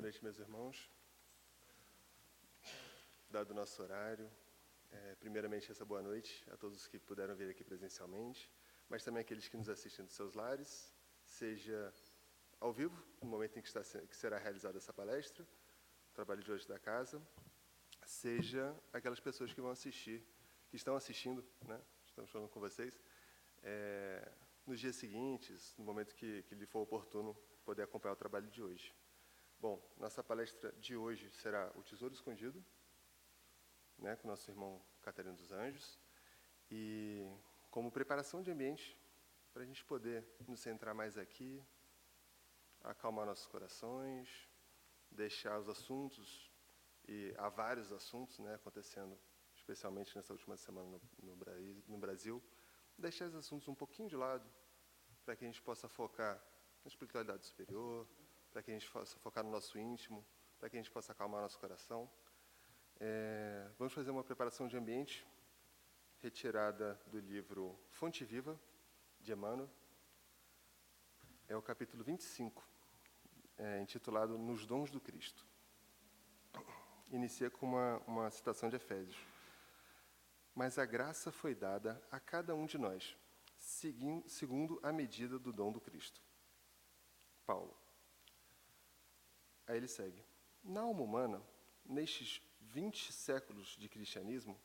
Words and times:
Boa 0.00 0.06
noite, 0.06 0.24
meus 0.24 0.38
irmãos. 0.38 0.90
Dado 3.28 3.50
o 3.50 3.54
nosso 3.54 3.82
horário, 3.82 4.30
é, 4.90 5.14
primeiramente 5.16 5.70
essa 5.70 5.84
boa 5.84 6.00
noite 6.00 6.42
a 6.50 6.56
todos 6.56 6.86
que 6.86 6.98
puderam 6.98 7.36
vir 7.36 7.50
aqui 7.50 7.62
presencialmente, 7.62 8.50
mas 8.88 9.04
também 9.04 9.20
aqueles 9.20 9.46
que 9.46 9.58
nos 9.58 9.68
assistem 9.68 10.06
dos 10.06 10.14
seus 10.14 10.32
lares, 10.32 10.90
seja 11.22 11.92
ao 12.58 12.72
vivo, 12.72 12.96
no 13.20 13.28
momento 13.28 13.58
em 13.58 13.60
que, 13.60 13.68
está, 13.68 13.82
que 13.82 14.16
será 14.16 14.38
realizada 14.38 14.78
essa 14.78 14.90
palestra, 14.90 15.44
o 15.44 16.14
trabalho 16.14 16.42
de 16.42 16.50
hoje 16.50 16.66
da 16.66 16.78
casa, 16.78 17.20
seja 18.06 18.74
aquelas 18.94 19.20
pessoas 19.20 19.52
que 19.52 19.60
vão 19.60 19.70
assistir, 19.70 20.26
que 20.70 20.76
estão 20.76 20.96
assistindo, 20.96 21.44
né? 21.68 21.78
estamos 22.06 22.30
falando 22.30 22.48
com 22.48 22.58
vocês, 22.58 22.98
é, 23.62 24.32
nos 24.66 24.80
dias 24.80 24.96
seguintes, 24.96 25.74
no 25.76 25.84
momento 25.84 26.14
que, 26.14 26.42
que 26.44 26.54
lhe 26.54 26.64
for 26.64 26.80
oportuno 26.80 27.36
poder 27.66 27.82
acompanhar 27.82 28.14
o 28.14 28.16
trabalho 28.16 28.48
de 28.48 28.62
hoje. 28.62 28.94
Bom, 29.60 29.78
nossa 29.98 30.24
palestra 30.24 30.72
de 30.80 30.96
hoje 30.96 31.30
será 31.32 31.70
O 31.74 31.82
Tesouro 31.82 32.14
Escondido, 32.14 32.64
né, 33.98 34.16
com 34.16 34.26
nosso 34.26 34.50
irmão 34.50 34.82
Catarina 35.02 35.34
dos 35.34 35.52
Anjos, 35.52 36.00
e 36.70 37.30
como 37.70 37.92
preparação 37.92 38.40
de 38.40 38.50
ambiente 38.50 38.98
para 39.52 39.62
a 39.62 39.66
gente 39.66 39.84
poder 39.84 40.26
nos 40.48 40.60
centrar 40.60 40.94
mais 40.94 41.18
aqui, 41.18 41.62
acalmar 42.82 43.26
nossos 43.26 43.46
corações, 43.48 44.48
deixar 45.10 45.58
os 45.58 45.68
assuntos, 45.68 46.50
e 47.06 47.34
há 47.36 47.50
vários 47.50 47.92
assuntos 47.92 48.38
né, 48.38 48.54
acontecendo, 48.54 49.14
especialmente 49.54 50.16
nessa 50.16 50.32
última 50.32 50.56
semana 50.56 50.88
no, 50.88 51.36
no, 51.36 51.82
no 51.86 51.98
Brasil, 51.98 52.42
deixar 52.96 53.26
os 53.26 53.34
assuntos 53.34 53.68
um 53.68 53.74
pouquinho 53.74 54.08
de 54.08 54.16
lado, 54.16 54.50
para 55.22 55.36
que 55.36 55.44
a 55.44 55.46
gente 55.46 55.60
possa 55.60 55.86
focar 55.86 56.42
na 56.82 56.88
espiritualidade 56.88 57.44
superior, 57.44 58.08
para 58.50 58.62
que 58.62 58.70
a 58.70 58.74
gente 58.74 58.90
possa 58.90 59.18
focar 59.18 59.44
no 59.44 59.50
nosso 59.50 59.78
íntimo, 59.78 60.24
para 60.58 60.68
que 60.68 60.76
a 60.76 60.80
gente 60.80 60.90
possa 60.90 61.12
acalmar 61.12 61.40
nosso 61.40 61.58
coração. 61.58 62.10
É, 62.98 63.70
vamos 63.78 63.92
fazer 63.92 64.10
uma 64.10 64.24
preparação 64.24 64.68
de 64.68 64.76
ambiente 64.76 65.26
retirada 66.18 67.00
do 67.06 67.18
livro 67.18 67.78
Fonte 67.88 68.24
Viva, 68.24 68.60
de 69.18 69.32
Emmanuel. 69.32 69.70
É 71.48 71.56
o 71.56 71.62
capítulo 71.62 72.04
25, 72.04 72.62
é, 73.58 73.80
intitulado 73.80 74.36
Nos 74.36 74.66
Dons 74.66 74.90
do 74.90 75.00
Cristo. 75.00 75.46
Inicia 77.10 77.50
com 77.50 77.66
uma, 77.66 77.98
uma 78.06 78.30
citação 78.30 78.68
de 78.68 78.76
Efésios. 78.76 79.18
Mas 80.54 80.78
a 80.78 80.84
graça 80.84 81.32
foi 81.32 81.54
dada 81.54 82.00
a 82.10 82.20
cada 82.20 82.54
um 82.54 82.66
de 82.66 82.76
nós, 82.76 83.16
segundo 83.58 84.78
a 84.82 84.92
medida 84.92 85.38
do 85.38 85.52
dom 85.52 85.72
do 85.72 85.80
Cristo. 85.80 86.20
Paulo. 87.46 87.79
Aí 89.70 89.76
ele 89.76 89.86
segue. 89.86 90.20
Na 90.64 90.80
alma 90.80 91.00
humana, 91.00 91.40
nestes 91.84 92.42
20 92.60 93.12
séculos 93.12 93.76
de 93.78 93.88
cristianismo, 93.88 94.60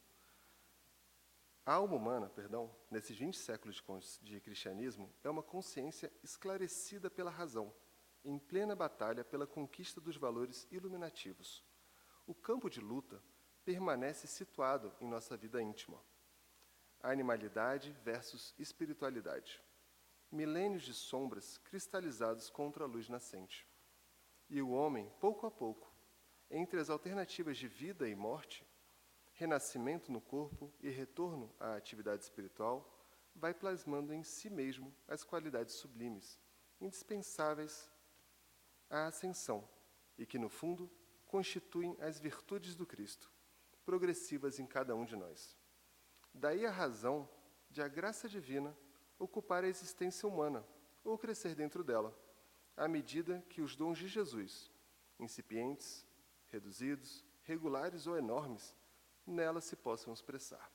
a 1.63 1.73
alma 1.73 1.95
humana, 1.95 2.27
perdão, 2.27 2.75
nesses 2.89 3.15
20 3.15 3.37
séculos 3.37 3.83
de 4.23 4.41
cristianismo, 4.41 5.13
é 5.23 5.29
uma 5.29 5.43
consciência 5.43 6.11
esclarecida 6.23 7.07
pela 7.07 7.29
razão, 7.29 7.71
em 8.23 8.39
plena 8.39 8.75
batalha 8.75 9.23
pela 9.23 9.45
conquista 9.45 10.01
dos 10.01 10.17
valores 10.17 10.67
iluminativos. 10.71 11.63
O 12.25 12.33
campo 12.33 12.67
de 12.67 12.81
luta 12.81 13.21
permanece 13.63 14.25
situado 14.25 14.91
em 14.99 15.07
nossa 15.07 15.37
vida 15.37 15.61
íntima. 15.61 16.03
Animalidade 16.99 17.91
versus 18.03 18.55
espiritualidade. 18.57 19.61
Milênios 20.31 20.81
de 20.81 20.95
sombras 20.95 21.59
cristalizados 21.59 22.49
contra 22.49 22.85
a 22.85 22.87
luz 22.87 23.07
nascente. 23.07 23.67
E 24.49 24.61
o 24.61 24.69
homem, 24.69 25.11
pouco 25.19 25.45
a 25.47 25.51
pouco, 25.51 25.91
entre 26.49 26.79
as 26.79 26.89
alternativas 26.89 27.57
de 27.57 27.67
vida 27.67 28.07
e 28.07 28.15
morte, 28.15 28.65
renascimento 29.33 30.11
no 30.11 30.21
corpo 30.21 30.71
e 30.79 30.89
retorno 30.89 31.53
à 31.59 31.75
atividade 31.75 32.23
espiritual, 32.23 32.91
vai 33.35 33.53
plasmando 33.53 34.13
em 34.13 34.23
si 34.23 34.49
mesmo 34.49 34.95
as 35.07 35.23
qualidades 35.23 35.75
sublimes, 35.75 36.39
indispensáveis 36.79 37.91
à 38.89 39.07
ascensão 39.07 39.67
e 40.17 40.25
que, 40.25 40.39
no 40.39 40.49
fundo, 40.49 40.89
constituem 41.25 41.97
as 41.99 42.19
virtudes 42.19 42.75
do 42.75 42.85
Cristo, 42.85 43.29
progressivas 43.83 44.59
em 44.59 44.65
cada 44.65 44.95
um 44.95 45.03
de 45.03 45.15
nós. 45.15 45.57
Daí 46.33 46.65
a 46.65 46.71
razão 46.71 47.29
de 47.69 47.81
a 47.81 47.87
graça 47.87 48.29
divina 48.29 48.75
ocupar 49.19 49.63
a 49.63 49.67
existência 49.67 50.27
humana 50.27 50.65
ou 51.03 51.17
crescer 51.17 51.55
dentro 51.55 51.83
dela, 51.83 52.17
à 52.75 52.87
medida 52.87 53.43
que 53.49 53.61
os 53.61 53.75
dons 53.75 53.97
de 53.97 54.07
Jesus, 54.07 54.71
incipientes, 55.19 56.05
reduzidos, 56.47 57.23
regulares 57.43 58.07
ou 58.07 58.17
enormes, 58.17 58.75
nela 59.25 59.61
se 59.61 59.75
possam 59.75 60.13
expressar. 60.13 60.71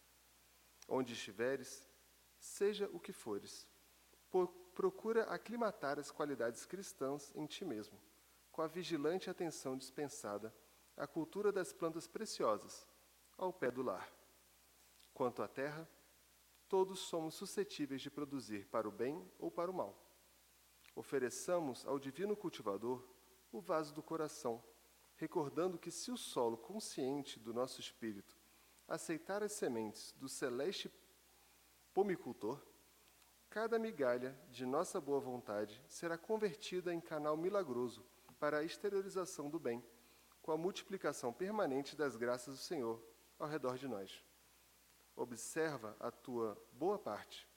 Onde 0.89 1.13
estiveres, 1.13 1.89
seja 2.39 2.89
o 2.93 2.99
que 2.99 3.13
fores, 3.13 3.67
procura 4.75 5.25
aclimatar 5.25 5.99
as 5.99 6.11
qualidades 6.11 6.65
cristãs 6.65 7.33
em 7.35 7.47
ti 7.47 7.65
mesmo, 7.65 8.01
com 8.51 8.63
a 8.63 8.67
vigilante 8.67 9.29
atenção 9.29 9.77
dispensada 9.77 10.55
à 10.97 11.07
cultura 11.07 11.53
das 11.53 11.73
plantas 11.73 12.07
preciosas, 12.07 12.87
ao 13.37 13.53
pé 13.53 13.71
do 13.71 13.83
lar. 13.83 14.11
Quanto 15.15 15.43
à 15.43 15.49
terra, 15.49 15.89
todos 16.69 17.01
somos 17.01 17.35
suscetíveis 17.35 18.01
de 18.01 18.11
produzir 18.11 18.67
para 18.69 18.89
o 18.89 18.93
bem 18.93 19.29
ou 19.39 19.51
para 19.51 19.71
o 19.71 19.75
mal. 19.75 20.10
Ofereçamos 20.95 21.87
ao 21.87 21.99
divino 21.99 22.37
cultivador 22.37 23.07
o 23.53 23.61
vaso 23.61 23.95
do 23.95 24.03
coração, 24.03 24.63
recordando 25.17 25.79
que 25.79 25.91
se 25.91 26.11
o 26.11 26.17
solo 26.17 26.57
consciente 26.57 27.39
do 27.39 27.53
nosso 27.53 27.81
espírito 27.81 28.39
aceitar 28.87 29.43
as 29.43 29.53
sementes 29.53 30.13
do 30.13 30.29
celeste 30.29 30.91
pomicultor, 31.95 32.61
cada 33.49 33.79
migalha 33.79 34.39
de 34.51 34.67
nossa 34.67 35.01
boa 35.01 35.21
vontade 35.21 35.83
será 35.89 36.19
convertida 36.19 36.93
em 36.93 37.01
canal 37.01 37.37
milagroso 37.37 38.05
para 38.39 38.59
a 38.59 38.65
exteriorização 38.65 39.49
do 39.49 39.59
bem, 39.59 39.85
com 40.43 40.53
a 40.53 40.57
multiplicação 40.57 41.33
permanente 41.33 41.95
das 41.95 42.17
graças 42.17 42.55
do 42.55 42.61
Senhor 42.61 43.03
ao 43.39 43.49
redor 43.49 43.77
de 43.77 43.87
nós. 43.87 44.25
Observa 45.15 45.97
a 46.01 46.11
tua 46.11 46.61
boa 46.73 46.99
parte 46.99 47.49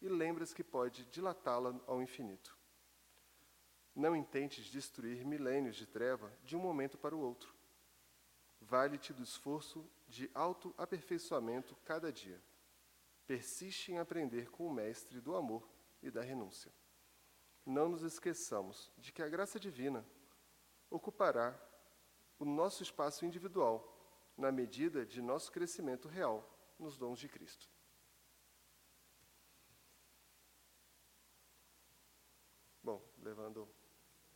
e 0.00 0.08
lembras 0.08 0.54
que 0.54 0.62
pode 0.62 1.04
dilatá-la 1.06 1.78
ao 1.86 2.00
infinito. 2.00 2.57
Não 3.98 4.14
intentes 4.14 4.66
destruir 4.66 5.24
milênios 5.24 5.74
de 5.74 5.84
treva 5.84 6.32
de 6.44 6.56
um 6.56 6.60
momento 6.60 6.96
para 6.96 7.16
o 7.16 7.18
outro. 7.18 7.52
Vale-te 8.60 9.12
do 9.12 9.24
esforço 9.24 9.84
de 10.06 10.30
autoaperfeiçoamento 10.32 11.74
cada 11.84 12.12
dia. 12.12 12.40
Persiste 13.26 13.90
em 13.90 13.98
aprender 13.98 14.52
com 14.52 14.68
o 14.68 14.72
Mestre 14.72 15.20
do 15.20 15.34
amor 15.34 15.68
e 16.00 16.12
da 16.12 16.22
renúncia. 16.22 16.72
Não 17.66 17.88
nos 17.88 18.02
esqueçamos 18.04 18.88
de 18.96 19.12
que 19.12 19.20
a 19.20 19.28
graça 19.28 19.58
divina 19.58 20.06
ocupará 20.88 21.60
o 22.38 22.44
nosso 22.44 22.84
espaço 22.84 23.26
individual 23.26 23.98
na 24.36 24.52
medida 24.52 25.04
de 25.04 25.20
nosso 25.20 25.50
crescimento 25.50 26.06
real 26.06 26.48
nos 26.78 26.96
dons 26.96 27.18
de 27.18 27.28
Cristo. 27.28 27.68
Bom, 32.80 33.02
levando 33.18 33.68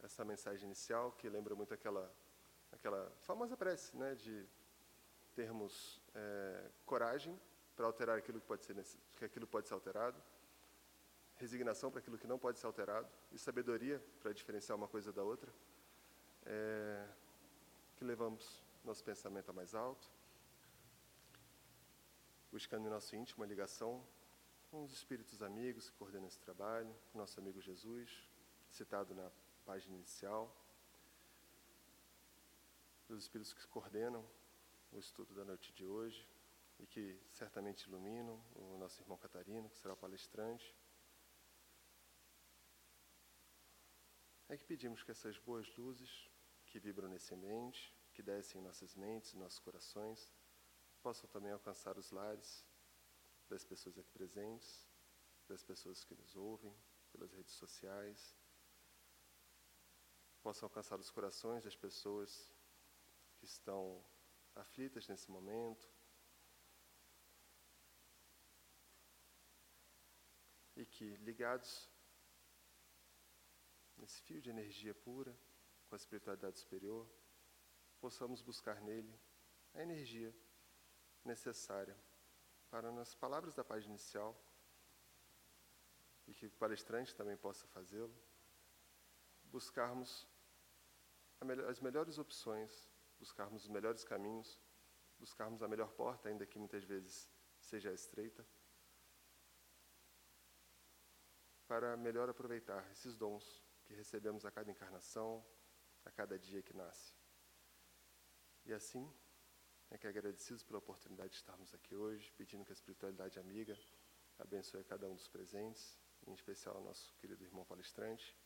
essa 0.02 0.24
mensagem 0.24 0.66
inicial, 0.66 1.12
que 1.12 1.28
lembra 1.28 1.54
muito 1.54 1.72
aquela, 1.72 2.12
aquela 2.72 3.10
famosa 3.20 3.56
prece, 3.56 3.96
né, 3.96 4.14
de 4.14 4.46
termos 5.34 6.00
é, 6.14 6.70
coragem 6.84 7.38
para 7.76 7.86
alterar 7.86 8.18
aquilo 8.18 8.40
que 8.40 8.46
pode 8.46 8.64
ser 8.64 8.76
que 9.16 9.24
aquilo 9.24 9.46
pode 9.46 9.68
ser 9.68 9.74
alterado, 9.74 10.22
resignação 11.36 11.90
para 11.90 12.00
aquilo 12.00 12.18
que 12.18 12.26
não 12.26 12.38
pode 12.38 12.58
ser 12.58 12.66
alterado 12.66 13.08
e 13.30 13.38
sabedoria 13.38 14.02
para 14.20 14.32
diferenciar 14.32 14.76
uma 14.76 14.88
coisa 14.88 15.12
da 15.12 15.22
outra, 15.22 15.52
é, 16.44 17.08
que 17.96 18.04
levamos 18.04 18.62
nosso 18.84 19.02
pensamento 19.02 19.50
a 19.50 19.52
mais 19.52 19.74
alto, 19.74 20.10
buscando 22.50 22.86
em 22.86 22.90
nosso 22.90 23.14
íntimo 23.16 23.42
a 23.42 23.46
ligação 23.46 24.04
com 24.70 24.82
os 24.82 24.92
espíritos 24.92 25.42
amigos 25.42 25.90
que 25.90 25.96
coordenam 25.96 26.26
esse 26.26 26.40
trabalho, 26.40 26.94
com 27.10 27.18
nosso 27.18 27.38
amigo 27.38 27.60
Jesus, 27.60 28.28
citado 28.70 29.14
na 29.14 29.30
página 29.64 29.96
inicial, 29.96 30.54
os 33.08 33.22
espíritos 33.22 33.52
que 33.52 33.66
coordenam 33.68 34.24
o 34.90 34.98
estudo 34.98 35.34
da 35.34 35.44
noite 35.44 35.72
de 35.72 35.86
hoje 35.86 36.28
e 36.78 36.86
que 36.86 37.20
certamente 37.30 37.82
iluminam 37.82 38.42
o 38.54 38.76
nosso 38.78 39.00
irmão 39.00 39.16
Catarino, 39.16 39.68
que 39.70 39.78
será 39.78 39.94
o 39.94 39.96
palestrante. 39.96 40.74
É 44.48 44.56
que 44.56 44.64
pedimos 44.64 45.02
que 45.02 45.10
essas 45.10 45.38
boas 45.38 45.74
luzes 45.76 46.28
que 46.66 46.78
vibram 46.78 47.08
nesse 47.08 47.34
ambiente, 47.34 47.94
que 48.12 48.22
descem 48.22 48.60
em 48.60 48.64
nossas 48.64 48.94
mentes, 48.94 49.34
nossos 49.34 49.58
corações, 49.58 50.32
possam 51.02 51.28
também 51.30 51.52
alcançar 51.52 51.96
os 51.96 52.10
lares 52.10 52.64
das 53.48 53.64
pessoas 53.64 53.98
aqui 53.98 54.10
presentes, 54.10 54.88
das 55.48 55.62
pessoas 55.62 56.04
que 56.04 56.14
nos 56.14 56.36
ouvem 56.36 56.74
pelas 57.10 57.32
redes 57.32 57.54
sociais, 57.54 58.36
possa 60.42 60.66
alcançar 60.66 60.98
os 60.98 61.10
corações 61.10 61.64
das 61.64 61.76
pessoas 61.76 62.52
que 63.36 63.44
estão 63.44 64.04
aflitas 64.54 65.06
nesse 65.06 65.30
momento. 65.30 65.88
E 70.74 70.84
que, 70.84 71.16
ligados 71.16 71.88
nesse 73.96 74.20
fio 74.22 74.40
de 74.40 74.50
energia 74.50 74.94
pura, 74.94 75.36
com 75.88 75.94
a 75.94 75.96
espiritualidade 75.96 76.58
superior, 76.58 77.08
possamos 78.00 78.42
buscar 78.42 78.80
nele 78.80 79.14
a 79.74 79.82
energia 79.82 80.34
necessária 81.24 81.96
para, 82.68 82.90
nas 82.90 83.14
palavras 83.14 83.54
da 83.54 83.62
página 83.62 83.94
inicial, 83.94 84.36
e 86.26 86.34
que 86.34 86.46
o 86.46 86.50
palestrante 86.52 87.14
também 87.14 87.36
possa 87.36 87.66
fazê-lo, 87.68 88.14
buscarmos 89.44 90.26
as 91.68 91.80
melhores 91.80 92.18
opções, 92.18 92.88
buscarmos 93.18 93.64
os 93.64 93.68
melhores 93.68 94.04
caminhos, 94.04 94.60
buscarmos 95.18 95.62
a 95.62 95.68
melhor 95.68 95.92
porta, 95.92 96.28
ainda 96.28 96.46
que 96.46 96.58
muitas 96.58 96.84
vezes 96.84 97.30
seja 97.60 97.92
estreita, 97.92 98.46
para 101.66 101.96
melhor 101.96 102.28
aproveitar 102.28 102.90
esses 102.90 103.16
dons 103.16 103.64
que 103.84 103.94
recebemos 103.94 104.44
a 104.44 104.50
cada 104.50 104.70
encarnação, 104.70 105.44
a 106.04 106.10
cada 106.10 106.38
dia 106.38 106.62
que 106.62 106.74
nasce. 106.74 107.14
E 108.64 108.72
assim, 108.72 109.12
é 109.90 109.98
que 109.98 110.06
agradecidos 110.06 110.62
pela 110.62 110.78
oportunidade 110.78 111.30
de 111.30 111.36
estarmos 111.36 111.74
aqui 111.74 111.94
hoje, 111.94 112.32
pedindo 112.32 112.64
que 112.64 112.72
a 112.72 112.74
espiritualidade 112.74 113.38
amiga 113.38 113.78
abençoe 114.38 114.84
cada 114.84 115.08
um 115.08 115.14
dos 115.14 115.28
presentes, 115.28 115.98
em 116.26 116.32
especial 116.32 116.80
o 116.80 116.84
nosso 116.84 117.14
querido 117.16 117.44
irmão 117.44 117.64
palestrante, 117.64 118.36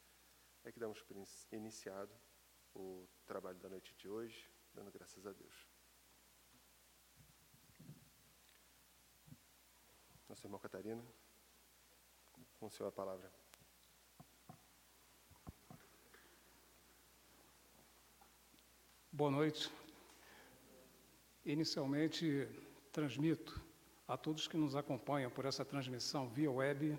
é 0.64 0.72
que 0.72 0.78
damos 0.78 1.02
por 1.02 1.16
iniciado 1.52 2.14
o 2.78 3.08
trabalho 3.26 3.58
da 3.58 3.68
noite 3.68 3.94
de 3.96 4.08
hoje, 4.08 4.48
dando 4.74 4.92
graças 4.92 5.26
a 5.26 5.32
Deus. 5.32 5.66
Nosso 10.28 10.46
irmão 10.46 10.60
Catarina, 10.60 11.02
com 12.58 12.66
o 12.66 12.70
senhor 12.70 12.88
a 12.88 12.92
palavra. 12.92 13.32
Boa 19.10 19.30
noite. 19.30 19.72
Inicialmente, 21.44 22.46
transmito 22.92 23.64
a 24.06 24.16
todos 24.16 24.46
que 24.46 24.56
nos 24.56 24.76
acompanham 24.76 25.30
por 25.30 25.46
essa 25.46 25.64
transmissão 25.64 26.28
via 26.28 26.50
web 26.50 26.98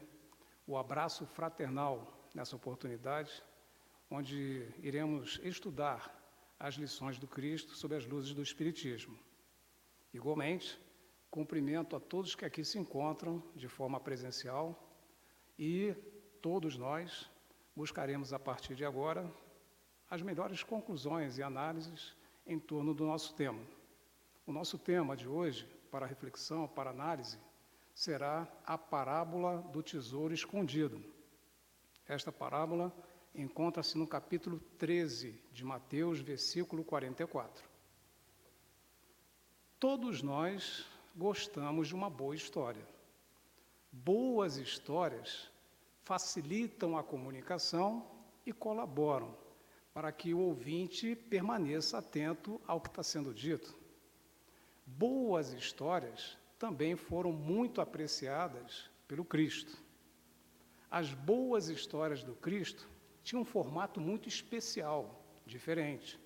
o 0.65 0.77
abraço 0.77 1.25
fraternal 1.25 2.11
nessa 2.33 2.55
oportunidade, 2.55 3.43
onde 4.09 4.67
iremos 4.81 5.39
estudar 5.43 6.13
as 6.59 6.75
lições 6.75 7.19
do 7.19 7.27
Cristo 7.27 7.75
sob 7.75 7.95
as 7.95 8.05
luzes 8.05 8.33
do 8.33 8.41
Espiritismo. 8.41 9.17
Igualmente, 10.13 10.79
cumprimento 11.29 11.95
a 11.95 11.99
todos 11.99 12.35
que 12.35 12.45
aqui 12.45 12.63
se 12.63 12.79
encontram 12.79 13.43
de 13.55 13.67
forma 13.67 13.99
presencial 13.99 14.75
e 15.59 15.93
todos 16.41 16.77
nós 16.77 17.29
buscaremos 17.75 18.33
a 18.33 18.39
partir 18.39 18.75
de 18.75 18.85
agora 18.85 19.29
as 20.09 20.21
melhores 20.21 20.63
conclusões 20.63 21.37
e 21.37 21.43
análises 21.43 22.15
em 22.45 22.57
torno 22.57 22.93
do 22.93 23.05
nosso 23.05 23.35
tema. 23.35 23.61
O 24.45 24.53
nosso 24.53 24.79
tema 24.79 25.15
de 25.15 25.27
hoje, 25.27 25.65
para 25.91 26.05
reflexão, 26.05 26.67
para 26.67 26.89
análise, 26.89 27.37
será 27.93 28.47
a 28.65 28.77
parábola 28.77 29.61
do 29.73 29.83
tesouro 29.83 30.33
escondido. 30.33 31.03
Esta 32.07 32.31
parábola 32.31 32.95
encontra-se 33.37 33.95
no 33.97 34.07
capítulo 34.07 34.59
13 34.79 35.39
de 35.53 35.63
Mateus, 35.63 36.19
versículo 36.19 36.83
44. 36.83 37.63
Todos 39.79 40.23
nós 40.23 40.87
gostamos 41.15 41.87
de 41.87 41.93
uma 41.93 42.09
boa 42.09 42.35
história. 42.35 42.83
Boas 43.91 44.57
histórias 44.57 45.51
facilitam 46.03 46.97
a 46.97 47.03
comunicação 47.03 48.09
e 48.43 48.51
colaboram 48.51 49.37
para 49.93 50.11
que 50.11 50.33
o 50.33 50.39
ouvinte 50.39 51.15
permaneça 51.15 51.99
atento 51.99 52.59
ao 52.65 52.81
que 52.81 52.89
está 52.89 53.03
sendo 53.03 53.33
dito. 53.33 53.77
Boas 54.83 55.53
histórias 55.53 56.37
também 56.57 56.95
foram 56.95 57.31
muito 57.31 57.81
apreciadas 57.81 58.89
pelo 59.07 59.23
Cristo. 59.23 59.77
As 60.89 61.13
boas 61.13 61.67
histórias 61.67 62.23
do 62.23 62.33
Cristo 62.33 62.87
tinham 63.27 63.41
um 63.41 63.45
formato 63.45 63.99
muito 63.99 64.29
especial, 64.29 65.21
diferente. 65.45 66.17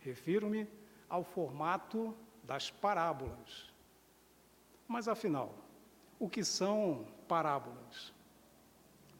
Refiro-me 0.00 0.66
ao 1.08 1.22
formato 1.22 2.12
das 2.42 2.68
parábolas. 2.68 3.72
Mas 4.88 5.06
afinal, 5.06 5.54
o 6.18 6.28
que 6.28 6.42
são 6.42 7.06
parábolas? 7.28 8.12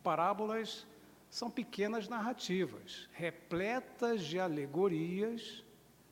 Parábolas 0.02 0.84
são 1.30 1.48
pequenas 1.48 2.08
narrativas, 2.08 3.08
repletas 3.12 4.24
de 4.24 4.40
alegorias, 4.40 5.64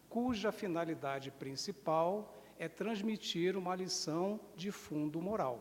cuja 0.09 0.53
finalidade 0.53 1.33
principal 1.33 2.41
é 2.57 2.69
transmitir 2.69 3.57
uma 3.57 3.75
lição 3.75 4.39
de 4.55 4.71
fundo 4.71 5.21
moral. 5.21 5.59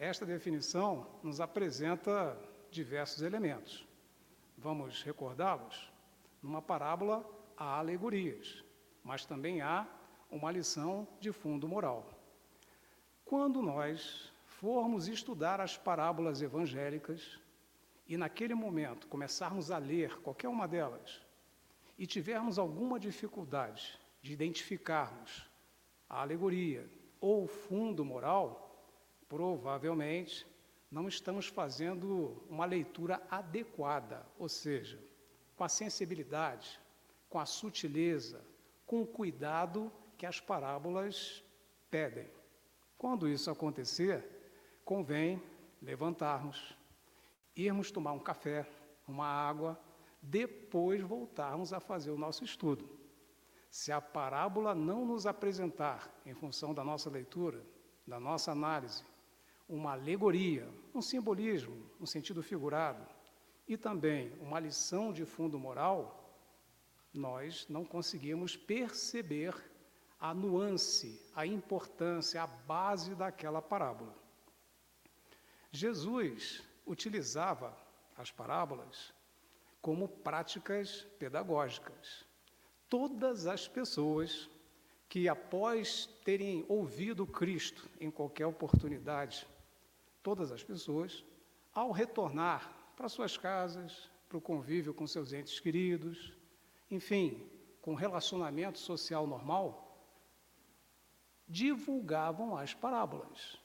Esta 0.00 0.26
definição 0.26 1.06
nos 1.22 1.40
apresenta 1.40 2.36
diversos 2.70 3.22
elementos. 3.22 3.86
Vamos 4.56 5.02
recordá-los? 5.02 5.92
Numa 6.42 6.62
parábola 6.62 7.28
há 7.56 7.78
alegorias, 7.78 8.64
mas 9.02 9.24
também 9.24 9.60
há 9.60 9.86
uma 10.30 10.50
lição 10.50 11.06
de 11.20 11.32
fundo 11.32 11.66
moral. 11.66 12.08
Quando 13.24 13.62
nós 13.62 14.32
formos 14.46 15.08
estudar 15.08 15.60
as 15.60 15.76
parábolas 15.76 16.42
evangélicas, 16.42 17.38
e 18.08 18.16
naquele 18.16 18.54
momento 18.54 19.06
começarmos 19.06 19.70
a 19.70 19.76
ler 19.76 20.18
qualquer 20.22 20.48
uma 20.48 20.66
delas 20.66 21.20
e 21.98 22.06
tivermos 22.06 22.58
alguma 22.58 22.98
dificuldade 22.98 24.00
de 24.22 24.32
identificarmos 24.32 25.46
a 26.08 26.22
alegoria 26.22 26.88
ou 27.20 27.44
o 27.44 27.46
fundo 27.46 28.04
moral, 28.04 28.82
provavelmente 29.28 30.46
não 30.90 31.06
estamos 31.06 31.46
fazendo 31.46 32.42
uma 32.48 32.64
leitura 32.64 33.22
adequada, 33.30 34.26
ou 34.38 34.48
seja, 34.48 34.98
com 35.56 35.64
a 35.64 35.68
sensibilidade, 35.68 36.80
com 37.28 37.38
a 37.38 37.46
sutileza, 37.46 38.44
com 38.86 39.02
o 39.02 39.06
cuidado 39.06 39.92
que 40.16 40.24
as 40.24 40.40
parábolas 40.40 41.44
pedem. 41.90 42.28
Quando 42.96 43.28
isso 43.28 43.50
acontecer, 43.50 44.24
convém 44.84 45.42
levantarmos, 45.80 46.76
irmos 47.54 47.90
tomar 47.90 48.12
um 48.12 48.18
café, 48.18 48.66
uma 49.06 49.26
água, 49.26 49.78
depois 50.22 51.00
voltarmos 51.02 51.72
a 51.72 51.80
fazer 51.80 52.10
o 52.10 52.18
nosso 52.18 52.44
estudo. 52.44 52.88
Se 53.70 53.92
a 53.92 54.00
parábola 54.00 54.74
não 54.74 55.04
nos 55.04 55.26
apresentar, 55.26 56.10
em 56.24 56.34
função 56.34 56.72
da 56.72 56.82
nossa 56.82 57.10
leitura, 57.10 57.64
da 58.06 58.18
nossa 58.18 58.50
análise, 58.52 59.04
uma 59.68 59.92
alegoria, 59.92 60.68
um 60.94 61.02
simbolismo, 61.02 61.76
um 62.00 62.06
sentido 62.06 62.42
figurado, 62.42 63.06
e 63.66 63.76
também 63.76 64.32
uma 64.40 64.58
lição 64.58 65.12
de 65.12 65.26
fundo 65.26 65.58
moral, 65.58 66.32
nós 67.12 67.66
não 67.68 67.84
conseguimos 67.84 68.56
perceber 68.56 69.54
a 70.18 70.32
nuance, 70.32 71.20
a 71.34 71.46
importância, 71.46 72.42
a 72.42 72.46
base 72.46 73.14
daquela 73.14 73.60
parábola. 73.60 74.14
Jesus 75.70 76.62
utilizava 76.86 77.76
as 78.16 78.30
parábolas 78.30 79.12
como 79.82 80.08
práticas 80.08 81.06
pedagógicas. 81.18 82.24
Todas 82.88 83.46
as 83.46 83.68
pessoas 83.68 84.48
que, 85.08 85.28
após 85.28 86.06
terem 86.24 86.64
ouvido 86.68 87.26
Cristo 87.26 87.88
em 88.00 88.10
qualquer 88.10 88.46
oportunidade, 88.46 89.46
todas 90.22 90.52
as 90.52 90.62
pessoas, 90.62 91.24
ao 91.72 91.90
retornar 91.90 92.92
para 92.96 93.08
suas 93.08 93.36
casas, 93.36 94.10
para 94.28 94.38
o 94.38 94.40
convívio 94.40 94.92
com 94.92 95.06
seus 95.06 95.32
entes 95.32 95.58
queridos, 95.60 96.32
enfim, 96.90 97.48
com 97.80 97.94
relacionamento 97.94 98.78
social 98.78 99.26
normal, 99.26 99.84
divulgavam 101.46 102.56
as 102.56 102.74
parábolas. 102.74 103.56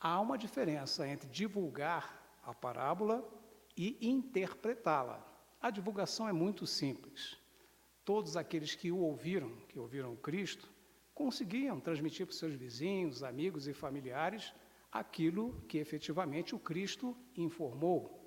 Há 0.00 0.18
uma 0.20 0.38
diferença 0.38 1.06
entre 1.06 1.28
divulgar 1.28 2.38
a 2.42 2.54
parábola 2.54 3.22
e 3.76 3.98
interpretá-la. 4.00 5.24
A 5.60 5.70
divulgação 5.70 6.28
é 6.28 6.32
muito 6.32 6.66
simples. 6.66 7.36
Todos 8.04 8.36
aqueles 8.36 8.74
que 8.74 8.90
o 8.90 8.98
ouviram, 8.98 9.54
que 9.68 9.78
ouviram 9.78 10.16
Cristo, 10.16 10.68
conseguiam 11.14 11.78
transmitir 11.78 12.26
para 12.26 12.34
seus 12.34 12.54
vizinhos, 12.54 13.22
amigos 13.22 13.68
e 13.68 13.74
familiares 13.74 14.52
aquilo 14.90 15.60
que 15.68 15.78
efetivamente 15.78 16.54
o 16.54 16.58
Cristo 16.58 17.16
informou. 17.36 18.18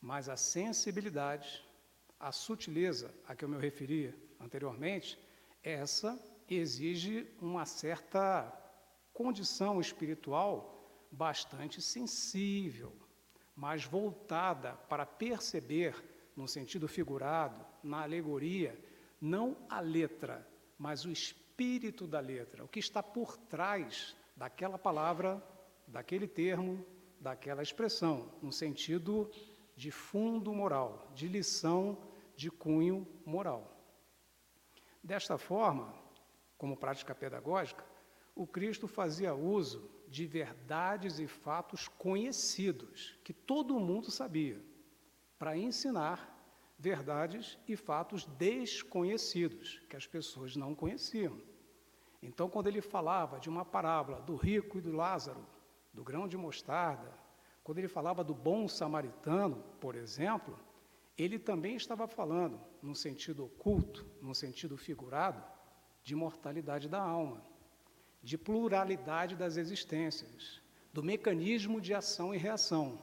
Mas 0.00 0.28
a 0.28 0.36
sensibilidade, 0.36 1.64
a 2.18 2.30
sutileza 2.30 3.14
a 3.26 3.34
que 3.34 3.44
eu 3.44 3.48
me 3.48 3.58
referi 3.58 4.14
anteriormente, 4.38 5.18
essa 5.62 6.18
exige 6.48 7.26
uma 7.40 7.66
certa 7.66 8.52
condição 9.12 9.80
espiritual 9.80 11.08
bastante 11.10 11.82
sensível, 11.82 12.94
mas 13.56 13.84
voltada 13.84 14.74
para 14.88 15.04
perceber, 15.04 15.94
no 16.36 16.46
sentido 16.46 16.86
figurado, 16.86 17.66
na 17.82 18.02
alegoria, 18.02 18.78
não 19.20 19.56
a 19.68 19.80
letra, 19.80 20.46
mas 20.78 21.04
o 21.04 21.10
espírito 21.10 22.06
da 22.06 22.20
letra, 22.20 22.64
o 22.64 22.68
que 22.68 22.78
está 22.78 23.02
por 23.02 23.36
trás 23.36 24.16
daquela 24.36 24.78
palavra, 24.78 25.42
daquele 25.88 26.28
termo, 26.28 26.84
daquela 27.20 27.62
expressão, 27.62 28.30
no 28.40 28.52
sentido 28.52 29.30
de 29.74 29.90
fundo 29.90 30.52
moral, 30.52 31.10
de 31.14 31.26
lição 31.26 31.98
de 32.36 32.50
cunho 32.50 33.06
moral. 33.24 33.74
Desta 35.02 35.38
forma, 35.38 35.94
como 36.56 36.76
prática 36.76 37.14
pedagógica, 37.14 37.84
o 38.34 38.46
Cristo 38.46 38.86
fazia 38.86 39.34
uso 39.34 39.90
de 40.08 40.26
verdades 40.26 41.18
e 41.18 41.26
fatos 41.26 41.88
conhecidos, 41.88 43.18
que 43.24 43.32
todo 43.32 43.80
mundo 43.80 44.10
sabia, 44.10 44.62
para 45.38 45.56
ensinar 45.56 46.36
verdades 46.78 47.58
e 47.66 47.76
fatos 47.76 48.24
desconhecidos, 48.24 49.80
que 49.88 49.96
as 49.96 50.06
pessoas 50.06 50.54
não 50.56 50.74
conheciam. 50.74 51.40
Então, 52.22 52.48
quando 52.48 52.68
ele 52.68 52.80
falava 52.80 53.38
de 53.38 53.48
uma 53.48 53.64
parábola 53.64 54.20
do 54.20 54.36
rico 54.36 54.78
e 54.78 54.80
do 54.80 54.92
Lázaro, 54.92 55.44
do 55.92 56.04
grão 56.04 56.28
de 56.28 56.36
mostarda, 56.36 57.12
quando 57.62 57.78
ele 57.78 57.88
falava 57.88 58.24
do 58.24 58.34
bom 58.34 58.66
samaritano, 58.66 59.62
por 59.80 59.94
exemplo, 59.94 60.58
ele 61.16 61.38
também 61.38 61.76
estava 61.76 62.06
falando, 62.06 62.60
num 62.80 62.94
sentido 62.94 63.44
oculto, 63.44 64.06
num 64.22 64.32
sentido 64.32 64.76
figurado, 64.76 65.42
de 66.02 66.14
mortalidade 66.14 66.88
da 66.88 67.00
alma, 67.00 67.44
de 68.22 68.38
pluralidade 68.38 69.36
das 69.36 69.56
existências, 69.56 70.62
do 70.92 71.02
mecanismo 71.02 71.80
de 71.80 71.92
ação 71.92 72.34
e 72.34 72.38
reação, 72.38 72.98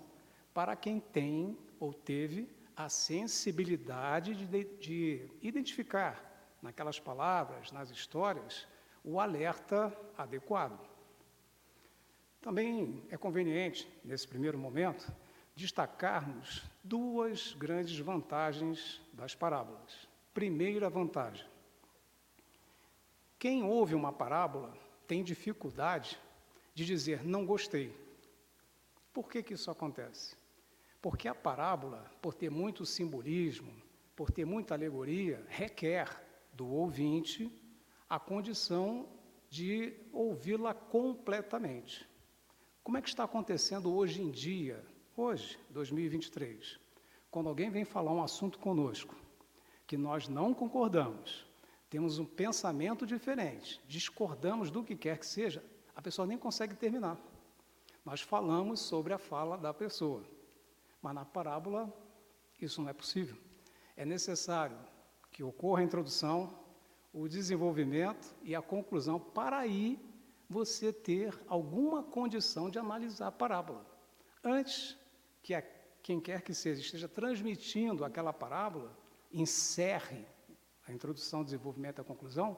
para 0.54 0.75
quem 0.75 1.00
tem 1.00 1.58
ou 1.80 1.94
teve 1.94 2.50
a 2.75 2.89
sensibilidade 2.89 4.34
de, 4.36 4.63
de 4.80 5.32
identificar 5.42 6.58
naquelas 6.62 7.00
palavras, 7.00 7.72
nas 7.72 7.89
histórias, 7.89 8.68
o 9.04 9.20
alerta 9.20 9.96
adequado. 10.18 10.95
Também 12.46 13.02
é 13.10 13.18
conveniente, 13.18 13.92
nesse 14.04 14.28
primeiro 14.28 14.56
momento, 14.56 15.12
destacarmos 15.56 16.64
duas 16.84 17.54
grandes 17.54 17.98
vantagens 17.98 19.02
das 19.12 19.34
parábolas. 19.34 20.08
Primeira 20.32 20.88
vantagem: 20.88 21.44
quem 23.40 23.64
ouve 23.64 23.96
uma 23.96 24.14
parábola 24.14 24.78
tem 25.08 25.24
dificuldade 25.24 26.22
de 26.75 26.86
dizer 26.86 27.25
não 27.25 27.48
gostei. 27.48 27.92
Por 29.12 29.28
que, 29.28 29.42
que 29.42 29.56
isso 29.56 29.72
acontece? 29.72 30.38
Porque 31.02 31.28
a 31.28 31.34
parábola, 31.34 32.12
por 32.22 32.36
ter 32.36 32.52
muito 32.52 32.86
simbolismo, 32.86 33.74
por 34.16 34.30
ter 34.30 34.46
muita 34.46 34.75
alegoria, 34.75 35.44
requer 35.48 36.24
do 36.54 36.68
ouvinte 36.68 37.52
a 38.08 38.20
condição 38.20 39.10
de 39.50 39.96
ouvi-la 40.14 40.75
completamente. 40.75 42.08
Como 42.86 43.00
é 43.00 43.01
que 43.01 43.10
está 43.10 43.24
acontecendo 43.24 43.92
hoje 43.92 44.22
em 44.22 44.30
dia, 44.30 44.80
hoje, 45.18 45.58
2023, 45.72 46.80
quando 47.32 47.50
alguém 47.50 47.68
vem 47.72 47.84
falar 47.84 48.13
um 48.13 48.22
assunto 48.22 48.60
conosco 48.60 49.15
que 49.88 49.98
nós 49.98 50.27
não 50.27 50.54
concordamos, 50.54 51.48
temos 51.89 52.20
um 52.20 52.25
pensamento 52.25 53.04
diferente, 53.04 53.82
discordamos 53.88 54.70
do 54.70 54.84
que 54.84 54.96
quer 54.96 55.18
que 55.18 55.25
seja, 55.25 55.63
a 55.96 56.01
pessoa 56.01 56.27
nem 56.27 56.38
consegue 56.38 56.75
terminar. 56.75 57.18
Nós 58.06 58.22
falamos 58.22 58.82
sobre 58.82 59.13
a 59.13 59.18
fala 59.18 59.58
da 59.58 59.74
pessoa. 59.74 60.24
Mas 61.01 61.15
na 61.15 61.25
parábola, 61.25 61.92
isso 62.62 62.84
não 62.84 62.89
é 62.89 62.94
possível. 62.94 63.36
É 63.98 64.06
necessário 64.06 64.77
que 65.32 65.42
ocorra 65.42 65.82
a 65.82 65.84
introdução, 65.84 66.54
o 67.12 67.27
desenvolvimento 67.27 68.36
e 68.44 68.54
a 68.54 68.62
conclusão, 68.62 69.20
para 69.20 69.58
aí 69.58 70.00
você 70.50 70.94
ter 70.94 71.38
alguma 71.48 72.04
condição 72.04 72.70
de 72.70 72.78
analisar 72.78 73.28
a 73.28 73.32
parábola. 73.32 73.86
Antes 74.44 74.98
que 75.42 75.54
a, 75.54 75.64
quem 76.02 76.20
quer 76.20 76.42
que 76.42 76.54
seja 76.54 76.82
esteja 76.82 77.08
transmitindo 77.08 78.06
aquela 78.06 78.32
parábola, 78.32 78.96
encerre 79.32 80.25
a 80.88 80.94
introdução, 80.94 81.44
desenvolvimento 81.44 82.00
e 82.00 82.02
a 82.02 82.06
conclusão, 82.06 82.58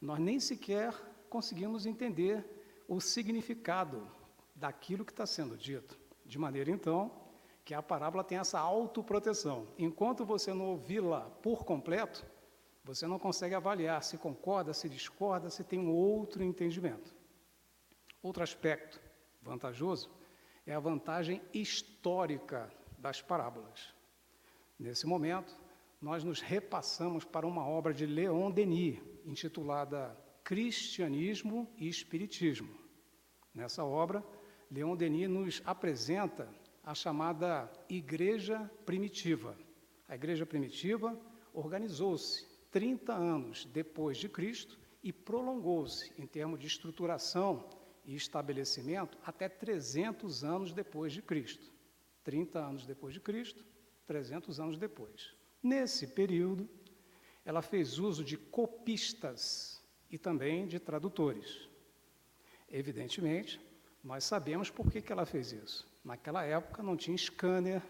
nós 0.00 0.18
nem 0.18 0.38
sequer 0.38 0.94
conseguimos 1.28 1.86
entender 1.86 2.44
o 2.86 3.00
significado 3.00 4.06
daquilo 4.54 5.04
que 5.04 5.12
está 5.12 5.26
sendo 5.26 5.56
dito. 5.56 5.98
De 6.24 6.38
maneira, 6.38 6.70
então, 6.70 7.10
que 7.64 7.74
a 7.74 7.82
parábola 7.82 8.22
tem 8.22 8.38
essa 8.38 8.58
autoproteção. 8.58 9.66
Enquanto 9.78 10.24
você 10.24 10.52
não 10.52 10.66
ouvi-la 10.66 11.22
por 11.42 11.64
completo, 11.64 12.24
você 12.84 13.06
não 13.06 13.18
consegue 13.18 13.54
avaliar 13.54 14.02
se 14.02 14.18
concorda, 14.18 14.74
se 14.74 14.88
discorda, 14.88 15.48
se 15.48 15.64
tem 15.64 15.78
um 15.78 15.90
outro 15.90 16.42
entendimento. 16.42 17.13
Outro 18.24 18.42
aspecto 18.42 18.98
vantajoso 19.42 20.10
é 20.66 20.72
a 20.72 20.80
vantagem 20.80 21.42
histórica 21.52 22.72
das 22.96 23.20
parábolas. 23.20 23.94
Nesse 24.78 25.06
momento, 25.06 25.54
nós 26.00 26.24
nos 26.24 26.40
repassamos 26.40 27.22
para 27.22 27.46
uma 27.46 27.68
obra 27.68 27.92
de 27.92 28.06
Leon 28.06 28.50
Denis, 28.50 28.98
intitulada 29.26 30.18
Cristianismo 30.42 31.70
e 31.76 31.86
Espiritismo. 31.86 32.74
Nessa 33.54 33.84
obra, 33.84 34.24
Leon 34.70 34.96
Denis 34.96 35.28
nos 35.28 35.62
apresenta 35.66 36.48
a 36.82 36.94
chamada 36.94 37.70
Igreja 37.90 38.70
Primitiva. 38.86 39.54
A 40.08 40.14
Igreja 40.14 40.46
Primitiva 40.46 41.14
organizou-se 41.52 42.46
30 42.70 43.12
anos 43.12 43.66
depois 43.66 44.16
de 44.16 44.30
Cristo 44.30 44.78
e 45.02 45.12
prolongou-se 45.12 46.10
em 46.18 46.26
termos 46.26 46.58
de 46.58 46.66
estruturação 46.66 47.68
e 48.04 48.14
estabelecimento 48.14 49.18
até 49.24 49.48
300 49.48 50.44
anos 50.44 50.72
depois 50.72 51.12
de 51.12 51.22
Cristo. 51.22 51.72
30 52.22 52.58
anos 52.58 52.86
depois 52.86 53.12
de 53.12 53.20
Cristo, 53.20 53.64
300 54.06 54.60
anos 54.60 54.78
depois. 54.78 55.34
Nesse 55.62 56.06
período, 56.06 56.68
ela 57.44 57.62
fez 57.62 57.98
uso 57.98 58.24
de 58.24 58.36
copistas 58.36 59.82
e 60.10 60.18
também 60.18 60.66
de 60.66 60.78
tradutores. 60.78 61.68
Evidentemente, 62.68 63.60
nós 64.02 64.24
sabemos 64.24 64.70
por 64.70 64.90
que, 64.90 65.00
que 65.00 65.12
ela 65.12 65.26
fez 65.26 65.52
isso. 65.52 65.86
Naquela 66.04 66.44
época 66.44 66.82
não 66.82 66.96
tinha 66.96 67.16
scanner, 67.16 67.82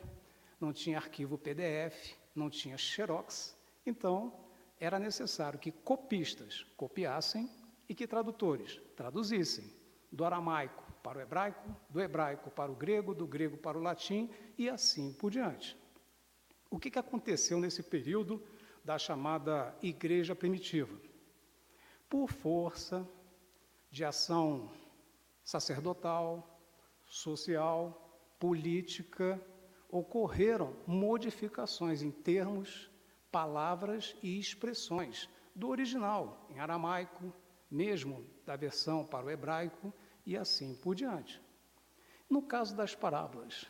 não 0.61 0.73
tinha 0.73 0.99
arquivo 0.99 1.39
PDF, 1.39 2.15
não 2.35 2.51
tinha 2.51 2.77
xerox, 2.77 3.57
então 3.85 4.33
era 4.79 4.99
necessário 4.99 5.59
que 5.59 5.71
copistas 5.71 6.65
copiassem 6.77 7.51
e 7.89 7.95
que 7.95 8.07
tradutores 8.07 8.81
traduzissem 8.97 9.84
do 10.15 10.25
aramaico 10.25 10.85
para 11.03 11.19
o 11.19 11.21
hebraico, 11.21 11.77
do 11.91 12.01
hebraico 12.01 12.51
para 12.51 12.71
o 12.71 12.75
grego, 12.75 13.15
do 13.15 13.27
grego 13.27 13.57
para 13.57 13.77
o 13.77 13.83
latim 13.83 14.31
e 14.57 14.71
assim 14.71 15.13
por 15.13 15.31
diante. 15.31 15.77
O 16.71 16.79
que, 16.79 16.91
que 16.91 16.99
aconteceu 16.99 17.59
nesse 17.61 17.83
período 17.83 18.43
da 18.85 18.97
chamada 18.97 19.77
Igreja 19.83 20.35
Primitiva? 20.35 20.97
Por 22.09 22.31
força 22.31 23.07
de 23.91 24.05
ação 24.05 24.71
sacerdotal, 25.43 26.59
social, 27.07 28.19
política, 28.39 29.41
ocorreram 29.91 30.75
modificações 30.87 32.03
em 32.03 32.11
termos, 32.11 32.91
palavras 33.31 34.17
e 34.23 34.39
expressões 34.39 35.29
do 35.55 35.69
original, 35.69 36.47
em 36.51 36.61
aramaico, 36.61 37.33
mesmo 37.71 38.25
da 38.47 38.57
versão 38.57 39.05
para 39.05 39.27
o 39.27 39.31
hebraico 39.31 39.93
e 40.25 40.37
assim 40.37 40.75
por 40.75 40.95
diante. 40.95 41.41
No 42.29 42.43
caso 42.43 42.77
das 42.77 42.95
parábolas, 42.95 43.67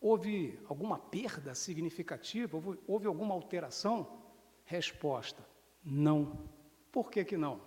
houve 0.00 0.58
alguma 0.68 0.98
perda 0.98 1.54
significativa? 1.54 2.56
Houve, 2.56 2.80
houve 2.86 3.06
alguma 3.06 3.34
alteração? 3.34 4.22
Resposta: 4.64 5.46
não. 5.84 6.48
Por 6.90 7.10
que, 7.10 7.24
que 7.24 7.36
não? 7.36 7.60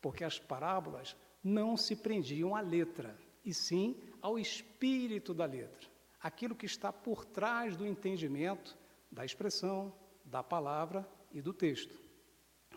Porque 0.00 0.24
as 0.24 0.38
parábolas 0.38 1.16
não 1.42 1.76
se 1.76 1.96
prendiam 1.96 2.54
à 2.54 2.60
letra, 2.60 3.18
e 3.44 3.52
sim 3.52 3.96
ao 4.20 4.38
espírito 4.38 5.32
da 5.32 5.46
letra 5.46 5.90
aquilo 6.20 6.54
que 6.54 6.66
está 6.66 6.92
por 6.92 7.24
trás 7.24 7.76
do 7.76 7.86
entendimento 7.86 8.76
da 9.10 9.24
expressão, 9.24 9.92
da 10.24 10.42
palavra 10.42 11.08
e 11.32 11.40
do 11.40 11.52
texto. 11.52 11.98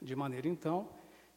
De 0.01 0.15
maneira, 0.15 0.47
então, 0.47 0.89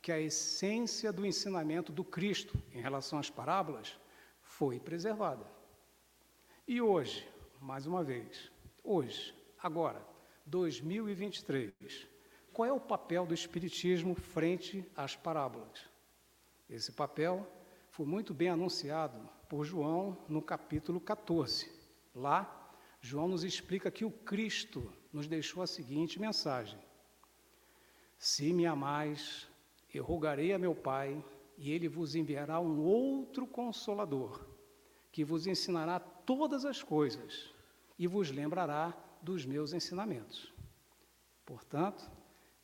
que 0.07 0.13
a 0.13 0.21
essência 0.21 1.13
do 1.13 1.27
ensinamento 1.27 1.91
do 1.91 2.05
Cristo 2.05 2.57
em 2.73 2.81
relação 2.81 3.19
às 3.19 3.29
parábolas 3.29 3.99
foi 4.41 4.79
preservada. 4.79 5.45
E 6.65 6.81
hoje, 6.81 7.29
mais 7.61 7.89
uma 7.89 8.05
vez, 8.05 8.53
hoje, 8.85 9.35
agora, 9.61 10.01
2023. 10.47 11.73
Qual 12.53 12.69
é 12.69 12.73
o 12.73 12.79
papel 12.79 13.27
do 13.27 13.35
Espiritismo 13.35 14.15
frente 14.15 14.89
às 14.95 15.17
parábolas? 15.17 15.89
Esse 16.71 16.93
papel 16.93 17.45
foi 17.91 18.07
muito 18.07 18.33
bem 18.33 18.51
anunciado 18.51 19.29
por 19.49 19.65
João 19.65 20.17
no 20.29 20.41
capítulo 20.41 21.01
14. 21.01 21.69
Lá, 22.15 22.71
João 23.01 23.27
nos 23.27 23.43
explica 23.43 23.91
que 23.91 24.05
o 24.05 24.11
Cristo 24.13 24.89
nos 25.13 25.27
deixou 25.27 25.65
a 25.65 25.67
seguinte 25.67 26.21
mensagem: 26.21 26.79
Se 28.17 28.53
me 28.53 28.67
amais, 28.67 29.49
eu 29.93 30.05
rogarei 30.05 30.53
a 30.53 30.59
meu 30.59 30.75
Pai, 30.75 31.25
e 31.57 31.73
ele 31.73 31.89
vos 31.89 32.15
enviará 32.15 32.61
um 32.61 32.83
outro 32.83 33.47
consolador, 33.47 34.47
que 35.11 35.25
vos 35.25 35.47
ensinará 35.47 35.99
todas 35.99 36.65
as 36.65 36.83
coisas 36.83 37.55
e 37.99 38.07
vos 38.07 38.31
lembrará 38.31 38.95
dos 39.23 39.47
meus 39.47 39.73
ensinamentos. 39.73 40.53
Portanto, 41.45 42.11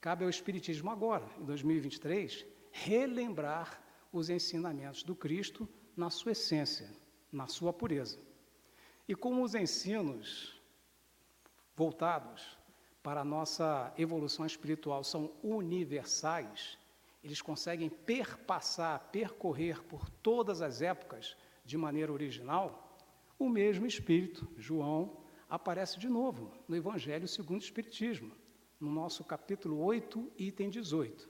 cabe 0.01 0.25
ao 0.25 0.31
Espiritismo 0.31 0.91
agora, 0.91 1.27
em 1.39 1.45
2023, 1.45 2.45
relembrar 2.71 3.83
os 4.13 4.29
ensinamentos 4.29 5.03
do 5.03 5.15
Cristo 5.15 5.69
na 5.97 6.11
sua 6.11 6.33
essência, 6.33 6.91
na 7.31 7.47
sua 7.47 7.73
pureza. 7.73 8.19
E 9.09 9.15
como 9.15 9.43
os 9.43 9.55
ensinos 9.55 10.61
voltados 11.75 12.59
para 13.03 13.23
a 13.23 13.25
nossa 13.25 13.93
evolução 13.97 14.45
espiritual 14.45 15.03
são 15.03 15.33
universais, 15.43 16.79
eles 17.23 17.41
conseguem 17.41 17.89
perpassar, 17.89 19.11
percorrer 19.13 19.83
por 19.85 20.09
todas 20.09 20.61
as 20.61 20.83
épocas 20.83 21.37
de 21.65 21.77
maneira 21.79 22.13
original, 22.13 22.99
o 23.39 23.49
mesmo 23.49 23.87
Espírito, 23.87 24.49
João, 24.57 25.23
aparece 25.49 25.99
de 25.99 26.09
novo 26.09 26.53
no 26.67 26.77
Evangelho 26.77 27.29
segundo 27.29 27.61
o 27.61 27.65
Espiritismo, 27.65 28.33
no 28.81 28.91
nosso 28.91 29.23
capítulo 29.23 29.79
8, 29.85 30.33
item 30.37 30.71
18. 30.71 31.29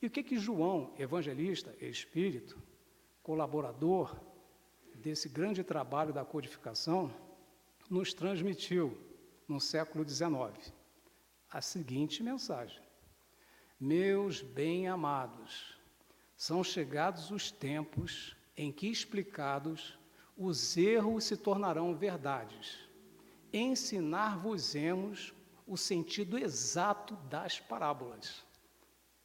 E 0.00 0.06
o 0.06 0.10
que 0.10 0.22
que 0.22 0.38
João, 0.38 0.94
evangelista, 0.98 1.74
espírito, 1.80 2.62
colaborador 3.22 4.20
desse 4.94 5.28
grande 5.28 5.64
trabalho 5.64 6.12
da 6.12 6.24
codificação, 6.24 7.10
nos 7.90 8.12
transmitiu 8.12 8.96
no 9.48 9.58
século 9.58 10.08
XIX? 10.08 10.72
A 11.50 11.60
seguinte 11.60 12.22
mensagem: 12.22 12.85
Meus 13.78 14.40
bem-amados, 14.40 15.78
são 16.34 16.64
chegados 16.64 17.30
os 17.30 17.50
tempos 17.50 18.34
em 18.56 18.72
que 18.72 18.88
explicados 18.88 19.98
os 20.34 20.78
erros 20.78 21.24
se 21.24 21.36
tornarão 21.36 21.94
verdades. 21.94 22.78
Ensinar-vos-emos 23.52 25.34
o 25.66 25.76
sentido 25.76 26.38
exato 26.38 27.14
das 27.28 27.60
parábolas. 27.60 28.42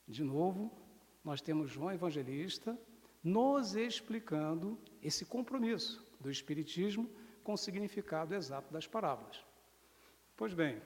De 0.05 0.21
novo, 0.21 0.69
nós 1.23 1.39
temos 1.39 1.69
João 1.69 1.93
Evangelista 1.93 2.77
nos 3.23 3.73
explicando 3.73 4.77
esse 5.01 5.23
compromisso 5.23 6.05
do 6.19 6.29
Espiritismo 6.29 7.09
com 7.41 7.53
o 7.53 7.57
significado 7.57 8.35
exato 8.35 8.73
das 8.73 8.85
parábolas. 8.85 9.45
Pois 10.35 10.53
bem, 10.53 10.81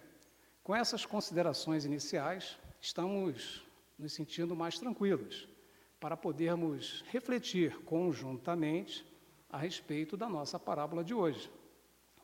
com 0.64 0.76
essas 0.76 1.04
considerações 1.04 1.84
iniciais, 1.84 2.60
estamos 2.86 3.66
nos 3.98 4.14
sentindo 4.14 4.56
mais 4.56 4.78
tranquilos 4.78 5.50
para 6.00 6.16
podermos 6.16 7.04
refletir 7.08 7.76
conjuntamente 7.84 9.04
a 9.50 9.58
respeito 9.58 10.16
da 10.16 10.30
nossa 10.30 10.60
parábola 10.60 11.04
de 11.04 11.12
hoje, 11.12 11.50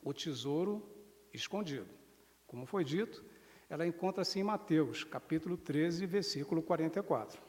o 0.04 0.14
tesouro 0.14 0.88
escondido. 1.34 1.90
Como 2.46 2.68
foi 2.68 2.84
dito, 2.84 3.26
ela 3.68 3.88
encontra-se 3.88 4.40
em 4.40 4.44
Mateus, 4.44 5.04
capítulo 5.04 5.58
13, 5.58 6.06
versículo 6.06 6.62
44. 6.62 7.42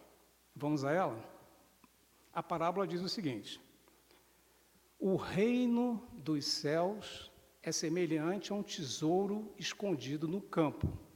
Vamos 0.56 0.82
a 0.82 0.90
ela? 0.92 1.22
A 2.32 2.42
parábola 2.42 2.86
diz 2.86 3.02
o 3.02 3.10
seguinte: 3.10 3.60
O 4.98 5.16
reino 5.16 6.02
dos 6.14 6.46
céus 6.46 7.30
é 7.62 7.70
semelhante 7.70 8.52
a 8.52 8.54
um 8.54 8.62
tesouro 8.62 9.52
escondido 9.58 10.26
no 10.26 10.40
campo. 10.40 11.11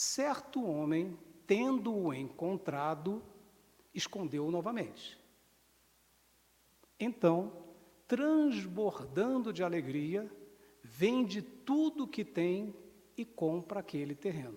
Certo 0.00 0.64
homem, 0.64 1.18
tendo-o 1.44 2.14
encontrado, 2.14 3.20
escondeu-o 3.92 4.48
novamente. 4.48 5.18
Então, 7.00 7.64
transbordando 8.06 9.52
de 9.52 9.64
alegria, 9.64 10.30
vende 10.84 11.42
tudo 11.42 12.06
que 12.06 12.24
tem 12.24 12.72
e 13.16 13.24
compra 13.24 13.80
aquele 13.80 14.14
terreno. 14.14 14.56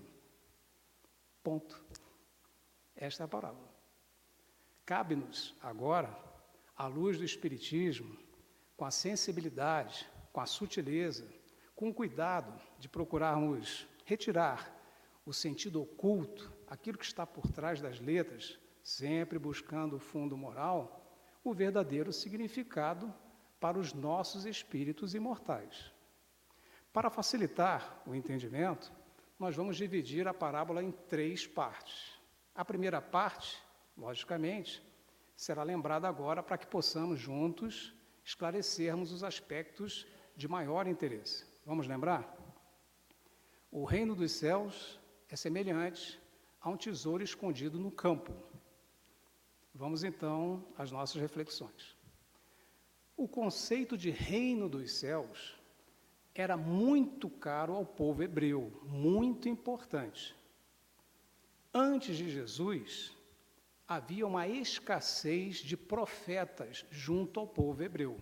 Ponto. 1.41 1.84
Esta 2.95 3.23
é 3.23 3.25
a 3.25 3.27
parábola. 3.27 3.67
Cabe-nos 4.86 5.56
agora, 5.60 6.15
à 6.77 6.86
luz 6.86 7.17
do 7.17 7.25
Espiritismo, 7.25 8.15
com 8.77 8.86
a 8.86 8.91
sensibilidade, 8.91 10.08
com 10.32 10.39
a 10.39 10.45
sutileza, 10.45 11.27
com 11.75 11.89
o 11.89 11.93
cuidado 11.95 12.62
de 12.77 12.88
procurarmos 12.88 13.88
retirar 14.06 14.80
o 15.25 15.34
sentido 15.34 15.81
oculto, 15.81 16.51
aquilo 16.67 16.97
que 16.97 17.05
está 17.05 17.25
por 17.25 17.47
trás 17.51 17.79
das 17.79 17.99
letras, 17.99 18.60
sempre 18.84 19.38
buscando 19.38 19.97
o 19.97 19.99
fundo 19.99 20.36
moral, 20.36 21.15
o 21.43 21.53
verdadeiro 21.53 22.12
significado 22.12 23.13
para 23.60 23.77
os 23.77 23.93
nossos 23.93 24.45
espíritos 24.45 25.13
imortais. 25.13 25.91
Para 26.91 27.10
facilitar 27.10 28.01
o 28.05 28.13
entendimento, 28.15 28.91
nós 29.39 29.55
vamos 29.55 29.77
dividir 29.77 30.27
a 30.27 30.34
parábola 30.34 30.84
em 30.84 30.91
três 30.91 31.47
partes. 31.47 32.13
A 32.53 32.65
primeira 32.65 33.01
parte, 33.01 33.57
logicamente, 33.97 34.84
será 35.36 35.63
lembrada 35.63 36.07
agora 36.07 36.43
para 36.43 36.57
que 36.57 36.67
possamos 36.67 37.19
juntos 37.19 37.95
esclarecermos 38.23 39.12
os 39.12 39.23
aspectos 39.23 40.05
de 40.36 40.47
maior 40.47 40.88
interesse. 40.88 41.45
Vamos 41.65 41.88
lembrar? 41.88 42.38
O 43.71 43.86
reino 43.86 44.13
dos 44.15 44.31
céus 44.31 44.99
é 45.32 45.36
semelhante 45.38 46.20
a 46.60 46.70
um 46.70 46.76
tesouro 46.76 47.24
escondido 47.24 47.80
no 47.80 47.89
campo. 47.89 48.34
Vamos 49.74 50.04
então 50.04 50.67
às 50.78 50.91
nossas 50.91 51.22
reflexões. 51.22 51.98
O 53.15 53.28
conceito 53.30 53.98
de 53.98 54.10
reino 54.10 54.67
dos 54.67 54.91
céus 54.91 55.58
era 56.36 56.58
muito 56.58 57.30
caro 57.30 57.74
ao 57.74 57.86
povo 57.86 58.22
hebreu, 58.22 58.82
muito 58.84 59.48
importante. 59.48 60.36
Antes 61.74 62.17
de 62.17 62.30
Jesus, 62.30 63.15
havia 63.88 64.28
uma 64.28 64.48
escassez 64.48 65.58
de 65.58 65.78
profetas 65.78 66.86
junto 66.91 67.39
ao 67.39 67.48
povo 67.48 67.82
hebreu. 67.82 68.17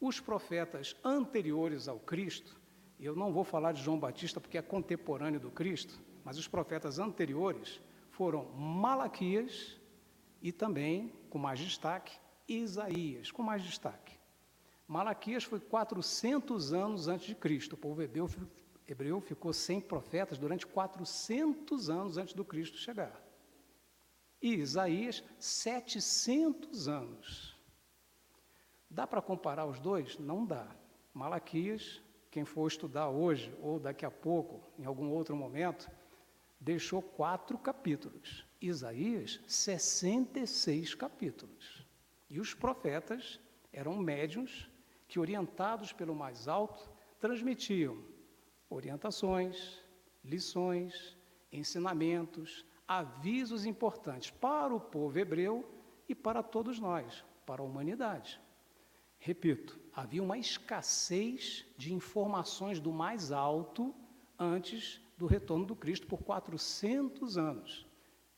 Os 0.00 0.18
profetas 0.18 0.96
anteriores 1.04 1.86
ao 1.86 2.00
Cristo, 2.00 2.59
eu 3.06 3.16
não 3.16 3.32
vou 3.32 3.44
falar 3.44 3.72
de 3.72 3.82
João 3.82 3.98
Batista 3.98 4.40
porque 4.40 4.58
é 4.58 4.62
contemporâneo 4.62 5.40
do 5.40 5.50
Cristo, 5.50 6.00
mas 6.24 6.38
os 6.38 6.46
profetas 6.46 6.98
anteriores 6.98 7.80
foram 8.10 8.44
Malaquias, 8.52 9.80
e 10.42 10.52
também, 10.52 11.12
com 11.28 11.38
mais 11.38 11.58
destaque, 11.58 12.18
Isaías, 12.48 13.30
com 13.30 13.42
mais 13.42 13.62
destaque. 13.62 14.18
Malaquias 14.88 15.44
foi 15.44 15.60
400 15.60 16.72
anos 16.72 17.08
antes 17.08 17.26
de 17.26 17.34
Cristo. 17.34 17.74
O 17.74 17.76
povo 17.76 18.02
hebreu, 18.02 18.28
hebreu 18.88 19.20
ficou 19.20 19.52
sem 19.52 19.80
profetas 19.80 20.38
durante 20.38 20.66
400 20.66 21.90
anos 21.90 22.16
antes 22.16 22.34
do 22.34 22.44
Cristo 22.44 22.76
chegar. 22.76 23.22
E 24.42 24.54
Isaías, 24.54 25.22
700 25.38 26.88
anos. 26.88 27.56
Dá 28.88 29.06
para 29.06 29.22
comparar 29.22 29.66
os 29.66 29.78
dois? 29.78 30.18
Não 30.18 30.44
dá. 30.44 30.66
Malaquias, 31.14 32.02
quem 32.30 32.44
for 32.44 32.66
estudar 32.68 33.08
hoje 33.08 33.52
ou 33.60 33.78
daqui 33.78 34.06
a 34.06 34.10
pouco, 34.10 34.62
em 34.78 34.84
algum 34.84 35.10
outro 35.10 35.34
momento, 35.34 35.90
deixou 36.60 37.02
quatro 37.02 37.58
capítulos. 37.58 38.46
Isaías, 38.60 39.40
66 39.46 40.94
capítulos. 40.94 41.86
E 42.28 42.38
os 42.38 42.54
profetas 42.54 43.40
eram 43.72 43.96
médiuns 43.96 44.70
que, 45.08 45.18
orientados 45.18 45.92
pelo 45.92 46.14
mais 46.14 46.46
alto, 46.46 46.88
transmitiam 47.18 47.98
orientações, 48.68 49.82
lições, 50.24 51.16
ensinamentos, 51.50 52.64
avisos 52.86 53.64
importantes 53.64 54.30
para 54.30 54.74
o 54.74 54.80
povo 54.80 55.18
hebreu 55.18 55.68
e 56.08 56.14
para 56.14 56.42
todos 56.42 56.78
nós, 56.78 57.24
para 57.44 57.62
a 57.62 57.64
humanidade. 57.64 58.40
Repito, 59.18 59.79
havia 59.94 60.22
uma 60.22 60.38
escassez 60.38 61.64
de 61.76 61.92
informações 61.92 62.80
do 62.80 62.92
mais 62.92 63.32
alto 63.32 63.94
antes 64.38 65.00
do 65.16 65.26
retorno 65.26 65.66
do 65.66 65.76
Cristo 65.76 66.06
por 66.06 66.22
400 66.22 67.36
anos. 67.36 67.86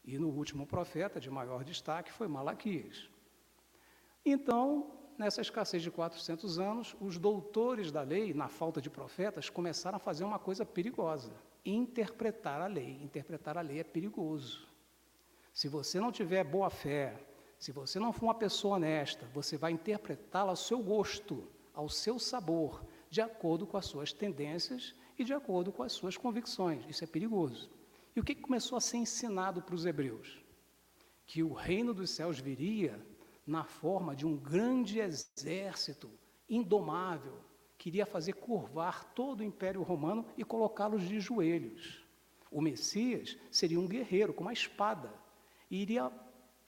E 0.04 0.18
no 0.18 0.28
último 0.28 0.66
profeta 0.66 1.20
de 1.20 1.30
maior 1.30 1.62
destaque 1.62 2.12
foi 2.12 2.26
Malaquias. 2.26 3.08
Então, 4.24 4.90
nessa 5.16 5.40
escassez 5.40 5.82
de 5.82 5.90
400 5.90 6.58
anos, 6.58 6.96
os 7.00 7.18
doutores 7.18 7.92
da 7.92 8.02
lei, 8.02 8.34
na 8.34 8.48
falta 8.48 8.80
de 8.80 8.90
profetas, 8.90 9.48
começaram 9.48 9.96
a 9.96 10.00
fazer 10.00 10.24
uma 10.24 10.38
coisa 10.38 10.66
perigosa: 10.66 11.32
interpretar 11.64 12.60
a 12.60 12.66
lei. 12.66 13.00
Interpretar 13.02 13.56
a 13.56 13.60
lei 13.60 13.78
é 13.78 13.84
perigoso. 13.84 14.66
Se 15.52 15.68
você 15.68 16.00
não 16.00 16.10
tiver 16.10 16.42
boa 16.42 16.70
fé, 16.70 17.16
se 17.62 17.70
você 17.70 18.00
não 18.00 18.12
for 18.12 18.24
uma 18.24 18.34
pessoa 18.34 18.74
honesta, 18.74 19.24
você 19.32 19.56
vai 19.56 19.70
interpretá-la 19.70 20.50
ao 20.50 20.56
seu 20.56 20.82
gosto, 20.82 21.46
ao 21.72 21.88
seu 21.88 22.18
sabor, 22.18 22.84
de 23.08 23.20
acordo 23.20 23.68
com 23.68 23.76
as 23.76 23.86
suas 23.86 24.12
tendências 24.12 24.96
e 25.16 25.22
de 25.22 25.32
acordo 25.32 25.70
com 25.70 25.84
as 25.84 25.92
suas 25.92 26.16
convicções. 26.16 26.84
Isso 26.88 27.04
é 27.04 27.06
perigoso. 27.06 27.70
E 28.16 28.18
o 28.18 28.24
que 28.24 28.34
começou 28.34 28.76
a 28.76 28.80
ser 28.80 28.96
ensinado 28.96 29.62
para 29.62 29.76
os 29.76 29.86
hebreus? 29.86 30.42
Que 31.24 31.40
o 31.40 31.52
reino 31.52 31.94
dos 31.94 32.10
céus 32.10 32.40
viria 32.40 33.00
na 33.46 33.62
forma 33.62 34.16
de 34.16 34.26
um 34.26 34.36
grande 34.36 34.98
exército 34.98 36.10
indomável, 36.50 37.38
que 37.78 37.90
iria 37.90 38.04
fazer 38.04 38.32
curvar 38.32 39.04
todo 39.14 39.38
o 39.38 39.44
Império 39.44 39.84
Romano 39.84 40.26
e 40.36 40.42
colocá-los 40.42 41.06
de 41.06 41.20
joelhos. 41.20 42.04
O 42.50 42.60
Messias 42.60 43.38
seria 43.52 43.78
um 43.78 43.86
guerreiro 43.86 44.34
com 44.34 44.42
uma 44.42 44.52
espada 44.52 45.14
e 45.70 45.80
iria 45.80 46.10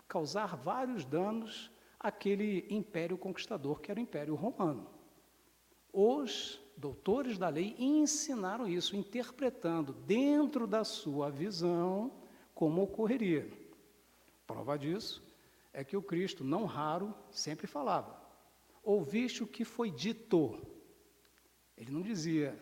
causar 0.08 0.56
vários 0.56 1.04
danos 1.04 1.70
àquele 1.98 2.66
império 2.68 3.16
conquistador 3.16 3.80
que 3.80 3.90
era 3.90 3.98
o 3.98 4.02
Império 4.02 4.34
Romano. 4.34 4.90
Os 5.92 6.60
doutores 6.76 7.38
da 7.38 7.48
lei 7.48 7.74
ensinaram 7.78 8.66
isso, 8.66 8.96
interpretando 8.96 9.92
dentro 9.92 10.66
da 10.66 10.84
sua 10.84 11.30
visão 11.30 12.12
como 12.54 12.82
ocorreria. 12.82 13.48
Prova 14.46 14.76
disso 14.76 15.22
é 15.72 15.82
que 15.82 15.96
o 15.96 16.02
Cristo, 16.02 16.44
não 16.44 16.64
raro, 16.64 17.14
sempre 17.30 17.66
falava: 17.66 18.20
Ouviste 18.82 19.42
o 19.42 19.46
que 19.46 19.64
foi 19.64 19.90
dito. 19.90 20.60
Ele 21.76 21.90
não 21.90 22.02
dizia, 22.02 22.56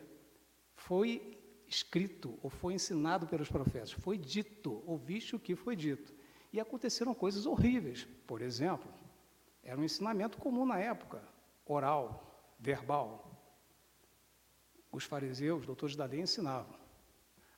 foi 0.75 1.39
escrito 1.67 2.39
ou 2.43 2.51
foi 2.51 2.75
ensinado 2.75 3.27
pelos 3.27 3.49
profetas, 3.49 3.93
foi 3.93 4.17
dito, 4.17 4.83
ouviste 4.87 5.35
o 5.37 5.39
que 5.39 5.55
foi 5.55 5.75
dito. 5.77 6.15
E 6.53 6.61
aconteceram 6.61 7.15
coisas 7.15 7.47
horríveis. 7.47 8.07
Por 8.27 8.43
exemplo, 8.43 8.93
era 9.63 9.81
um 9.81 9.85
ensinamento 9.85 10.39
comum 10.39 10.67
na 10.67 10.79
época, 10.79 11.23
oral, 11.65 12.55
verbal 12.59 13.33
os 14.93 15.05
fariseus, 15.05 15.65
doutores 15.65 15.97
da 15.97 16.05
lei, 16.05 16.21
ensinavam: 16.21 16.77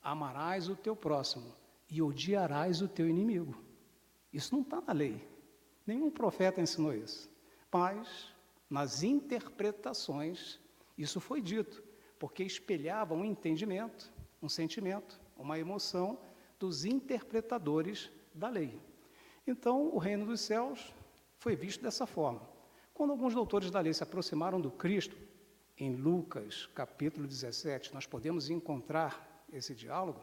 amarás 0.00 0.68
o 0.68 0.76
teu 0.76 0.94
próximo 0.94 1.52
e 1.90 2.00
odiarás 2.00 2.80
o 2.80 2.88
teu 2.88 3.08
inimigo. 3.08 3.60
Isso 4.32 4.54
não 4.54 4.62
está 4.62 4.80
na 4.80 4.92
lei. 4.92 5.28
Nenhum 5.84 6.10
profeta 6.10 6.62
ensinou 6.62 6.94
isso. 6.94 7.28
Mas, 7.70 8.32
nas 8.70 9.02
interpretações, 9.02 10.60
isso 10.96 11.20
foi 11.20 11.42
dito, 11.42 11.82
porque 12.18 12.44
espelhava 12.44 13.14
um 13.14 13.24
entendimento, 13.24 14.12
um 14.40 14.48
sentimento, 14.48 15.20
uma 15.36 15.58
emoção 15.58 16.18
dos 16.58 16.84
interpretadores 16.84 18.10
da 18.34 18.48
lei. 18.48 18.78
Então, 19.46 19.94
o 19.94 19.98
reino 19.98 20.26
dos 20.26 20.40
céus 20.40 20.92
foi 21.38 21.54
visto 21.54 21.82
dessa 21.82 22.06
forma. 22.06 22.42
Quando 22.92 23.10
alguns 23.10 23.34
doutores 23.34 23.70
da 23.70 23.80
lei 23.80 23.92
se 23.92 24.02
aproximaram 24.02 24.60
do 24.60 24.70
Cristo, 24.70 25.16
em 25.76 25.94
Lucas, 25.96 26.66
capítulo 26.74 27.26
17, 27.26 27.92
nós 27.92 28.06
podemos 28.06 28.48
encontrar 28.48 29.44
esse 29.52 29.74
diálogo, 29.74 30.20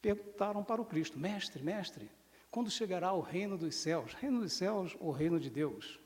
perguntaram 0.00 0.64
para 0.64 0.80
o 0.80 0.84
Cristo: 0.84 1.18
Mestre, 1.18 1.62
mestre, 1.62 2.10
quando 2.50 2.70
chegará 2.70 3.12
o 3.12 3.20
reino 3.20 3.58
dos 3.58 3.74
céus? 3.74 4.14
Reino 4.14 4.40
dos 4.40 4.52
céus 4.52 4.96
ou 4.98 5.10
reino 5.10 5.38
de 5.38 5.50
Deus? 5.50 6.00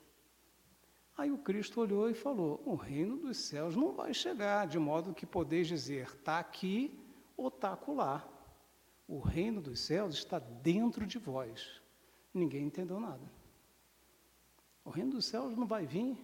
Aí 1.16 1.31
o 1.31 1.38
Cristo 1.38 1.81
olhou 1.81 2.11
e 2.11 2.14
falou: 2.14 2.61
O 2.64 2.74
reino 2.74 3.16
dos 3.16 3.37
céus 3.37 3.76
não 3.76 3.92
vai 3.92 4.12
chegar, 4.12 4.66
de 4.66 4.78
modo 4.78 5.14
que 5.14 5.26
podeis 5.26 5.68
dizer, 5.68 6.07
está 6.07 6.38
aqui 6.38 6.98
ou 7.37 7.48
está 7.48 7.74
acolá. 7.74 8.28
O 9.06 9.18
reino 9.18 9.60
dos 9.60 9.80
céus 9.80 10.14
está 10.14 10.38
dentro 10.38 11.06
de 11.06 11.18
vós. 11.18 11.80
Ninguém 12.32 12.66
entendeu 12.66 12.98
nada. 12.98 13.30
O 14.84 14.90
reino 14.90 15.12
dos 15.12 15.26
céus 15.26 15.56
não 15.56 15.66
vai 15.66 15.86
vir, 15.86 16.16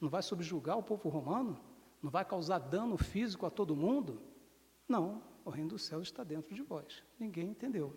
não 0.00 0.08
vai 0.08 0.22
subjugar 0.22 0.78
o 0.78 0.82
povo 0.82 1.08
romano, 1.08 1.60
não 2.02 2.10
vai 2.10 2.24
causar 2.24 2.58
dano 2.58 2.96
físico 2.96 3.46
a 3.46 3.50
todo 3.50 3.76
mundo? 3.76 4.22
Não, 4.88 5.22
o 5.44 5.50
reino 5.50 5.70
dos 5.70 5.84
céus 5.84 6.08
está 6.08 6.22
dentro 6.22 6.54
de 6.54 6.62
vós. 6.62 7.02
Ninguém 7.18 7.50
entendeu. 7.50 7.94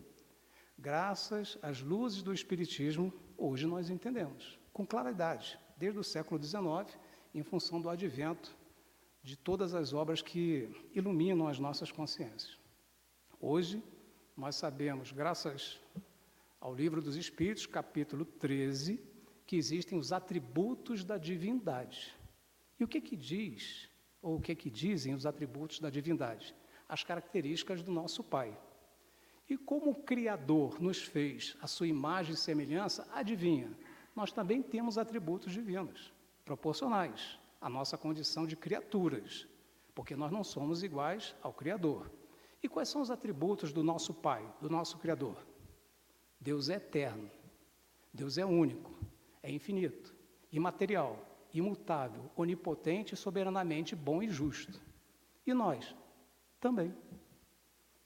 Graças 0.77 1.57
às 1.61 1.81
luzes 1.81 2.23
do 2.23 2.33
Espiritismo, 2.33 3.13
hoje 3.37 3.65
nós 3.65 3.89
entendemos, 3.89 4.57
com 4.71 4.85
claridade, 4.85 5.59
desde 5.77 5.99
o 5.99 6.03
século 6.03 6.41
XIX, 6.41 6.97
em 7.33 7.43
função 7.43 7.81
do 7.81 7.89
advento 7.89 8.57
de 9.21 9.35
todas 9.35 9.73
as 9.73 9.93
obras 9.93 10.21
que 10.21 10.69
iluminam 10.93 11.47
as 11.47 11.59
nossas 11.59 11.91
consciências. 11.91 12.57
Hoje, 13.39 13.83
nós 14.39 14.55
sabemos, 14.55 15.11
graças 15.11 15.81
ao 16.61 16.73
Livro 16.73 17.01
dos 17.01 17.17
Espíritos, 17.17 17.65
capítulo 17.65 18.23
13, 18.23 18.97
que 19.45 19.57
existem 19.57 19.99
os 19.99 20.13
atributos 20.13 21.03
da 21.03 21.17
divindade. 21.17 22.15
E 22.79 22.83
o 22.85 22.87
que 22.87 23.01
que 23.01 23.17
diz 23.17 23.89
ou 24.21 24.37
o 24.37 24.41
que, 24.41 24.55
que 24.55 24.69
dizem 24.69 25.13
os 25.13 25.25
atributos 25.25 25.81
da 25.81 25.89
divindade? 25.89 26.55
As 26.87 27.03
características 27.03 27.83
do 27.83 27.91
nosso 27.91 28.23
Pai. 28.23 28.57
E 29.49 29.57
como 29.57 29.91
o 29.91 30.03
Criador 30.03 30.81
nos 30.81 31.03
fez 31.03 31.57
a 31.61 31.67
sua 31.67 31.87
imagem 31.87 32.33
e 32.33 32.37
semelhança, 32.37 33.05
adivinha, 33.11 33.77
nós 34.15 34.31
também 34.31 34.63
temos 34.63 34.97
atributos 34.97 35.51
divinos, 35.51 36.13
proporcionais 36.45 37.37
à 37.59 37.69
nossa 37.69 37.97
condição 37.97 38.47
de 38.47 38.55
criaturas, 38.55 39.45
porque 39.93 40.15
nós 40.15 40.31
não 40.31 40.45
somos 40.45 40.81
iguais 40.81 41.35
ao 41.41 41.51
Criador. 41.51 42.09
E 42.61 42.67
quais 42.67 42.89
são 42.89 43.01
os 43.01 43.09
atributos 43.09 43.71
do 43.71 43.83
nosso 43.83 44.13
Pai, 44.13 44.45
do 44.61 44.69
nosso 44.69 44.97
Criador? 44.97 45.37
Deus 46.39 46.69
é 46.69 46.75
eterno, 46.75 47.29
Deus 48.13 48.37
é 48.37 48.45
único, 48.45 48.91
é 49.41 49.51
infinito, 49.51 50.15
imaterial, 50.51 51.17
imutável, 51.53 52.29
onipotente, 52.35 53.15
soberanamente 53.15 53.95
bom 53.95 54.21
e 54.21 54.29
justo. 54.29 54.79
E 55.45 55.53
nós 55.53 55.95
também. 56.59 56.93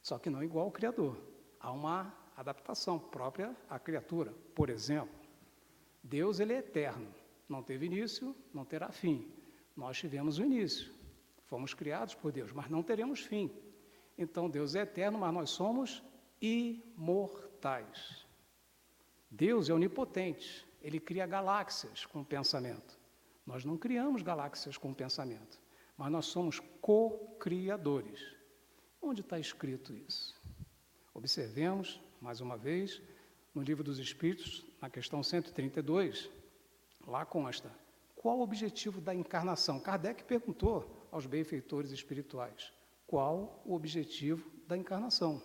Só 0.01 0.17
que 0.17 0.29
não 0.29 0.43
igual 0.43 0.65
ao 0.65 0.71
Criador. 0.71 1.17
Há 1.59 1.71
uma 1.71 2.13
adaptação 2.35 2.99
própria 2.99 3.55
à 3.69 3.79
criatura. 3.79 4.33
Por 4.53 4.69
exemplo, 4.69 5.15
Deus 6.03 6.39
ele 6.39 6.53
é 6.53 6.57
eterno, 6.57 7.13
não 7.47 7.63
teve 7.63 7.85
início, 7.85 8.35
não 8.53 8.65
terá 8.65 8.91
fim. 8.91 9.31
Nós 9.75 9.97
tivemos 9.97 10.37
o 10.37 10.43
início. 10.43 10.91
Fomos 11.45 11.73
criados 11.73 12.15
por 12.15 12.31
Deus, 12.31 12.51
mas 12.51 12.69
não 12.69 12.83
teremos 12.83 13.21
fim. 13.21 13.51
Então 14.17 14.49
Deus 14.49 14.75
é 14.75 14.81
eterno, 14.81 15.19
mas 15.19 15.33
nós 15.33 15.49
somos 15.49 16.03
imortais. 16.41 18.25
Deus 19.29 19.69
é 19.69 19.73
onipotente, 19.73 20.65
ele 20.81 20.99
cria 20.99 21.25
galáxias 21.25 22.05
com 22.05 22.23
pensamento. 22.23 22.99
Nós 23.45 23.65
não 23.65 23.77
criamos 23.77 24.21
galáxias 24.21 24.77
com 24.77 24.93
pensamento, 24.93 25.59
mas 25.97 26.11
nós 26.11 26.25
somos 26.25 26.59
co-criadores. 26.81 28.35
Onde 29.01 29.21
está 29.21 29.39
escrito 29.39 29.93
isso? 29.93 30.39
Observemos, 31.13 31.99
mais 32.21 32.41
uma 32.41 32.57
vez, 32.57 33.01
no 33.53 33.61
Livro 33.61 33.83
dos 33.83 33.99
Espíritos, 33.99 34.65
na 34.81 34.89
questão 34.89 35.21
132, 35.21 36.29
lá 37.05 37.25
consta: 37.25 37.71
qual 38.15 38.39
o 38.39 38.41
objetivo 38.41 39.01
da 39.01 39.13
encarnação? 39.13 39.79
Kardec 39.79 40.23
perguntou 40.23 41.07
aos 41.11 41.25
benfeitores 41.25 41.91
espirituais: 41.91 42.71
qual 43.07 43.61
o 43.65 43.73
objetivo 43.73 44.49
da 44.67 44.77
encarnação? 44.77 45.41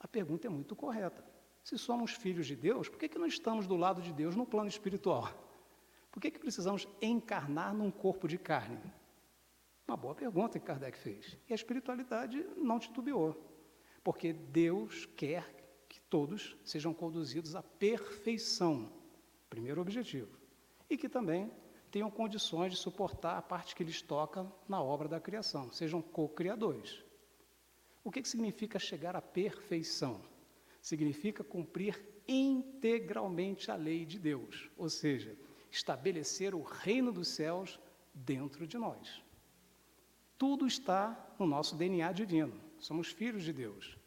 A 0.00 0.08
pergunta 0.08 0.46
é 0.46 0.50
muito 0.50 0.76
correta. 0.76 1.24
Se 1.62 1.76
somos 1.76 2.12
filhos 2.12 2.46
de 2.46 2.56
Deus, 2.56 2.88
por 2.88 2.98
que, 2.98 3.08
que 3.08 3.18
não 3.18 3.26
estamos 3.26 3.66
do 3.66 3.76
lado 3.76 4.00
de 4.00 4.12
Deus 4.12 4.34
no 4.34 4.46
plano 4.46 4.68
espiritual? 4.68 5.28
Por 6.10 6.20
que, 6.20 6.30
que 6.30 6.38
precisamos 6.38 6.88
encarnar 7.02 7.74
num 7.74 7.90
corpo 7.90 8.26
de 8.26 8.38
carne? 8.38 8.92
Uma 9.86 9.96
boa 9.96 10.14
pergunta 10.14 10.58
que 10.58 10.66
Kardec 10.66 10.98
fez. 10.98 11.38
E 11.48 11.52
a 11.52 11.54
espiritualidade 11.54 12.44
não 12.56 12.78
titubeou. 12.78 13.36
Porque 14.02 14.32
Deus 14.32 15.06
quer 15.16 15.84
que 15.88 16.00
todos 16.00 16.56
sejam 16.64 16.92
conduzidos 16.92 17.54
à 17.54 17.62
perfeição. 17.62 18.92
Primeiro 19.48 19.80
objetivo. 19.80 20.38
E 20.90 20.96
que 20.96 21.08
também 21.08 21.50
tenham 21.88 22.10
condições 22.10 22.72
de 22.72 22.78
suportar 22.78 23.36
a 23.36 23.42
parte 23.42 23.74
que 23.74 23.84
lhes 23.84 24.00
toca 24.00 24.46
na 24.68 24.82
obra 24.82 25.08
da 25.08 25.20
criação, 25.20 25.72
sejam 25.72 26.00
co-criadores. 26.00 27.02
O 28.04 28.10
que, 28.10 28.22
que 28.22 28.28
significa 28.28 28.78
chegar 28.78 29.16
à 29.16 29.22
perfeição? 29.22 30.20
Significa 30.80 31.42
cumprir 31.42 32.00
integralmente 32.26 33.70
a 33.70 33.74
lei 33.74 34.04
de 34.04 34.18
Deus, 34.18 34.70
ou 34.76 34.88
seja, 34.88 35.36
estabelecer 35.70 36.54
o 36.54 36.62
reino 36.62 37.12
dos 37.12 37.28
céus 37.28 37.78
dentro 38.14 38.66
de 38.66 38.78
nós. 38.78 39.22
Tudo 40.36 40.66
está 40.66 41.34
no 41.38 41.46
nosso 41.46 41.74
DNA 41.74 42.12
divino. 42.12 42.60
Somos 42.78 43.08
filhos 43.08 43.42
de 43.42 43.52
Deus. 43.52 43.98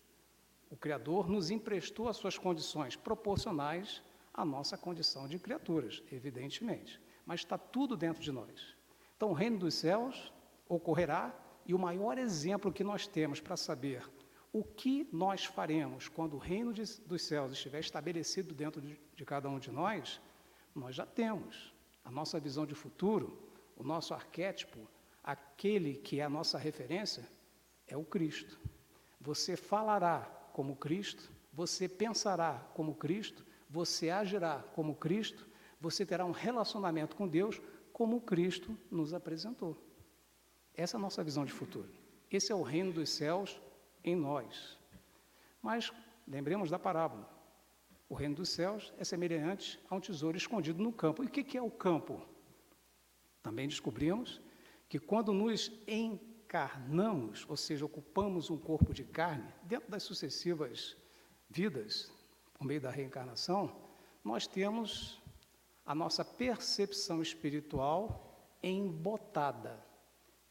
O 0.70 0.78
Criador 0.78 1.30
nos 1.30 1.50
emprestou 1.50 2.08
as 2.08 2.15
suas 2.15 2.38
condições 2.38 2.96
proporcionais 2.96 4.02
à 4.34 4.46
nossa 4.46 4.78
condição 4.78 5.28
de 5.28 5.38
criaturas, 5.38 6.02
evidentemente. 6.12 7.00
Mas 7.32 7.39
está 7.39 7.58
tudo 7.58 7.96
dentro 7.96 8.22
de 8.22 8.30
nós. 8.30 8.76
Então, 9.15 9.30
o 9.30 9.34
reino 9.34 9.58
dos 9.58 9.76
céus 9.76 10.34
ocorrerá 10.67 11.34
e 11.65 11.74
o 11.74 11.80
maior 11.80 12.17
exemplo 12.17 12.74
que 12.74 12.84
nós 12.84 13.08
temos 13.08 13.39
para 13.39 13.56
saber 13.56 14.04
o 14.52 14.62
que 14.62 15.08
nós 15.13 15.46
faremos 15.46 16.10
quando 16.10 16.34
o 16.34 16.38
reino 16.38 16.74
de, 16.74 16.84
dos 17.06 17.22
céus 17.22 17.54
estiver 17.54 17.80
estabelecido 17.80 18.54
dentro 18.54 18.82
de, 18.82 19.00
de 19.15 19.24
cada 19.24 19.48
um 19.48 19.60
de 19.60 19.72
nós, 19.72 20.20
nós 20.76 20.94
já 20.94 21.06
temos. 21.06 21.74
A 22.04 22.12
nossa 22.12 22.38
visão 22.38 22.65
de 22.65 22.76
futuro, 22.76 23.41
o 23.78 23.84
nosso 23.84 24.13
arquétipo, 24.13 24.86
aquele 25.24 25.94
que 25.96 26.20
é 26.20 26.26
a 26.26 26.30
nossa 26.30 26.58
referência, 26.58 27.26
é 27.88 27.96
o 27.96 28.04
Cristo. 28.04 28.60
Você 29.22 29.56
falará 29.56 30.24
como 30.52 30.76
Cristo, 30.76 31.32
você 31.54 31.88
pensará 31.88 32.56
como 32.74 32.94
Cristo, 32.94 33.46
você 33.70 34.10
agirá 34.10 34.62
como 34.76 34.96
Cristo, 34.96 35.50
você 35.82 36.06
terá 36.06 36.24
um 36.24 36.32
relacionamento 36.32 37.15
com 37.15 37.28
Deus 37.28 37.60
como 37.91 38.22
Cristo 38.22 38.78
nos 38.89 39.13
apresentou. 39.13 39.76
Essa 40.74 40.96
é 40.96 41.00
a 41.00 41.02
nossa 41.02 41.24
visão 41.24 41.44
de 41.44 41.52
futuro. 41.52 41.89
Esse 42.30 42.52
é 42.52 42.56
o 42.56 42.62
reino 42.62 42.94
dos 42.94 43.10
céus 43.10 43.60
em 44.04 44.15
nós. 44.15 44.78
Mas 45.62 45.91
lembremos 46.28 46.70
da 46.70 46.80
parábola. 46.80 47.30
O 48.08 48.13
reino 48.13 48.36
dos 48.36 48.50
céus 48.50 48.94
é 48.98 49.04
semelhante 49.04 49.80
a 49.89 49.96
um 49.96 50.00
tesouro 50.00 50.38
escondido 50.38 50.82
no 50.82 50.94
campo. 50.94 51.24
E 51.24 51.28
o 51.28 51.30
que 51.30 51.58
é 51.58 51.62
o 51.62 51.72
campo? 51.72 52.22
Também 53.41 53.67
descobrimos 53.67 54.39
que 54.88 55.00
quando 55.00 55.34
nos 55.34 55.72
encarnamos, 55.88 57.46
ou 57.50 57.58
seja, 57.58 57.86
ocupamos 57.86 58.50
um 58.50 58.58
corpo 58.58 58.94
de 58.94 59.04
carne, 59.04 59.52
dentro 59.63 59.89
das 59.89 60.04
sucessivas 60.04 60.96
vidas, 61.50 62.12
por 62.54 62.65
meio 62.65 62.82
da 62.82 62.91
reencarnação, 62.91 63.89
nós 64.24 64.46
temos 64.46 65.21
a 65.86 65.96
nossa 65.96 66.24
percepção 66.24 67.22
espiritual 67.22 68.58
embotada 68.62 69.91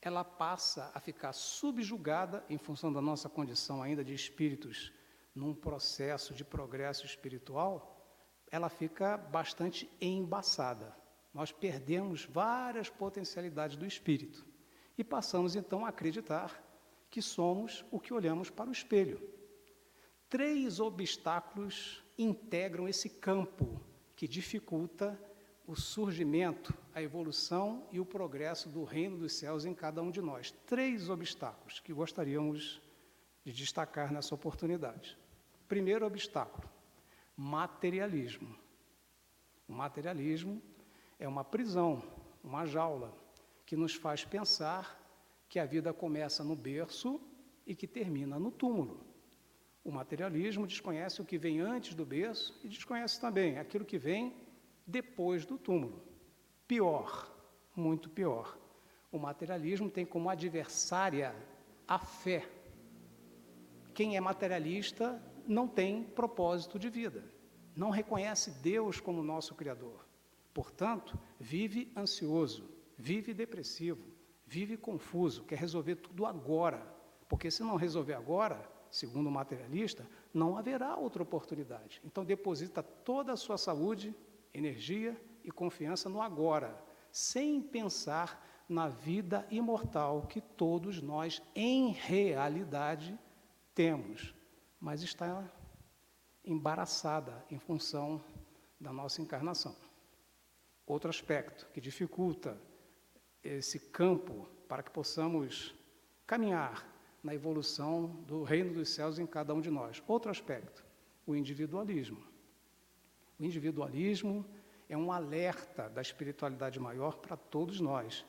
ela 0.03 0.25
passa 0.25 0.91
a 0.95 1.01
ficar 1.01 1.33
subjugada, 1.33 2.45
em 2.49 2.57
função 2.57 2.93
da 2.93 3.03
nossa 3.03 3.29
condição 3.29 3.83
ainda 3.83 4.03
de 4.03 4.15
espíritos, 4.15 4.93
num 5.35 5.55
processo 5.55 6.33
de 6.33 6.43
progresso 6.43 7.05
espiritual, 7.05 7.97
ela 8.51 8.69
fica 8.69 9.17
bastante 9.17 9.89
embaçada. 10.01 10.97
Nós 11.33 11.53
perdemos 11.53 12.25
várias 12.25 12.89
potencialidades 12.89 13.77
do 13.77 13.87
espírito 13.87 14.45
e 14.97 15.05
passamos 15.05 15.55
então 15.55 15.85
a 15.85 15.91
acreditar 15.91 16.65
que 17.11 17.21
somos 17.21 17.85
o 17.91 18.01
que 18.01 18.13
olhamos 18.13 18.51
para 18.51 18.71
o 18.71 18.73
espelho. 18.73 19.21
Três 20.29 20.81
obstáculos 20.81 22.03
integram 22.19 22.89
esse 22.89 23.09
campo 23.09 23.81
que 24.21 24.29
dificulta 24.29 25.19
o 25.67 25.75
surgimento, 25.75 26.75
a 26.95 27.01
evolução 27.01 27.89
e 27.91 27.99
o 27.99 28.05
progresso 28.05 28.69
do 28.69 28.85
reino 28.85 29.17
dos 29.17 29.33
céus 29.33 29.65
em 29.65 29.73
cada 29.73 30.03
um 30.03 30.11
de 30.11 30.21
nós. 30.21 30.51
Três 30.67 31.09
obstáculos 31.09 31.81
que 31.81 31.91
gostaríamos 31.91 32.83
de 33.43 33.51
destacar 33.51 34.13
nessa 34.13 34.35
oportunidade. 34.35 35.17
Primeiro 35.67 36.05
obstáculo: 36.05 36.69
materialismo. 37.35 38.55
O 39.67 39.73
materialismo 39.73 40.61
é 41.19 41.27
uma 41.27 41.43
prisão, 41.43 42.03
uma 42.45 42.67
jaula, 42.67 43.17
que 43.65 43.75
nos 43.75 43.95
faz 43.95 44.23
pensar 44.23 45.01
que 45.49 45.59
a 45.59 45.65
vida 45.65 45.95
começa 45.95 46.45
no 46.45 46.55
berço 46.55 47.19
e 47.67 47.75
que 47.75 47.87
termina 47.87 48.39
no 48.39 48.51
túmulo. 48.51 49.01
O 49.83 49.91
materialismo 49.91 50.67
desconhece 50.67 51.23
o 51.23 51.25
que 51.25 51.39
vem 51.39 51.61
antes 51.61 51.95
do 51.95 52.05
berço 52.05 52.59
e 52.63 52.69
desconhece 52.69 53.21
também 53.21 53.59
aquilo 53.59 53.85
que 53.85 53.99
vem 53.99 54.35
depois 54.87 55.47
do 55.47 55.57
túmulo. 55.57 56.03
Pior, 56.67 57.35
muito 57.75 58.11
pior. 58.11 58.59
O 59.11 59.19
materialismo 59.19 59.91
tem 59.91 60.05
como 60.05 60.29
adversária 60.29 61.35
a 61.89 61.99
fé. 61.99 62.49
Quem 63.95 64.17
é 64.17 64.21
materialista 64.21 65.21
não 65.47 65.67
tem 65.67 66.05
propósito 66.05 66.79
de 66.79 66.89
vida, 66.89 67.25
não 67.75 67.91
reconhece 67.91 68.51
Deus 68.63 69.01
como 69.01 69.23
nosso 69.23 69.55
Criador. 69.55 70.07
Portanto, 70.55 71.19
vive 71.39 71.91
ansioso, 71.97 72.69
vive 72.97 73.33
depressivo, 73.33 74.05
vive 74.47 74.77
confuso, 74.77 75.45
quer 75.45 75.59
resolver 75.59 75.97
tudo 75.97 76.27
agora. 76.27 76.87
Porque 77.29 77.51
se 77.51 77.63
não 77.63 77.77
resolver 77.77 78.15
agora, 78.15 78.69
segundo 78.91 79.29
o 79.29 79.31
materialista, 79.31 80.07
não 80.33 80.57
haverá 80.57 80.97
outra 80.97 81.23
oportunidade. 81.23 82.01
Então, 82.05 82.25
deposita 82.25 82.83
toda 82.83 83.33
a 83.33 83.37
sua 83.37 83.57
saúde 83.57 84.15
energia 84.53 85.21
e 85.45 85.51
confiança 85.51 86.09
no 86.09 86.21
agora, 86.21 86.77
sem 87.11 87.63
pensar 87.63 88.65
na 88.69 88.89
vida 88.89 89.47
imortal 89.51 90.23
que 90.23 90.41
todos 90.41 91.01
nós, 91.03 91.43
em 91.55 91.93
realidade, 91.93 93.19
temos, 93.75 94.35
mas 94.79 95.03
está 95.03 95.51
embaraçada 96.45 97.45
em 97.51 97.59
função 97.59 98.23
da 98.81 98.93
nossa 98.93 99.21
encarnação. 99.21 99.75
Outro 100.87 101.11
aspecto 101.11 101.67
que 101.73 101.81
dificulta 101.81 102.61
esse 103.43 103.79
campo 103.79 104.49
para 104.69 104.83
que 104.83 104.91
possamos 104.91 105.75
caminhar 106.27 106.87
na 107.23 107.35
evolução 107.35 108.07
do 108.27 108.43
reino 108.43 108.73
dos 108.73 108.89
céus 108.91 109.19
em 109.19 109.27
cada 109.27 109.55
um 109.55 109.61
de 109.61 109.71
nós. 109.71 110.03
Outro 110.07 110.31
aspecto, 110.31 110.85
o 111.27 111.37
individualismo. 111.37 112.23
O 113.39 113.45
individualismo 113.45 114.45
é 114.89 114.97
um 114.97 115.13
alerta 115.13 115.89
da 115.89 116.03
espiritualidade 116.03 116.81
maior 116.81 117.19
para 117.19 117.37
todos 117.37 117.81
nós 117.81 118.25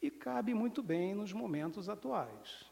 e 0.00 0.10
cabe 0.10 0.54
muito 0.54 0.82
bem 0.82 1.14
nos 1.14 1.32
momentos 1.32 1.88
atuais. 1.88 2.70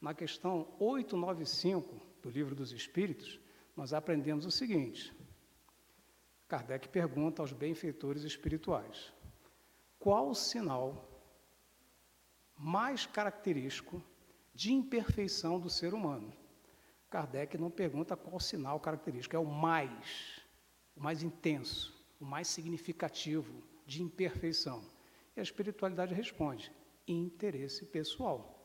Na 0.00 0.14
questão 0.14 0.68
895 0.78 2.00
do 2.22 2.30
Livro 2.30 2.54
dos 2.54 2.72
Espíritos, 2.72 3.40
nós 3.76 3.92
aprendemos 3.92 4.46
o 4.46 4.50
seguinte: 4.50 5.12
Kardec 6.46 6.88
pergunta 6.88 7.42
aos 7.42 7.52
benfeitores 7.52 8.22
espirituais: 8.22 9.12
qual 9.98 10.28
o 10.28 10.34
sinal 10.34 11.08
mais 12.56 13.06
característico 13.06 14.02
de 14.58 14.72
imperfeição 14.72 15.60
do 15.60 15.70
ser 15.70 15.94
humano? 15.94 16.32
Kardec 17.08 17.56
não 17.56 17.70
pergunta 17.70 18.16
qual 18.16 18.40
sinal 18.40 18.80
característico, 18.80 19.36
é 19.36 19.38
o 19.38 19.46
mais 19.46 20.42
o 20.96 21.00
mais 21.00 21.22
intenso, 21.22 21.96
o 22.20 22.24
mais 22.24 22.48
significativo 22.48 23.62
de 23.86 24.02
imperfeição? 24.02 24.84
E 25.36 25.38
a 25.38 25.42
espiritualidade 25.44 26.12
responde: 26.12 26.72
interesse 27.06 27.86
pessoal. 27.86 28.56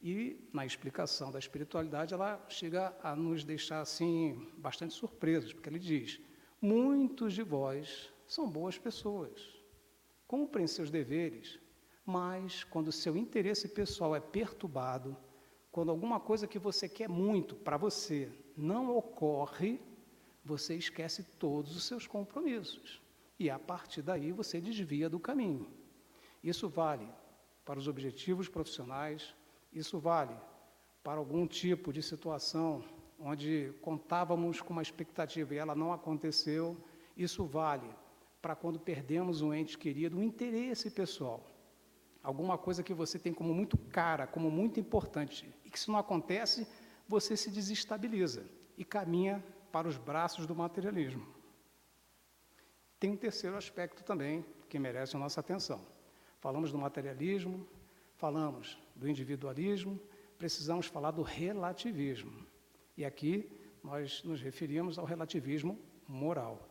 E 0.00 0.48
na 0.54 0.64
explicação 0.64 1.30
da 1.30 1.38
espiritualidade, 1.38 2.14
ela 2.14 2.42
chega 2.48 2.96
a 3.02 3.14
nos 3.14 3.44
deixar 3.44 3.82
assim 3.82 4.50
bastante 4.56 4.94
surpresos, 4.94 5.52
porque 5.52 5.68
ele 5.68 5.78
diz: 5.78 6.18
muitos 6.62 7.34
de 7.34 7.42
vós 7.42 8.10
são 8.26 8.50
boas 8.50 8.78
pessoas, 8.78 9.38
cumprem 10.26 10.66
seus 10.66 10.90
deveres, 10.90 11.59
mas 12.10 12.64
quando 12.64 12.90
seu 12.90 13.16
interesse 13.16 13.68
pessoal 13.68 14.16
é 14.16 14.20
perturbado, 14.20 15.16
quando 15.70 15.90
alguma 15.90 16.18
coisa 16.18 16.48
que 16.48 16.58
você 16.58 16.88
quer 16.88 17.08
muito 17.08 17.54
para 17.54 17.76
você 17.76 18.28
não 18.56 18.96
ocorre, 18.96 19.80
você 20.44 20.74
esquece 20.74 21.22
todos 21.38 21.76
os 21.76 21.84
seus 21.84 22.08
compromissos. 22.08 23.00
E 23.38 23.48
a 23.48 23.58
partir 23.58 24.02
daí 24.02 24.32
você 24.32 24.60
desvia 24.60 25.08
do 25.08 25.20
caminho. 25.20 25.68
Isso 26.42 26.68
vale 26.68 27.08
para 27.64 27.78
os 27.78 27.86
objetivos 27.86 28.48
profissionais, 28.48 29.34
isso 29.72 29.98
vale 30.00 30.34
para 31.04 31.18
algum 31.18 31.46
tipo 31.46 31.92
de 31.92 32.02
situação 32.02 32.82
onde 33.18 33.72
contávamos 33.80 34.60
com 34.60 34.72
uma 34.72 34.82
expectativa 34.82 35.54
e 35.54 35.58
ela 35.58 35.74
não 35.74 35.92
aconteceu, 35.92 36.76
isso 37.16 37.44
vale 37.44 37.88
para 38.42 38.56
quando 38.56 38.80
perdemos 38.80 39.42
um 39.42 39.52
ente 39.54 39.78
querido, 39.78 40.18
um 40.18 40.22
interesse 40.22 40.90
pessoal. 40.90 41.44
Alguma 42.22 42.58
coisa 42.58 42.82
que 42.82 42.92
você 42.92 43.18
tem 43.18 43.32
como 43.32 43.54
muito 43.54 43.78
cara, 43.78 44.26
como 44.26 44.50
muito 44.50 44.78
importante, 44.78 45.52
e 45.64 45.70
que 45.70 45.80
se 45.80 45.90
não 45.90 45.98
acontece, 45.98 46.66
você 47.08 47.36
se 47.36 47.50
desestabiliza 47.50 48.44
e 48.76 48.84
caminha 48.84 49.42
para 49.72 49.88
os 49.88 49.96
braços 49.96 50.46
do 50.46 50.54
materialismo. 50.54 51.26
Tem 52.98 53.10
um 53.10 53.16
terceiro 53.16 53.56
aspecto 53.56 54.04
também 54.04 54.44
que 54.68 54.78
merece 54.78 55.16
a 55.16 55.18
nossa 55.18 55.40
atenção. 55.40 55.80
Falamos 56.38 56.70
do 56.70 56.78
materialismo, 56.78 57.66
falamos 58.16 58.78
do 58.94 59.08
individualismo, 59.08 59.98
precisamos 60.38 60.86
falar 60.86 61.10
do 61.10 61.22
relativismo. 61.22 62.46
E 62.96 63.04
aqui 63.04 63.50
nós 63.82 64.22
nos 64.24 64.40
referimos 64.40 64.98
ao 64.98 65.04
relativismo 65.04 65.78
moral. 66.06 66.68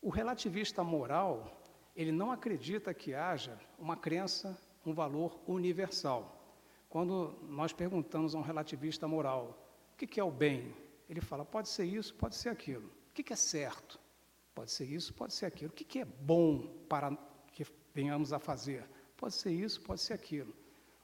O 0.00 0.10
relativista 0.10 0.84
moral, 0.84 1.60
ele 1.96 2.12
não 2.12 2.30
acredita 2.30 2.94
que 2.94 3.14
haja 3.14 3.58
uma 3.78 3.96
crença, 3.96 4.56
um 4.86 4.94
valor 4.94 5.40
universal. 5.46 6.32
Quando 6.88 7.36
nós 7.48 7.72
perguntamos 7.72 8.34
a 8.34 8.38
um 8.38 8.42
relativista 8.42 9.06
moral, 9.06 9.66
o 9.92 9.96
que 9.96 10.20
é 10.20 10.24
o 10.24 10.30
bem? 10.30 10.74
Ele 11.08 11.20
fala: 11.20 11.44
pode 11.44 11.68
ser 11.68 11.84
isso, 11.84 12.14
pode 12.14 12.36
ser 12.36 12.48
aquilo. 12.48 12.86
O 12.86 13.12
que, 13.12 13.32
é 13.32 13.36
certo? 13.36 13.98
Pode 14.54 14.70
ser 14.70 14.84
isso, 14.84 15.12
pode 15.14 15.34
ser 15.34 15.46
aquilo. 15.46 15.70
O 15.70 15.74
que, 15.74 15.98
é 15.98 16.04
bom 16.04 16.66
para 16.88 17.16
que 17.52 17.64
venhamos 17.94 18.32
a 18.32 18.38
fazer. 18.38 18.88
Pode 19.16 19.34
ser 19.34 19.50
isso, 19.50 19.80
pode 19.80 20.00
ser 20.00 20.12
aquilo. 20.12 20.54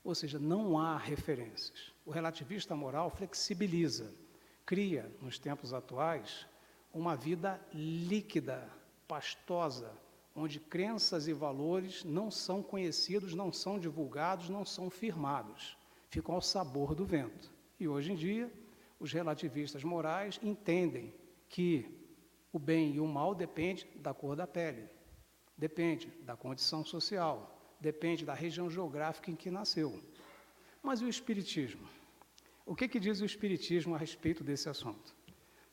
Ou 0.04 0.14
seja, 0.14 0.38
não 0.38 0.78
há 0.78 0.98
referências. 0.98 1.92
O 2.04 2.10
relativista 2.10 2.74
moral 2.74 3.10
flexibiliza, 3.10 4.12
cria, 4.66 5.10
nos 5.20 5.38
tempos 5.38 5.72
atuais, 5.72 6.46
uma 6.92 7.16
vida 7.16 7.60
líquida, 7.72 8.68
pastosa, 9.08 9.92
onde 10.34 10.58
crenças 10.58 11.28
e 11.28 11.32
valores 11.32 12.04
não 12.04 12.30
são 12.30 12.62
conhecidos, 12.62 13.34
não 13.34 13.52
são 13.52 13.78
divulgados, 13.78 14.48
não 14.48 14.64
são 14.64 14.88
firmados, 14.88 15.76
ficam 16.08 16.34
ao 16.34 16.40
sabor 16.40 16.94
do 16.94 17.04
vento. 17.04 17.52
E 17.78 17.86
hoje 17.86 18.12
em 18.12 18.14
dia, 18.14 18.52
os 18.98 19.12
relativistas 19.12 19.84
morais 19.84 20.38
entendem 20.42 21.12
que 21.48 21.86
o 22.52 22.58
bem 22.58 22.94
e 22.94 23.00
o 23.00 23.06
mal 23.06 23.34
dependem 23.34 23.86
da 23.96 24.14
cor 24.14 24.36
da 24.36 24.46
pele, 24.46 24.88
depende 25.56 26.06
da 26.22 26.36
condição 26.36 26.84
social, 26.84 27.58
depende 27.80 28.24
da 28.24 28.34
região 28.34 28.70
geográfica 28.70 29.30
em 29.30 29.36
que 29.36 29.50
nasceu. 29.50 30.02
Mas 30.82 31.00
e 31.00 31.04
o 31.04 31.08
Espiritismo? 31.08 31.88
O 32.64 32.76
que, 32.76 32.88
que 32.88 33.00
diz 33.00 33.20
o 33.20 33.24
Espiritismo 33.24 33.94
a 33.94 33.98
respeito 33.98 34.44
desse 34.44 34.68
assunto? 34.68 35.14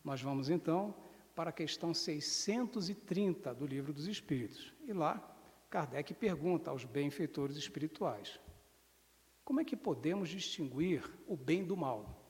Nós 0.04 0.22
vamos 0.22 0.50
então 0.50 0.96
para 1.40 1.52
a 1.52 1.54
questão 1.54 1.94
630 1.94 3.54
do 3.54 3.66
Livro 3.66 3.94
dos 3.94 4.08
Espíritos. 4.08 4.74
E 4.86 4.92
lá, 4.92 5.26
Kardec 5.70 6.14
pergunta 6.14 6.70
aos 6.70 6.84
benfeitores 6.84 7.56
espirituais: 7.56 8.38
como 9.46 9.62
é 9.62 9.64
que 9.64 9.78
podemos 9.78 10.28
distinguir 10.28 11.02
o 11.26 11.38
bem 11.38 11.64
do 11.64 11.78
mal? 11.78 12.22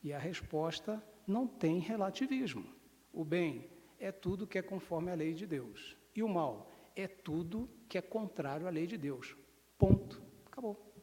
E 0.00 0.12
a 0.12 0.18
resposta 0.20 1.04
não 1.26 1.48
tem 1.48 1.80
relativismo. 1.80 2.64
O 3.12 3.24
bem 3.24 3.68
é 3.98 4.12
tudo 4.12 4.46
que 4.46 4.56
é 4.56 4.62
conforme 4.62 5.10
a 5.10 5.16
lei 5.16 5.34
de 5.34 5.44
Deus. 5.44 5.96
E 6.14 6.22
o 6.22 6.28
mal 6.28 6.70
é 6.94 7.08
tudo 7.08 7.68
que 7.88 7.98
é 7.98 8.00
contrário 8.00 8.68
à 8.68 8.70
lei 8.70 8.86
de 8.86 8.96
Deus. 8.96 9.36
Ponto. 9.76 10.22
Acabou. 10.46 10.94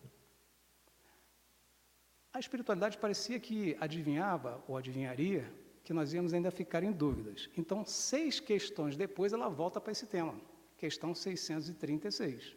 A 2.32 2.40
espiritualidade 2.40 2.98
parecia 2.98 3.38
que 3.42 3.76
adivinhava 3.78 4.64
ou 4.70 4.78
adivinharia 4.78 5.54
que 5.92 5.94
nós 5.94 6.14
íamos 6.14 6.34
ainda 6.34 6.50
ficar 6.50 6.84
em 6.84 6.92
dúvidas. 6.94 7.50
Então, 7.58 7.84
seis 7.84 8.40
questões 8.40 8.96
depois, 8.96 9.34
ela 9.34 9.50
volta 9.50 9.82
para 9.82 9.92
esse 9.92 10.06
tema, 10.06 10.34
questão 10.78 11.14
636. 11.14 12.56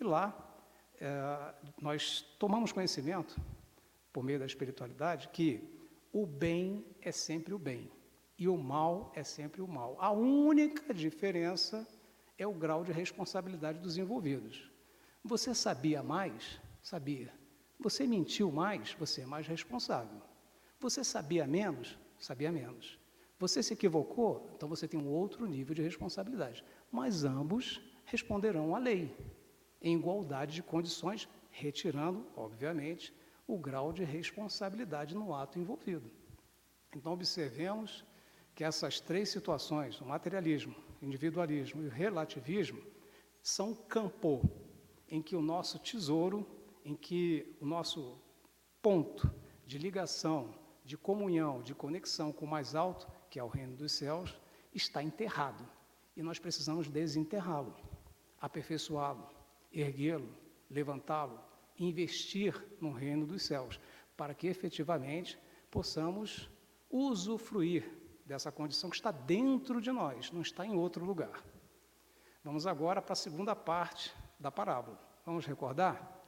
E 0.00 0.02
lá, 0.02 0.58
é, 1.00 1.54
nós 1.80 2.22
tomamos 2.40 2.72
conhecimento, 2.72 3.40
por 4.12 4.24
meio 4.24 4.40
da 4.40 4.46
espiritualidade, 4.46 5.28
que 5.28 5.62
o 6.12 6.26
bem 6.26 6.84
é 7.00 7.12
sempre 7.12 7.54
o 7.54 7.58
bem 7.58 7.88
e 8.36 8.48
o 8.48 8.56
mal 8.56 9.12
é 9.14 9.22
sempre 9.22 9.62
o 9.62 9.68
mal. 9.68 9.96
A 10.00 10.10
única 10.10 10.92
diferença 10.92 11.86
é 12.36 12.44
o 12.48 12.52
grau 12.52 12.82
de 12.82 12.90
responsabilidade 12.90 13.78
dos 13.78 13.96
envolvidos. 13.96 14.68
Você 15.22 15.54
sabia 15.54 16.02
mais? 16.02 16.60
Sabia. 16.82 17.32
Você 17.78 18.08
mentiu 18.08 18.50
mais? 18.50 18.92
Você 18.94 19.20
é 19.20 19.26
mais 19.26 19.46
responsável. 19.46 20.20
Você 20.80 21.04
sabia 21.04 21.46
menos? 21.46 22.01
Sabia 22.22 22.52
menos. 22.52 23.00
Você 23.36 23.64
se 23.64 23.72
equivocou? 23.72 24.48
Então 24.54 24.68
você 24.68 24.86
tem 24.86 25.00
um 25.00 25.08
outro 25.08 25.44
nível 25.44 25.74
de 25.74 25.82
responsabilidade. 25.82 26.64
Mas 26.88 27.24
ambos 27.24 27.82
responderão 28.04 28.76
à 28.76 28.78
lei, 28.78 29.12
em 29.80 29.96
igualdade 29.96 30.54
de 30.54 30.62
condições, 30.62 31.28
retirando, 31.50 32.24
obviamente, 32.36 33.12
o 33.44 33.58
grau 33.58 33.92
de 33.92 34.04
responsabilidade 34.04 35.16
no 35.16 35.34
ato 35.34 35.58
envolvido. 35.58 36.08
Então, 36.94 37.12
observemos 37.12 38.04
que 38.54 38.62
essas 38.62 39.00
três 39.00 39.28
situações, 39.28 40.00
o 40.00 40.04
materialismo, 40.04 40.76
individualismo 41.02 41.82
e 41.82 41.86
o 41.86 41.90
relativismo, 41.90 42.80
são 43.42 43.74
campo 43.74 44.48
em 45.08 45.20
que 45.20 45.34
o 45.34 45.42
nosso 45.42 45.76
tesouro, 45.80 46.46
em 46.84 46.94
que 46.94 47.56
o 47.60 47.66
nosso 47.66 48.16
ponto 48.80 49.28
de 49.66 49.76
ligação, 49.76 50.61
de 50.84 50.96
comunhão, 50.96 51.62
de 51.62 51.74
conexão 51.74 52.32
com 52.32 52.44
o 52.44 52.48
mais 52.48 52.74
alto, 52.74 53.06
que 53.30 53.38
é 53.38 53.44
o 53.44 53.48
reino 53.48 53.76
dos 53.76 53.92
céus, 53.92 54.38
está 54.74 55.02
enterrado. 55.02 55.66
E 56.16 56.22
nós 56.22 56.38
precisamos 56.38 56.88
desenterrá-lo, 56.88 57.74
aperfeiçoá-lo, 58.40 59.28
erguê-lo, 59.72 60.28
levantá-lo, 60.70 61.40
investir 61.78 62.60
no 62.80 62.92
reino 62.92 63.26
dos 63.26 63.42
céus, 63.42 63.80
para 64.16 64.34
que 64.34 64.46
efetivamente 64.46 65.38
possamos 65.70 66.50
usufruir 66.90 67.90
dessa 68.26 68.52
condição 68.52 68.90
que 68.90 68.96
está 68.96 69.10
dentro 69.10 69.80
de 69.80 69.90
nós, 69.90 70.30
não 70.30 70.42
está 70.42 70.66
em 70.66 70.74
outro 70.74 71.04
lugar. 71.04 71.42
Vamos 72.44 72.66
agora 72.66 73.00
para 73.00 73.12
a 73.12 73.16
segunda 73.16 73.54
parte 73.54 74.14
da 74.38 74.50
parábola. 74.50 74.98
Vamos 75.24 75.46
recordar? 75.46 76.20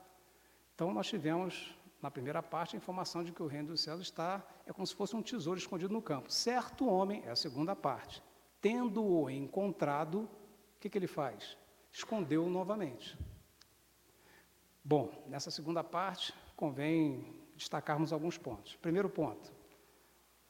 Então, 0.73 0.93
nós 0.93 1.07
tivemos, 1.07 1.77
na 2.05 2.11
primeira 2.11 2.43
parte, 2.43 2.75
a 2.75 2.77
informação 2.77 3.23
de 3.23 3.31
que 3.31 3.41
o 3.41 3.47
reino 3.47 3.69
dos 3.69 3.81
céus 3.81 3.99
está, 3.99 4.45
é 4.63 4.71
como 4.71 4.85
se 4.85 4.93
fosse 4.93 5.15
um 5.15 5.23
tesouro 5.23 5.57
escondido 5.57 5.91
no 5.91 6.03
campo. 6.03 6.31
Certo 6.31 6.87
homem, 6.87 7.23
é 7.25 7.31
a 7.31 7.35
segunda 7.35 7.75
parte, 7.75 8.21
tendo-o 8.61 9.27
encontrado, 9.27 10.19
o 10.19 10.79
que, 10.79 10.87
que 10.87 10.99
ele 10.99 11.07
faz? 11.07 11.57
Escondeu-o 11.91 12.47
novamente. 12.47 13.17
Bom, 14.83 15.11
nessa 15.25 15.49
segunda 15.49 15.83
parte, 15.83 16.31
convém 16.55 17.41
destacarmos 17.55 18.13
alguns 18.13 18.37
pontos. 18.37 18.75
Primeiro 18.75 19.09
ponto: 19.09 19.51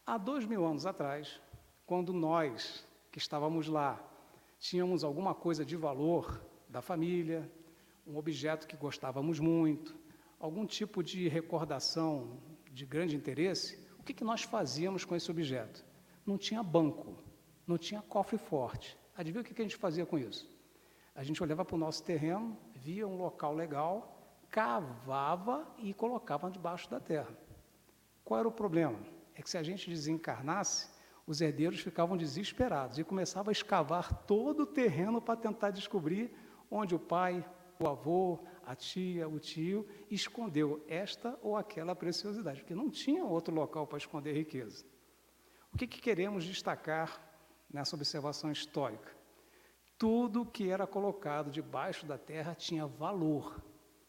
Há 0.06 0.18
dois 0.18 0.46
mil 0.46 0.66
anos 0.66 0.86
atrás, 0.86 1.40
quando 1.86 2.12
nós 2.12 2.86
que 3.14 3.18
estávamos 3.18 3.70
lá 3.70 3.98
tínhamos 4.60 5.06
alguma 5.06 5.34
coisa 5.34 5.64
de 5.64 5.78
valor 5.78 6.46
da 6.68 6.82
família, 6.82 7.50
um 8.06 8.18
objeto 8.18 8.68
que 8.68 8.76
gostávamos 8.76 9.40
muito, 9.40 9.96
algum 10.46 10.66
tipo 10.66 11.04
de 11.04 11.28
recordação 11.28 12.40
de 12.72 12.86
grande 12.86 13.16
interesse, 13.16 13.80
o 14.00 14.04
que, 14.04 14.14
que 14.14 14.24
nós 14.24 14.44
fazíamos 14.44 15.04
com 15.04 15.16
esse 15.16 15.30
objeto? 15.30 15.86
Não 16.26 16.38
tinha 16.38 16.62
banco, 16.62 17.18
não 17.66 17.78
tinha 17.78 18.02
cofre 18.02 18.38
forte. 18.38 18.98
Adivinha 19.16 19.42
o 19.42 19.46
que, 19.46 19.54
que 19.54 19.62
a 19.62 19.66
gente 19.66 19.78
fazia 19.78 20.06
com 20.06 20.18
isso? 20.18 20.50
A 21.14 21.24
gente 21.24 21.42
olhava 21.42 21.64
para 21.66 21.76
o 21.76 21.80
nosso 21.80 22.04
terreno, 22.04 22.58
via 22.76 23.08
um 23.08 23.18
local 23.18 23.54
legal, 23.54 23.96
cavava 24.50 25.68
e 25.80 25.94
colocava 25.94 26.52
debaixo 26.52 26.90
da 26.90 27.00
terra. 27.00 27.36
Qual 28.24 28.40
era 28.40 28.48
o 28.48 28.52
problema? 28.52 29.00
é 29.36 29.42
que 29.42 29.50
se 29.50 29.58
a 29.58 29.64
gente 29.64 29.90
desencarnasse, 29.90 30.90
os 31.28 31.42
herdeiros 31.42 31.82
ficavam 31.82 32.16
desesperados 32.16 32.98
e 32.98 33.04
começavam 33.04 33.50
a 33.50 33.52
escavar 33.52 34.14
todo 34.26 34.62
o 34.62 34.66
terreno 34.66 35.22
para 35.22 35.36
tentar 35.36 35.72
descobrir 35.72 36.32
onde 36.72 36.96
o 36.96 37.00
pai, 37.00 37.46
o 37.80 37.88
avô, 37.88 38.40
a 38.66 38.76
tia, 38.76 39.28
o 39.28 39.40
tio 39.40 39.88
escondeu 40.10 40.84
esta 40.88 41.38
ou 41.42 41.56
aquela 41.56 41.96
preciosidade, 41.96 42.62
porque 42.62 42.76
não 42.76 42.90
tinha 42.90 43.24
outro 43.24 43.54
local 43.54 43.86
para 43.86 43.98
esconder 43.98 44.34
riqueza. 44.34 44.86
O 45.74 45.78
que, 45.78 45.88
que 45.88 46.02
queremos 46.02 46.46
destacar 46.46 47.22
nessa 47.70 47.96
observação 47.96 48.52
histórica? 48.52 49.16
Tudo 49.98 50.46
que 50.46 50.70
era 50.70 50.88
colocado 50.88 51.52
debaixo 51.52 52.06
da 52.06 52.18
terra 52.18 52.56
tinha 52.56 52.86
valor, 52.86 53.64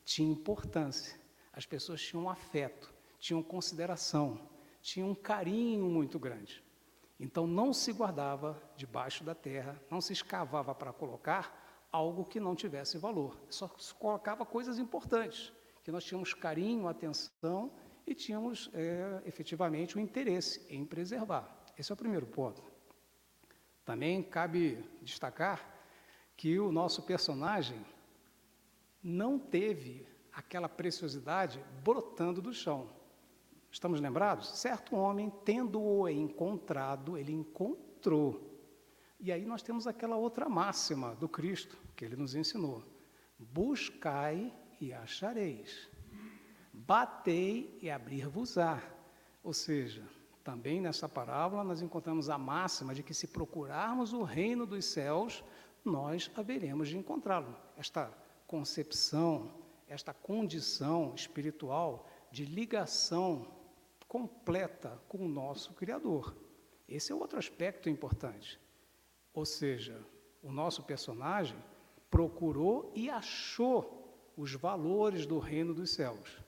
tinha 0.05 0.31
importância. 0.31 1.20
As 1.52 1.66
pessoas 1.66 2.00
tinham 2.02 2.29
afeto, 2.29 2.92
tinham 3.18 3.42
consideração 3.42 4.40
tinha 4.87 5.05
um 5.05 5.16
carinho 5.16 5.87
muito 5.87 6.16
grande. 6.16 6.62
Então 7.18 7.44
não 7.44 7.72
se 7.72 7.92
guardava 7.92 8.62
debaixo 8.76 9.24
da 9.24 9.35
terra, 9.35 9.83
não 9.90 10.00
se 10.00 10.12
escavava 10.12 10.72
para 10.76 10.92
colocar 10.92 11.65
algo 11.90 12.25
que 12.25 12.40
não 12.40 12.55
tivesse 12.55 12.99
valor. 12.99 13.38
Só 13.49 13.68
colocava 13.99 14.44
coisas 14.44 14.79
importantes, 14.79 15.53
que 15.83 15.90
nós 15.90 16.05
tínhamos 16.05 16.35
carinho, 16.35 16.88
atenção 16.88 17.72
e 18.07 18.14
tínhamos 18.14 18.70
é, 18.75 19.22
efetivamente 19.25 19.96
o 19.96 19.99
um 19.99 20.03
interesse 20.03 20.66
em 20.68 20.85
preservar. 20.85 21.64
Esse 21.79 21.92
é 21.92 21.94
o 21.94 21.96
primeiro 21.96 22.27
ponto. 22.27 22.62
Também 23.85 24.22
cabe 24.22 24.85
destacar 25.03 25.75
que 26.37 26.59
o 26.59 26.72
nosso 26.72 27.03
personagem 27.03 27.85
não 29.02 29.38
teve 29.38 30.06
aquela 30.33 30.69
preciosidade 30.69 31.65
brotando 31.83 32.42
do 32.42 32.52
chão. 32.52 32.90
Estamos 33.71 34.00
lembrados? 34.00 34.58
Certo 34.58 34.96
homem, 34.96 35.31
tendo-o 35.44 36.08
encontrado, 36.08 37.17
ele 37.17 37.33
encontrou. 37.33 38.56
E 39.19 39.33
aí 39.33 39.44
nós 39.44 39.62
temos 39.62 39.87
aquela 39.87 40.17
outra 40.17 40.48
máxima 40.48 41.14
do 41.14 41.29
Cristo 41.29 41.77
que 41.94 42.04
ele 42.04 42.17
nos 42.17 42.35
ensinou: 42.35 42.85
buscai 43.38 44.52
e 44.81 44.92
achareis, 44.92 45.88
batei 46.73 47.79
e 47.81 47.90
abrir-vos-á. 47.90 48.83
Ou 49.42 49.52
seja, 49.52 50.04
também 50.44 50.81
nessa 50.81 51.08
parábola 51.08 51.64
nós 51.64 51.83
encontramos 51.83 52.29
a 52.29 52.37
máxima 52.37 52.94
de 52.94 53.02
que 53.02 53.14
se 53.14 53.27
procurarmos 53.27 54.12
o 54.12 54.23
reino 54.23 54.67
dos 54.67 54.85
céus, 54.85 55.42
nós 55.85 56.31
haveremos 56.37 56.88
de 56.88 56.98
encontrá-lo. 56.98 57.56
Esta 57.77 58.12
concepção, 58.46 59.50
esta 59.88 60.12
condição 60.12 61.14
espiritual 61.14 62.06
de 62.31 62.44
ligação 62.44 63.46
completa 64.06 65.00
com 65.08 65.19
o 65.19 65.29
nosso 65.29 65.73
Criador. 65.75 66.37
Esse 66.88 67.10
é 67.10 67.14
outro 67.14 67.38
aspecto 67.38 67.88
importante. 67.88 68.60
Ou 69.37 69.45
seja, 69.45 70.03
o 70.43 70.51
nosso 70.51 70.83
personagem 70.83 71.63
procurou 72.11 72.91
e 72.95 73.11
achou 73.11 74.33
os 74.35 74.55
valores 74.55 75.27
do 75.27 75.39
reino 75.39 75.75
dos 75.75 75.91
céus. 75.91 76.39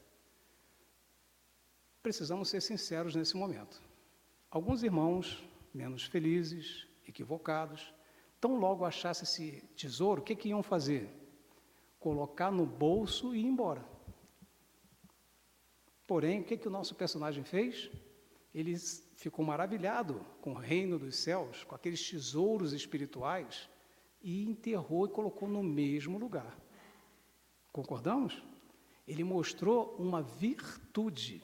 Precisamos 2.03 2.49
ser 2.49 2.63
sinceros 2.63 3.15
nesse 3.15 3.37
momento. 3.37 3.83
Alguns 4.51 4.83
irmãos 4.83 5.45
menos 5.75 6.05
felizes, 6.05 6.89
equivocados, 7.07 7.93
tão 8.41 8.57
logo 8.57 8.87
achasse 8.87 9.25
esse 9.25 9.61
tesouro, 9.77 10.23
o 10.23 10.25
que, 10.25 10.35
que 10.35 10.49
iam 10.49 10.63
fazer? 10.63 11.11
Colocar 12.01 12.51
no 12.51 12.65
bolso 12.65 13.35
e 13.35 13.41
ir 13.41 13.45
embora. 13.45 13.85
Porém, 16.07 16.41
o 16.41 16.45
que, 16.45 16.57
que 16.57 16.69
o 16.69 16.71
nosso 16.71 16.95
personagem 16.95 17.45
fez? 17.45 17.91
Ele 18.55 18.75
ficou 19.19 19.45
maravilhado 19.45 20.25
com 20.41 20.53
o 20.53 20.57
reino 20.57 20.97
dos 20.97 21.17
céus, 21.17 21.65
com 21.65 21.75
aqueles 21.75 22.09
tesouros 22.09 22.73
espirituais, 22.73 23.69
e 24.23 24.45
enterrou 24.45 25.07
e 25.07 25.11
colocou 25.11 25.49
no 25.49 25.61
mesmo 25.61 26.19
lugar. 26.19 26.57
Concordamos? 27.73 28.41
Ele 29.09 29.25
mostrou 29.25 29.97
uma 29.99 30.23
virtude. 30.23 31.43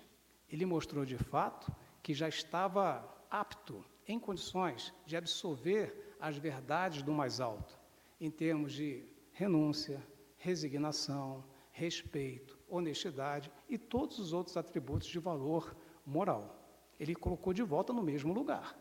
Ele 0.49 0.65
mostrou 0.65 1.05
de 1.05 1.19
fato 1.19 1.75
que 2.01 2.15
já 2.15 2.29
estava 2.29 3.13
apto, 3.29 3.85
em 4.07 4.21
condições 4.21 4.95
de 5.05 5.17
absorver 5.17 6.15
as 6.21 6.37
verdades 6.37 7.03
do 7.03 7.13
mais 7.13 7.41
alto, 7.41 7.77
em 8.21 8.31
termos 8.31 8.73
de 8.73 9.05
renúncia, 9.33 10.01
resignação, 10.37 11.45
respeito, 11.73 12.57
honestidade 12.69 13.51
e 13.69 13.77
todos 13.77 14.21
os 14.21 14.33
outros 14.33 14.57
atributos 14.57 15.09
de 15.09 15.19
valor 15.19 15.77
moral. 16.07 16.64
Ele 16.99 17.15
colocou 17.15 17.53
de 17.53 17.63
volta 17.63 17.93
no 17.93 18.03
mesmo 18.03 18.33
lugar. 18.33 18.79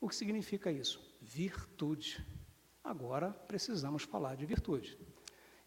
O 0.00 0.08
que 0.08 0.16
significa 0.16 0.72
isso? 0.72 1.00
Virtude. 1.20 2.24
Agora 2.82 3.30
precisamos 3.30 4.02
falar 4.02 4.34
de 4.34 4.46
virtude. 4.46 4.98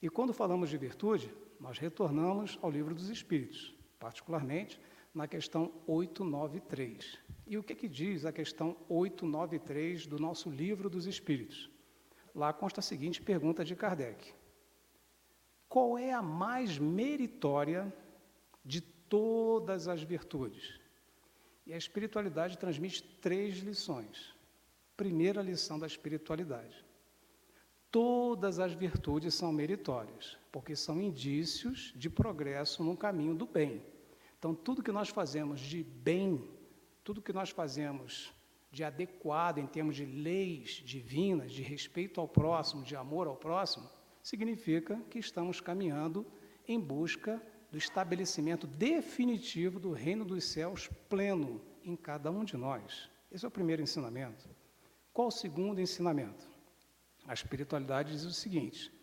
E 0.01 0.09
quando 0.09 0.34
falamos 0.34 0.70
de 0.70 0.78
virtude, 0.78 1.34
nós 1.59 1.78
retornamos 1.78 2.59
ao 2.61 2.70
livro 2.70 2.93
dos 2.93 3.09
Espíritos, 3.09 3.74
particularmente 3.99 4.80
na 5.14 5.28
questão 5.28 5.72
893. 5.86 7.20
E 7.45 7.57
o 7.57 7.64
que, 7.64 7.76
que 7.76 7.88
diz 7.88 8.26
a 8.26 8.32
questão 8.32 8.76
893 8.89 10.07
do 10.07 10.18
nosso 10.20 10.49
livro 10.49 10.89
dos 10.89 11.05
Espíritos? 11.05 11.70
Lá 12.34 12.51
consta 12.51 12.80
a 12.80 12.84
seguinte 12.84 13.22
pergunta 13.22 13.64
de 13.64 13.76
Kardec: 13.76 14.34
Qual 15.70 15.97
é 15.97 16.11
a 16.11 16.22
mais 16.22 16.80
meritória 16.80 17.93
de 18.66 18.82
todas 18.82 19.88
as 19.88 20.01
virtudes? 20.01 20.82
E 21.66 21.74
a 21.74 21.78
espiritualidade 21.78 22.57
transmite 22.57 23.01
três 23.22 23.57
lições. 23.57 24.36
Primeira 24.97 25.41
lição 25.41 25.80
da 25.80 25.88
espiritualidade: 25.88 26.84
todas 27.89 28.59
as 28.59 28.74
virtudes 28.74 29.34
são 29.34 29.51
meritórias, 29.51 30.38
porque 30.51 30.76
são 30.76 31.01
indícios 31.01 31.93
de 31.95 32.09
progresso 32.09 32.84
no 32.84 32.97
caminho 32.97 33.34
do 33.34 33.45
bem. 33.45 33.82
Então, 34.38 34.53
tudo 34.53 34.84
que 34.84 34.91
nós 34.91 35.09
fazemos 35.09 35.61
de 35.61 35.84
bem, 35.84 36.45
tudo 37.03 37.22
que 37.22 37.32
nós 37.32 37.49
fazemos 37.49 38.34
de 38.70 38.84
adequado 38.84 39.59
em 39.59 39.68
termos 39.68 39.95
de 39.95 40.03
leis 40.03 40.82
divinas, 40.84 41.51
de 41.51 41.61
respeito 41.61 42.20
ao 42.20 42.28
próximo, 42.28 42.84
de 42.84 42.95
amor 42.95 43.28
ao 43.28 43.36
próximo, 43.36 43.88
significa 44.22 44.99
que 45.09 45.20
estamos 45.20 45.61
caminhando 45.61 46.26
em 46.68 46.80
busca 46.80 47.41
do 47.74 47.78
estabelecimento 47.80 48.67
definitivo 48.67 49.80
do 49.80 49.91
reino 49.91 50.24
dos 50.24 50.43
céus 50.43 50.88
pleno 51.09 51.59
em 51.84 51.95
cada 51.95 52.30
um 52.30 52.43
de 52.43 52.55
nós. 52.55 53.09
Esse 53.32 53.45
é 53.45 53.47
o 53.47 53.51
primeiro 53.51 53.82
ensinamento. 53.82 54.47
Qual 55.11 55.30
o 55.30 55.32
segundo 55.32 55.82
ensinamento? 55.82 56.47
A 57.26 57.34
espiritualidade 57.34 58.11
diz 58.11 58.26
o 58.26 58.32
seguinte: 58.32 58.93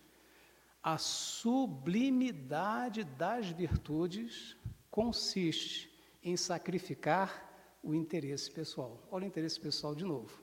a 0.81 0.97
sublimidade 0.99 3.03
das 3.03 3.49
virtudes 3.49 4.57
consiste 4.89 5.93
em 6.23 6.37
sacrificar 6.37 7.51
o 7.83 7.93
interesse 7.93 8.49
pessoal. 8.53 9.05
Olha 9.11 9.25
o 9.25 9.27
interesse 9.27 9.59
pessoal 9.59 9.97
de 9.97 10.05
novo. 10.05 10.41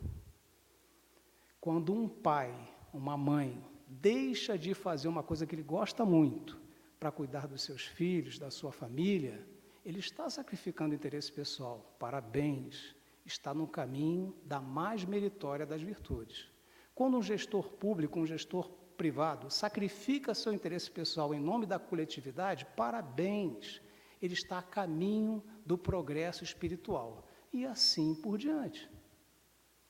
Quando 1.61 1.93
um 1.93 2.09
pai, 2.09 2.53
uma 2.91 3.15
mãe, 3.15 3.63
deixa 3.87 4.57
de 4.57 4.73
fazer 4.73 5.07
uma 5.07 5.23
coisa 5.23 5.47
que 5.47 5.55
ele 5.55 5.63
gosta 5.63 6.03
muito 6.03 6.66
para 6.99 7.11
cuidar 7.11 7.47
dos 7.47 7.63
seus 7.63 7.85
filhos, 7.85 8.39
da 8.39 8.49
sua 8.49 8.71
família, 8.71 9.45
ele 9.85 9.99
está 9.99 10.29
sacrificando 10.29 10.95
interesse 10.95 11.31
pessoal. 11.31 11.95
Parabéns, 11.99 12.95
está 13.25 13.53
no 13.53 13.67
caminho 13.67 14.35
da 14.43 14.59
mais 14.59 15.05
meritória 15.05 15.65
das 15.65 15.81
virtudes. 15.81 16.49
Quando 16.93 17.17
um 17.17 17.21
gestor 17.21 17.69
público, 17.69 18.19
um 18.19 18.25
gestor 18.25 18.69
privado, 18.97 19.51
sacrifica 19.51 20.33
seu 20.33 20.51
interesse 20.51 20.89
pessoal 20.89 21.33
em 21.33 21.39
nome 21.39 21.65
da 21.65 21.77
coletividade, 21.77 22.65
parabéns, 22.75 23.79
ele 24.21 24.33
está 24.33 24.57
a 24.57 24.63
caminho 24.63 25.43
do 25.65 25.77
progresso 25.77 26.43
espiritual. 26.43 27.27
E 27.53 27.65
assim 27.65 28.15
por 28.15 28.37
diante. 28.37 28.89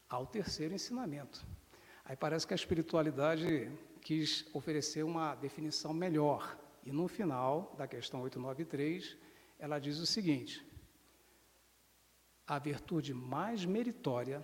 Ao 0.10 0.28
terceiro 0.28 0.74
ensinamento. 0.74 1.46
Aí 2.06 2.16
parece 2.16 2.46
que 2.46 2.54
a 2.54 2.56
espiritualidade 2.56 3.72
quis 4.02 4.46
oferecer 4.54 5.04
uma 5.04 5.36
definição 5.36 5.94
melhor. 5.94 6.58
E 6.88 6.92
no 6.92 7.08
final 7.08 7.76
da 7.78 7.88
questão 7.88 8.22
893, 8.22 9.18
ela 9.60 9.78
diz 9.78 10.00
o 10.00 10.06
seguinte: 10.06 10.66
a 12.46 12.58
virtude 12.58 13.14
mais 13.14 13.66
meritória 13.66 14.40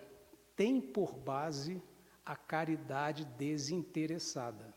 tem 0.55 0.79
por 0.79 1.15
base 1.15 1.81
a 2.25 2.35
caridade 2.35 3.25
desinteressada. 3.25 4.73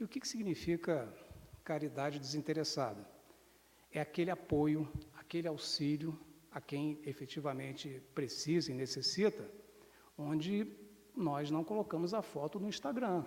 E 0.00 0.04
o 0.04 0.08
que, 0.08 0.20
que 0.20 0.28
significa 0.28 1.12
caridade 1.62 2.18
desinteressada? 2.18 3.18
é 3.90 4.00
aquele 4.00 4.30
apoio, 4.30 4.88
aquele 5.14 5.48
auxílio 5.48 6.18
a 6.50 6.60
quem 6.60 7.00
efetivamente 7.04 8.02
precisa 8.14 8.70
e 8.70 8.74
necessita, 8.74 9.48
onde 10.16 10.66
nós 11.14 11.50
não 11.50 11.64
colocamos 11.64 12.14
a 12.14 12.22
foto 12.22 12.58
no 12.58 12.68
Instagram. 12.68 13.24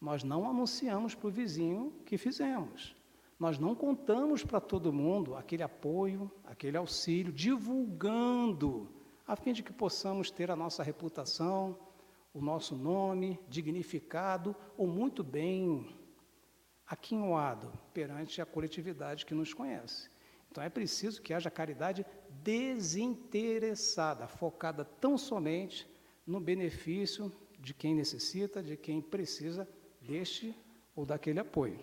Nós 0.00 0.22
não 0.22 0.48
anunciamos 0.48 1.14
para 1.14 1.28
o 1.28 1.30
vizinho 1.30 1.92
que 2.06 2.16
fizemos. 2.16 2.94
Nós 3.38 3.58
não 3.58 3.74
contamos 3.74 4.44
para 4.44 4.60
todo 4.60 4.92
mundo 4.92 5.34
aquele 5.36 5.62
apoio, 5.62 6.30
aquele 6.44 6.76
auxílio, 6.76 7.32
divulgando, 7.32 8.92
a 9.26 9.36
fim 9.36 9.52
de 9.52 9.62
que 9.62 9.72
possamos 9.72 10.30
ter 10.30 10.50
a 10.50 10.56
nossa 10.56 10.82
reputação, 10.82 11.78
o 12.32 12.40
nosso 12.40 12.76
nome 12.76 13.38
dignificado 13.48 14.54
ou 14.76 14.86
muito 14.86 15.22
bem 15.22 15.96
aquinhoado 16.86 17.72
perante 17.92 18.40
a 18.40 18.46
coletividade 18.46 19.26
que 19.26 19.34
nos 19.34 19.52
conhece. 19.52 20.08
Então 20.50 20.62
é 20.62 20.70
preciso 20.70 21.20
que 21.20 21.34
haja 21.34 21.50
caridade 21.50 22.06
desinteressada, 22.42 24.26
focada 24.26 24.84
tão 24.84 25.18
somente 25.18 25.86
no 26.26 26.40
benefício 26.40 27.32
de 27.58 27.74
quem 27.74 27.94
necessita, 27.94 28.62
de 28.62 28.76
quem 28.76 29.00
precisa 29.00 29.68
deste 30.08 30.56
ou 30.96 31.04
daquele 31.04 31.38
apoio. 31.38 31.78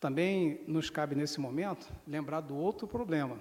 Também 0.00 0.64
nos 0.66 0.88
cabe 0.88 1.14
nesse 1.14 1.38
momento 1.38 1.92
lembrar 2.06 2.40
do 2.40 2.56
outro 2.56 2.88
problema, 2.88 3.38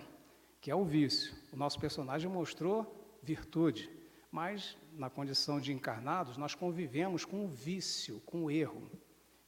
que 0.60 0.70
é 0.70 0.76
o 0.76 0.84
vício. 0.84 1.34
O 1.54 1.56
nosso 1.56 1.80
personagem 1.80 2.30
mostrou 2.30 3.18
virtude, 3.24 3.90
mas 4.30 4.78
na 4.94 5.10
condição 5.10 5.60
de 5.60 5.72
encarnados 5.72 6.36
nós 6.36 6.54
convivemos 6.54 7.24
com 7.24 7.46
o 7.46 7.48
vício, 7.48 8.20
com 8.26 8.44
o 8.44 8.52
erro. 8.52 8.92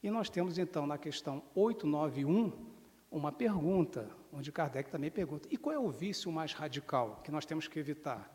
E 0.01 0.09
nós 0.09 0.29
temos 0.29 0.57
então 0.57 0.87
na 0.87 0.97
questão 0.97 1.43
891 1.53 2.71
uma 3.11 3.31
pergunta, 3.31 4.09
onde 4.31 4.53
Kardec 4.53 4.89
também 4.89 5.11
pergunta: 5.11 5.49
e 5.51 5.57
qual 5.57 5.75
é 5.75 5.79
o 5.79 5.91
vício 5.91 6.31
mais 6.31 6.53
radical 6.53 7.21
que 7.23 7.29
nós 7.29 7.45
temos 7.45 7.67
que 7.67 7.77
evitar? 7.77 8.33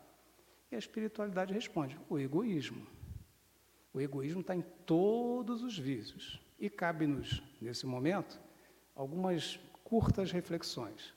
E 0.71 0.75
a 0.75 0.79
espiritualidade 0.79 1.51
responde: 1.51 1.99
o 2.07 2.19
egoísmo. 2.19 2.85
O 3.97 3.99
egoísmo 3.99 4.41
está 4.41 4.55
em 4.55 4.61
todos 4.85 5.63
os 5.63 5.75
vícios. 5.75 6.39
E 6.59 6.69
cabe-nos, 6.69 7.41
nesse 7.59 7.87
momento, 7.87 8.39
algumas 8.93 9.59
curtas 9.83 10.31
reflexões. 10.31 11.15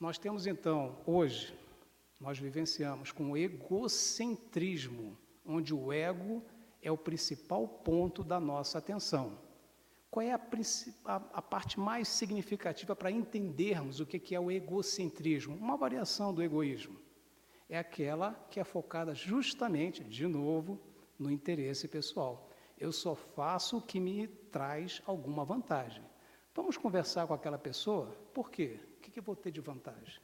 Nós 0.00 0.18
temos 0.18 0.44
então, 0.48 0.98
hoje, 1.06 1.56
nós 2.20 2.36
vivenciamos 2.36 3.12
com 3.12 3.30
o 3.30 3.36
egocentrismo, 3.36 5.16
onde 5.46 5.72
o 5.72 5.92
ego 5.92 6.42
é 6.82 6.90
o 6.90 6.98
principal 6.98 7.68
ponto 7.68 8.24
da 8.24 8.40
nossa 8.40 8.78
atenção. 8.78 9.38
Qual 10.10 10.26
é 10.26 10.32
a, 10.32 10.40
a, 11.04 11.14
a 11.34 11.42
parte 11.42 11.78
mais 11.78 12.08
significativa 12.08 12.96
para 12.96 13.12
entendermos 13.12 14.00
o 14.00 14.06
que 14.06 14.34
é 14.34 14.40
o 14.40 14.50
egocentrismo? 14.50 15.54
Uma 15.54 15.76
variação 15.76 16.34
do 16.34 16.42
egoísmo. 16.42 16.98
É 17.68 17.78
aquela 17.78 18.34
que 18.50 18.58
é 18.58 18.64
focada 18.64 19.14
justamente, 19.14 20.02
de 20.02 20.26
novo, 20.26 20.87
no 21.18 21.30
interesse 21.30 21.88
pessoal. 21.88 22.48
Eu 22.78 22.92
só 22.92 23.14
faço 23.14 23.78
o 23.78 23.82
que 23.82 23.98
me 23.98 24.26
traz 24.26 25.02
alguma 25.04 25.44
vantagem. 25.44 26.04
Vamos 26.54 26.76
conversar 26.76 27.26
com 27.26 27.34
aquela 27.34 27.58
pessoa? 27.58 28.06
Por 28.32 28.50
quê? 28.50 28.78
O 28.96 29.00
que 29.00 29.18
eu 29.18 29.22
vou 29.22 29.34
ter 29.36 29.50
de 29.50 29.60
vantagem? 29.60 30.20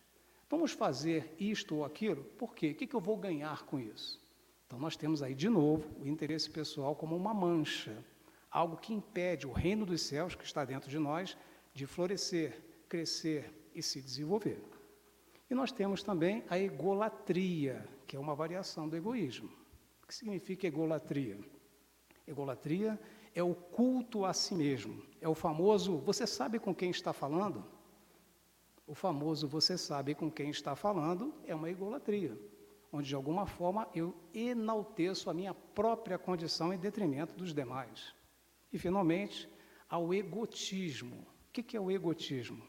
Vamos 0.49 0.73
fazer 0.73 1.35
isto 1.39 1.77
ou 1.77 1.85
aquilo? 1.85 2.23
Por 2.23 2.55
quê? 2.55 2.71
O 2.71 2.75
que 2.75 2.95
eu 2.95 3.01
vou 3.01 3.17
ganhar 3.17 3.65
com 3.65 3.81
isso? 3.81 4.21
Então, 4.67 4.79
nós 4.79 4.97
temos 4.97 5.23
aí, 5.23 5.35
de 5.35 5.49
novo, 5.49 5.89
o 6.01 6.07
interesse 6.07 6.51
pessoal 6.51 6.95
como 6.95 7.17
uma 7.17 7.35
mancha, 7.35 7.97
algo 8.51 8.77
que 8.77 8.93
impede 8.93 9.47
o 9.47 9.53
reino 9.53 9.85
dos 9.85 10.03
céus 10.03 10.35
que 10.35 10.45
está 10.45 10.65
dentro 10.65 10.91
de 10.91 10.99
nós 10.99 11.37
de 11.73 11.87
florescer, 11.87 12.63
crescer 12.89 13.53
e 13.75 13.83
se 13.83 14.01
desenvolver. 14.01 14.63
E 15.51 15.55
nós 15.55 15.73
temos 15.73 16.03
também 16.03 16.45
a 16.49 16.59
egolatria, 16.59 17.87
que 18.07 18.17
é 18.17 18.19
uma 18.19 18.35
variação 18.35 18.89
do 18.89 18.97
egoísmo. 18.97 19.51
O 20.05 20.07
que 20.07 20.15
significa 20.15 20.67
egolatria? 20.67 21.39
Egolatria 22.27 23.01
é 23.35 23.43
o 23.43 23.55
culto 23.55 24.27
a 24.27 24.35
si 24.35 24.55
mesmo. 24.55 25.03
É 25.19 25.27
o 25.27 25.35
famoso 25.35 25.97
você 25.97 26.27
sabe 26.27 26.59
com 26.59 26.75
quem 26.75 26.91
está 26.91 27.15
falando? 27.15 27.65
O 28.87 28.95
famoso 28.95 29.49
você 29.49 29.79
sabe 29.79 30.15
com 30.15 30.31
quem 30.31 30.51
está 30.51 30.77
falando 30.77 31.35
é 31.47 31.55
uma 31.55 31.71
egolatria, 31.71 32.39
onde 32.93 33.09
de 33.09 33.15
alguma 33.15 33.47
forma 33.47 33.89
eu 33.95 34.15
enalteço 34.35 35.31
a 35.31 35.35
minha 35.35 35.55
própria 35.55 36.19
condição 36.19 36.71
em 36.71 36.77
detrimento 36.77 37.35
dos 37.35 37.55
demais. 37.55 38.15
E 38.71 38.79
finalmente, 38.79 39.49
ao 39.89 40.13
egotismo. 40.13 41.27
O 41.49 41.53
que 41.63 41.75
é 41.79 41.81
o 41.81 41.91
egotismo? 41.91 42.63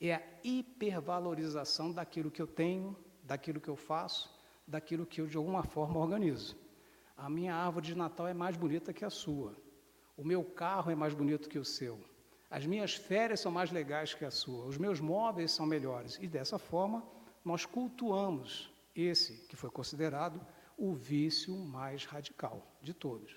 É 0.00 0.14
a 0.14 0.22
hipervalorização 0.44 1.90
daquilo 1.90 2.30
que 2.30 2.40
eu 2.40 2.46
tenho, 2.46 2.96
daquilo 3.24 3.60
que 3.60 3.68
eu 3.68 3.74
faço, 3.74 4.32
daquilo 4.64 5.04
que 5.04 5.20
eu 5.20 5.26
de 5.26 5.36
alguma 5.36 5.64
forma 5.64 5.98
organizo. 5.98 6.65
A 7.16 7.30
minha 7.30 7.54
árvore 7.54 7.86
de 7.86 7.94
Natal 7.94 8.28
é 8.28 8.34
mais 8.34 8.56
bonita 8.56 8.92
que 8.92 9.04
a 9.04 9.10
sua. 9.10 9.56
O 10.16 10.24
meu 10.24 10.44
carro 10.44 10.90
é 10.90 10.94
mais 10.94 11.14
bonito 11.14 11.48
que 11.48 11.58
o 11.58 11.64
seu. 11.64 11.98
As 12.50 12.66
minhas 12.66 12.94
férias 12.94 13.40
são 13.40 13.50
mais 13.50 13.70
legais 13.72 14.14
que 14.14 14.24
a 14.24 14.30
sua. 14.30 14.66
Os 14.66 14.78
meus 14.78 15.00
móveis 15.00 15.50
são 15.50 15.66
melhores. 15.66 16.18
E 16.20 16.28
dessa 16.28 16.58
forma, 16.58 17.02
nós 17.44 17.64
cultuamos 17.64 18.72
esse 18.94 19.46
que 19.46 19.56
foi 19.56 19.70
considerado 19.70 20.40
o 20.76 20.94
vício 20.94 21.54
mais 21.56 22.04
radical 22.04 22.66
de 22.82 22.92
todos. 22.92 23.34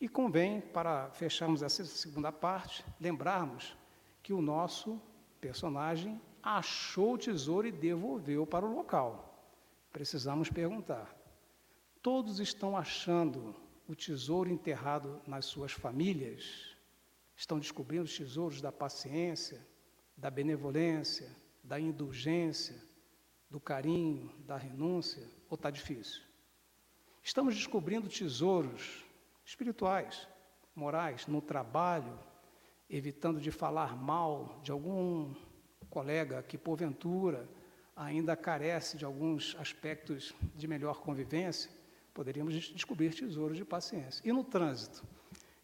E 0.00 0.08
convém, 0.08 0.60
para 0.60 1.10
fecharmos 1.10 1.62
essa 1.62 1.84
segunda 1.84 2.32
parte, 2.32 2.84
lembrarmos 3.00 3.76
que 4.22 4.32
o 4.32 4.42
nosso 4.42 5.00
personagem 5.40 6.20
achou 6.42 7.14
o 7.14 7.18
tesouro 7.18 7.66
e 7.66 7.72
devolveu 7.72 8.46
para 8.46 8.66
o 8.66 8.74
local. 8.74 9.48
Precisamos 9.92 10.50
perguntar: 10.50 11.14
Todos 12.02 12.40
estão 12.40 12.76
achando 12.76 13.54
o 13.86 13.94
tesouro 13.94 14.50
enterrado 14.50 15.22
nas 15.24 15.44
suas 15.44 15.70
famílias? 15.70 16.76
Estão 17.36 17.60
descobrindo 17.60 18.02
os 18.02 18.16
tesouros 18.16 18.60
da 18.60 18.72
paciência, 18.72 19.64
da 20.16 20.28
benevolência, 20.28 21.30
da 21.62 21.78
indulgência, 21.78 22.74
do 23.48 23.60
carinho, 23.60 24.34
da 24.40 24.56
renúncia? 24.56 25.22
Ou 25.48 25.54
está 25.54 25.70
difícil? 25.70 26.22
Estamos 27.22 27.54
descobrindo 27.54 28.08
tesouros 28.08 29.04
espirituais, 29.44 30.26
morais, 30.74 31.28
no 31.28 31.40
trabalho, 31.40 32.18
evitando 32.90 33.40
de 33.40 33.52
falar 33.52 33.96
mal 33.96 34.58
de 34.64 34.72
algum 34.72 35.32
colega 35.88 36.42
que, 36.42 36.58
porventura, 36.58 37.48
ainda 37.94 38.34
carece 38.34 38.96
de 38.96 39.04
alguns 39.04 39.54
aspectos 39.60 40.34
de 40.56 40.66
melhor 40.66 41.00
convivência, 41.00 41.70
poderíamos 42.12 42.54
descobrir 42.54 43.14
tesouros 43.14 43.56
de 43.56 43.64
paciência. 43.64 44.22
E 44.24 44.32
no 44.32 44.44
trânsito? 44.44 45.04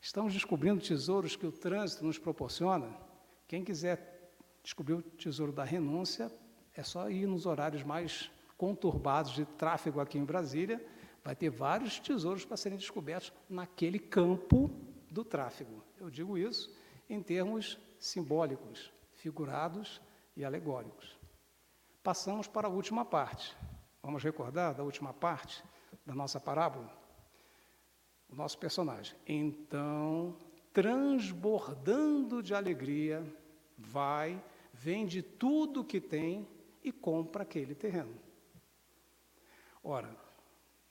Estamos 0.01 0.33
descobrindo 0.33 0.81
tesouros 0.81 1.37
que 1.37 1.47
o 1.47 1.53
trânsito 1.53 2.05
nos 2.05 2.19
proporciona. 2.19 2.89
Quem 3.47 3.65
quiser 3.65 4.33
descobrir 4.63 4.95
o 4.95 5.03
tesouro 5.03 5.53
da 5.53 5.65
renúncia, 5.65 6.33
é 6.75 6.83
só 6.83 7.11
ir 7.11 7.27
nos 7.27 7.47
horários 7.47 7.83
mais 7.83 8.31
conturbados 8.57 9.33
de 9.33 9.45
tráfego 9.45 10.01
aqui 10.01 10.19
em 10.19 10.25
Brasília, 10.25 10.85
vai 11.25 11.35
ter 11.35 11.51
vários 11.51 11.99
tesouros 11.99 12.45
para 12.45 12.57
serem 12.57 12.79
descobertos 12.79 13.33
naquele 13.49 13.99
campo 13.99 14.71
do 15.11 15.25
tráfego. 15.25 15.83
Eu 15.99 16.11
digo 16.11 16.37
isso 16.39 16.75
em 17.09 17.23
termos 17.23 17.79
simbólicos, 17.99 18.93
figurados 19.15 20.01
e 20.37 20.45
alegóricos. 20.45 21.19
Passamos 22.03 22.47
para 22.47 22.69
a 22.69 22.71
última 22.71 23.05
parte. 23.05 23.57
Vamos 24.03 24.23
recordar 24.23 24.75
da 24.75 24.83
última 24.83 25.13
parte? 25.13 25.63
Da 26.09 26.15
nossa 26.15 26.41
parábola, 26.41 26.91
o 28.31 28.35
nosso 28.35 28.57
personagem. 28.57 29.15
Então, 29.27 30.35
transbordando 30.73 32.43
de 32.43 32.55
alegria, 32.55 33.23
vai, 33.77 34.43
vende 34.73 35.21
tudo 35.21 35.85
que 35.85 36.01
tem 36.01 36.49
e 36.83 36.91
compra 36.91 37.43
aquele 37.43 37.75
terreno. 37.75 38.15
Ora, 39.85 40.17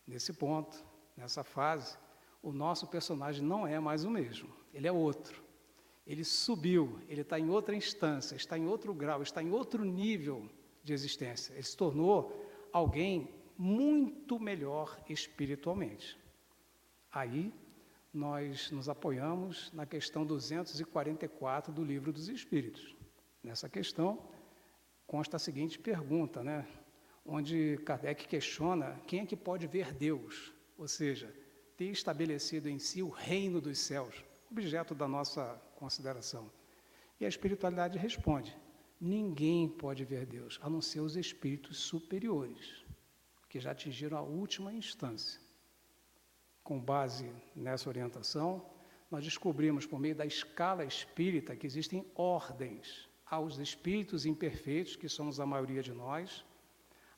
nesse 0.05 0.33
ponto, 0.33 0.85
nessa 1.15 1.43
fase, 1.43 1.97
o 2.43 2.51
nosso 2.51 2.85
personagem 2.85 3.43
não 3.43 3.65
é 3.65 3.79
mais 3.79 4.03
o 4.03 4.11
mesmo, 4.11 4.53
ele 4.71 4.87
é 4.87 4.91
outro. 4.91 5.43
Ele 6.05 6.23
subiu, 6.23 6.99
ele 7.09 7.21
está 7.21 7.39
em 7.39 7.49
outra 7.49 7.75
instância, 7.75 8.35
está 8.35 8.55
em 8.55 8.67
outro 8.67 8.93
grau, 8.93 9.23
está 9.23 9.41
em 9.41 9.49
outro 9.49 9.83
nível 9.83 10.47
de 10.83 10.93
existência. 10.93 11.53
Ele 11.53 11.63
se 11.63 11.75
tornou 11.75 12.31
alguém 12.71 13.36
muito 13.57 14.39
melhor 14.39 15.01
espiritualmente. 15.09 16.17
Aí 17.11 17.51
nós 18.13 18.69
nos 18.71 18.87
apoiamos 18.87 19.71
na 19.73 19.85
questão 19.85 20.25
244 20.25 21.73
do 21.73 21.83
Livro 21.83 22.13
dos 22.13 22.29
Espíritos. 22.29 22.95
Nessa 23.43 23.67
questão 23.67 24.29
consta 25.07 25.37
a 25.37 25.39
seguinte 25.39 25.79
pergunta, 25.79 26.43
né? 26.43 26.67
Onde 27.25 27.77
Kardec 27.85 28.27
questiona 28.27 28.99
quem 29.07 29.21
é 29.21 29.25
que 29.25 29.35
pode 29.35 29.67
ver 29.67 29.93
Deus, 29.93 30.53
ou 30.77 30.87
seja, 30.87 31.33
ter 31.75 31.85
estabelecido 31.85 32.69
em 32.69 32.79
si 32.79 33.01
o 33.01 33.09
reino 33.09 33.59
dos 33.59 33.79
céus, 33.79 34.23
objeto 34.49 34.95
da 34.95 35.07
nossa 35.07 35.61
consideração. 35.75 36.49
E 37.19 37.25
a 37.25 37.27
espiritualidade 37.27 37.97
responde: 37.97 38.55
ninguém 38.99 39.67
pode 39.67 40.05
ver 40.05 40.25
Deus, 40.25 40.59
a 40.61 40.69
não 40.69 40.81
ser 40.81 41.01
os 41.01 41.15
espíritos 41.15 41.77
superiores 41.77 42.86
que 43.49 43.59
já 43.59 43.71
atingiram 43.71 44.17
a 44.17 44.21
última 44.21 44.73
instância. 44.73 45.39
Com 46.63 46.79
base 46.79 47.31
nessa 47.55 47.87
orientação, 47.89 48.65
nós 49.09 49.23
descobrimos 49.23 49.85
por 49.85 49.99
meio 49.99 50.15
da 50.15 50.25
escala 50.25 50.83
espírita 50.83 51.55
que 51.55 51.65
existem 51.65 52.05
ordens 52.13 53.07
aos 53.25 53.57
espíritos 53.57 54.25
imperfeitos, 54.25 54.95
que 54.95 55.09
somos 55.09 55.39
a 55.39 55.45
maioria 55.45 55.81
de 55.81 55.93
nós, 55.93 56.45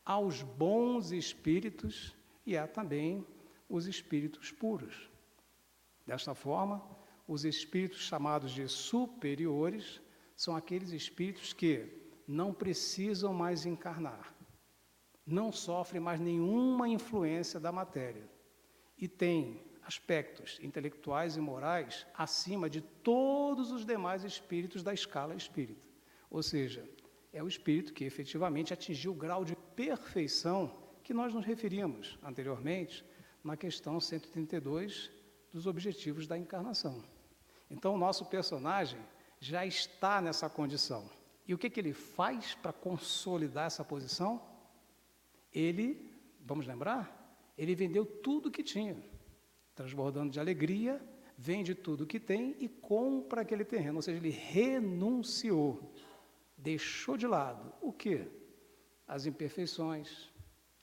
aos 0.06 0.42
bons 0.42 1.12
espíritos 1.12 2.16
e 2.46 2.58
há 2.58 2.68
também 2.68 3.26
os 3.68 3.86
espíritos 3.86 4.52
puros. 4.52 5.10
Desta 6.06 6.34
forma, 6.34 6.84
os 7.28 7.46
espíritos 7.46 8.02
chamados 8.02 8.52
de 8.52 8.68
superiores 8.68 10.02
são 10.36 10.56
aqueles 10.56 10.92
espíritos 10.92 11.54
que 11.54 11.88
não 12.28 12.54
precisam 12.54 13.34
mais 13.34 13.66
encarnar, 13.66 14.34
não 15.34 15.52
sofre 15.52 16.00
mais 16.00 16.20
nenhuma 16.20 16.88
influência 16.88 17.60
da 17.60 17.72
matéria 17.72 18.28
e 18.98 19.08
tem 19.08 19.62
aspectos 19.84 20.60
intelectuais 20.62 21.36
e 21.36 21.40
morais 21.40 22.06
acima 22.14 22.70
de 22.70 22.82
todos 22.82 23.72
os 23.72 23.86
demais 23.86 24.24
espíritos 24.24 24.84
da 24.84 24.94
escala 24.94 25.36
espírita. 25.36 25.88
Ou 26.30 26.44
seja, 26.44 26.88
é 27.34 27.42
o 27.42 27.48
espírito 27.48 27.94
que 27.94 28.04
efetivamente 28.04 28.74
atingiu 28.74 29.12
o 29.12 29.16
grau 29.16 29.44
de 29.44 29.56
perfeição 29.76 30.72
que 31.04 31.14
nós 31.14 31.34
nos 31.34 31.46
referimos 31.46 32.20
anteriormente 32.24 33.04
na 33.44 33.58
questão 33.58 34.00
132 34.00 35.12
dos 35.52 35.66
objetivos 35.66 36.28
da 36.28 36.38
encarnação. 36.38 37.04
Então, 37.70 37.96
o 37.96 37.98
nosso 37.98 38.26
personagem 38.26 39.00
já 39.40 39.66
está 39.66 40.22
nessa 40.22 40.50
condição. 40.50 41.10
E 41.48 41.54
o 41.54 41.58
que, 41.58 41.70
que 41.70 41.80
ele 41.80 41.94
faz 41.94 42.54
para 42.56 42.74
consolidar 42.74 43.66
essa 43.68 43.84
posição? 43.84 44.42
Ele, 45.54 46.12
vamos 46.46 46.66
lembrar, 46.66 47.20
ele 47.58 47.76
vendeu 47.76 48.06
tudo 48.06 48.52
que 48.52 48.64
tinha, 48.64 48.98
transbordando 49.76 50.32
de 50.32 50.40
alegria, 50.40 51.02
vende 51.38 51.74
tudo 51.74 52.06
que 52.06 52.20
tem 52.20 52.56
e 52.60 52.68
compra 52.68 53.42
aquele 53.42 53.64
terreno, 53.64 53.98
ou 53.98 54.02
seja, 54.02 54.18
ele 54.18 54.30
renunciou, 54.30 55.94
deixou 56.58 57.16
de 57.16 57.26
lado 57.26 57.74
o 57.82 57.94
que? 57.94 58.28
As 59.08 59.26
imperfeições, 59.26 60.30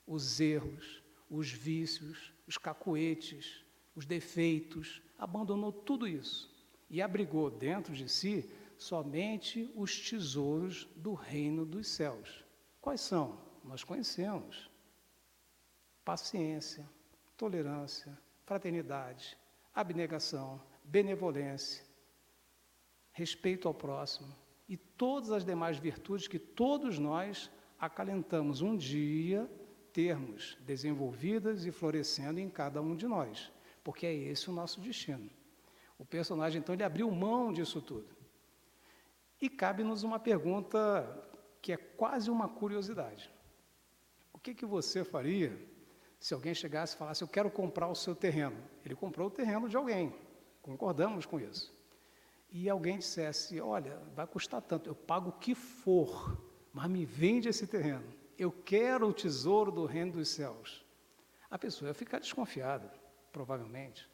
os 0.07 0.41
erros, 0.41 1.03
os 1.31 1.51
vícios, 1.51 2.33
os 2.47 2.57
cacoetes, 2.57 3.65
os 3.95 4.07
defeitos, 4.07 5.03
abandonou 5.19 5.73
tudo 5.73 6.07
isso 6.07 6.55
e 6.89 7.03
abrigou 7.03 7.51
dentro 7.51 7.95
de 7.95 8.09
si 8.09 8.49
somente 8.79 9.71
os 9.75 10.09
tesouros 10.09 10.87
do 10.97 11.15
reino 11.15 11.65
dos 11.65 11.89
céus. 11.89 12.45
Quais 12.81 13.01
são? 13.01 13.46
Nós 13.67 13.85
conhecemos. 13.85 14.71
Paciência, 16.05 16.89
tolerância, 17.37 18.17
fraternidade, 18.45 19.37
abnegação, 19.75 20.63
benevolência, 20.85 21.85
respeito 23.13 23.67
ao 23.67 23.75
próximo 23.75 24.35
e 24.69 24.77
todas 24.77 25.31
as 25.31 25.45
demais 25.45 25.79
virtudes 25.79 26.29
que 26.29 26.39
todos 26.39 26.99
nós 26.99 27.51
acalentamos 27.79 28.63
um 28.63 28.77
dia 28.77 29.51
termos 29.93 30.59
desenvolvidas 30.61 31.65
e 31.65 31.73
florescendo 31.73 32.39
em 32.39 32.51
cada 32.51 32.83
um 32.83 32.95
de 32.95 33.07
nós, 33.07 33.51
porque 33.83 34.07
é 34.07 34.15
esse 34.15 34.51
o 34.51 34.53
nosso 34.53 34.81
destino. 34.81 35.31
O 35.99 36.05
personagem, 36.05 36.61
então, 36.61 36.75
ele 36.75 36.85
abriu 36.85 37.11
mão 37.11 37.53
disso 37.53 37.81
tudo. 37.81 38.15
E 39.41 39.49
cabe-nos 39.49 40.03
uma 40.03 40.19
pergunta 40.19 41.27
que 41.63 41.73
é 41.73 41.77
quase 41.77 42.31
uma 42.31 42.49
curiosidade. 42.49 43.31
Que, 44.47 44.55
que 44.55 44.65
você 44.65 45.03
faria 45.03 45.59
se 46.21 46.33
alguém 46.33 46.55
chegasse 46.55 46.95
e 46.95 46.99
falasse, 46.99 47.21
eu 47.21 47.27
quero 47.27 47.51
comprar 47.51 47.89
o 47.89 47.97
seu 47.97 48.15
terreno? 48.15 48.57
Ele 48.85 48.95
comprou 48.95 49.27
o 49.27 49.31
terreno 49.31 49.69
de 49.69 49.77
alguém, 49.77 50.15
concordamos 50.63 51.27
com 51.27 51.41
isso. 51.41 51.77
E 52.49 52.71
alguém 52.71 52.99
dissesse, 52.99 53.61
olha, 53.61 54.01
vai 54.15 54.25
custar 54.25 54.63
tanto, 54.63 54.89
eu 54.89 54.95
pago 54.95 55.31
o 55.31 55.33
que 55.33 55.53
for, 55.53 56.41
mas 56.73 56.89
me 56.89 57.05
vende 57.05 57.49
esse 57.49 57.67
terreno. 57.67 58.05
Eu 58.39 58.53
quero 58.53 59.09
o 59.09 59.13
tesouro 59.13 59.73
do 59.73 59.85
reino 59.85 60.13
dos 60.13 60.29
céus. 60.29 60.87
A 61.51 61.59
pessoa 61.59 61.89
ia 61.89 61.95
ficar 61.95 62.21
desconfiada, 62.21 62.93
provavelmente. 63.33 64.09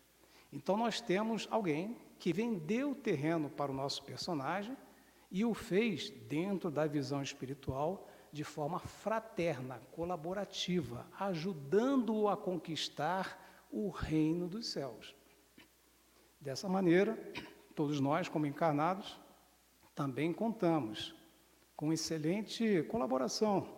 Então 0.50 0.78
nós 0.78 0.98
temos 0.98 1.46
alguém 1.50 1.94
que 2.18 2.32
vendeu 2.32 2.92
o 2.92 2.94
terreno 2.94 3.50
para 3.50 3.70
o 3.70 3.74
nosso 3.74 4.02
personagem 4.02 4.74
e 5.30 5.44
o 5.44 5.52
fez 5.52 6.08
dentro 6.08 6.70
da 6.70 6.86
visão 6.86 7.22
espiritual 7.22 8.08
de 8.32 8.44
forma 8.44 8.78
fraterna, 8.78 9.78
colaborativa, 9.92 11.06
ajudando-o 11.20 12.28
a 12.28 12.36
conquistar 12.36 13.66
o 13.70 13.90
reino 13.90 14.48
dos 14.48 14.68
céus. 14.68 15.14
Dessa 16.40 16.66
maneira, 16.66 17.16
todos 17.74 18.00
nós, 18.00 18.28
como 18.28 18.46
encarnados, 18.46 19.20
também 19.94 20.32
contamos 20.32 21.14
com 21.76 21.92
excelente 21.92 22.82
colaboração 22.84 23.68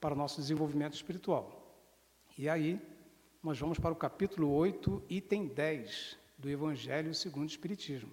para 0.00 0.14
o 0.14 0.16
nosso 0.16 0.40
desenvolvimento 0.40 0.94
espiritual. 0.94 1.76
E 2.36 2.48
aí, 2.48 2.80
nós 3.42 3.58
vamos 3.58 3.78
para 3.78 3.92
o 3.92 3.96
capítulo 3.96 4.50
8, 4.52 5.02
item 5.08 5.48
10 5.48 6.18
do 6.38 6.48
Evangelho 6.48 7.14
segundo 7.14 7.44
o 7.44 7.50
Espiritismo. 7.50 8.12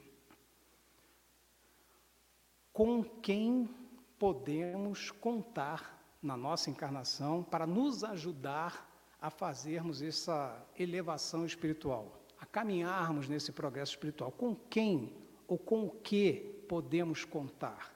Com 2.74 3.04
quem 3.04 3.70
podemos 4.18 5.12
contar 5.12 5.96
na 6.22 6.36
nossa 6.36 6.70
encarnação 6.70 7.44
para 7.44 7.68
nos 7.68 8.04
ajudar 8.04 8.92
a 9.22 9.30
fazermos 9.30 10.02
essa 10.02 10.66
elevação 10.78 11.46
espiritual, 11.46 12.24
a 12.40 12.46
caminharmos 12.46 13.28
nesse 13.28 13.52
progresso 13.52 13.94
espiritual? 13.94 14.32
Com 14.32 14.56
quem 14.56 15.16
ou 15.48 15.58
com 15.58 15.86
o 15.86 15.90
que 15.90 16.66
podemos 16.68 17.24
contar? 17.26 17.94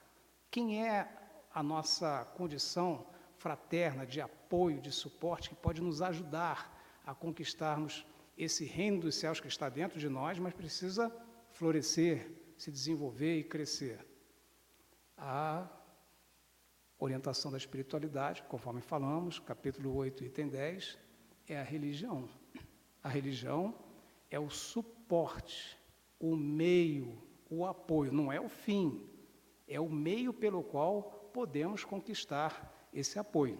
Quem 0.50 0.86
é 0.86 1.08
a 1.52 1.62
nossa 1.62 2.24
condição 2.36 3.06
fraterna 3.36 4.06
de 4.06 4.20
apoio, 4.20 4.80
de 4.80 4.92
suporte 4.92 5.48
que 5.48 5.56
pode 5.56 5.80
nos 5.80 6.02
ajudar 6.02 6.78
a 7.04 7.14
conquistarmos 7.14 8.06
esse 8.36 8.64
reino 8.64 9.00
dos 9.00 9.16
céus 9.16 9.40
que 9.40 9.48
está 9.48 9.68
dentro 9.68 9.98
de 9.98 10.08
nós, 10.08 10.38
mas 10.38 10.54
precisa 10.54 11.14
florescer, 11.52 12.30
se 12.56 12.70
desenvolver 12.70 13.38
e 13.38 13.44
crescer. 13.44 14.06
A 15.16 15.68
orientação 17.00 17.50
da 17.50 17.56
espiritualidade, 17.56 18.42
conforme 18.42 18.82
falamos, 18.82 19.38
capítulo 19.38 19.96
8, 19.96 20.22
item 20.24 20.48
10, 20.48 20.98
é 21.48 21.58
a 21.58 21.62
religião. 21.62 22.28
A 23.02 23.08
religião 23.08 23.74
é 24.30 24.38
o 24.38 24.50
suporte, 24.50 25.78
o 26.18 26.36
meio, 26.36 27.20
o 27.48 27.64
apoio, 27.64 28.12
não 28.12 28.30
é 28.30 28.38
o 28.38 28.48
fim, 28.48 29.08
é 29.66 29.80
o 29.80 29.88
meio 29.88 30.32
pelo 30.32 30.62
qual 30.62 31.30
podemos 31.32 31.84
conquistar 31.84 32.88
esse 32.92 33.18
apoio. 33.18 33.58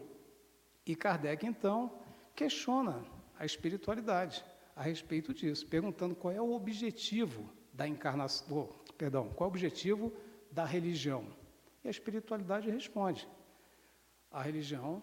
E 0.84 0.94
Kardec, 0.94 1.46
então, 1.46 1.98
questiona 2.34 3.04
a 3.38 3.46
espiritualidade 3.46 4.44
a 4.76 4.82
respeito 4.82 5.32
disso, 5.32 5.66
perguntando 5.66 6.14
qual 6.14 6.32
é 6.32 6.40
o 6.40 6.52
objetivo 6.52 7.50
da 7.72 7.88
encarnação, 7.88 8.46
oh, 8.68 8.92
perdão, 8.94 9.30
qual 9.30 9.46
é 9.46 9.48
o 9.48 9.52
objetivo 9.52 10.12
da 10.50 10.64
religião. 10.64 11.39
E 11.82 11.88
a 11.88 11.90
espiritualidade 11.90 12.70
responde: 12.70 13.28
a 14.30 14.42
religião 14.42 15.02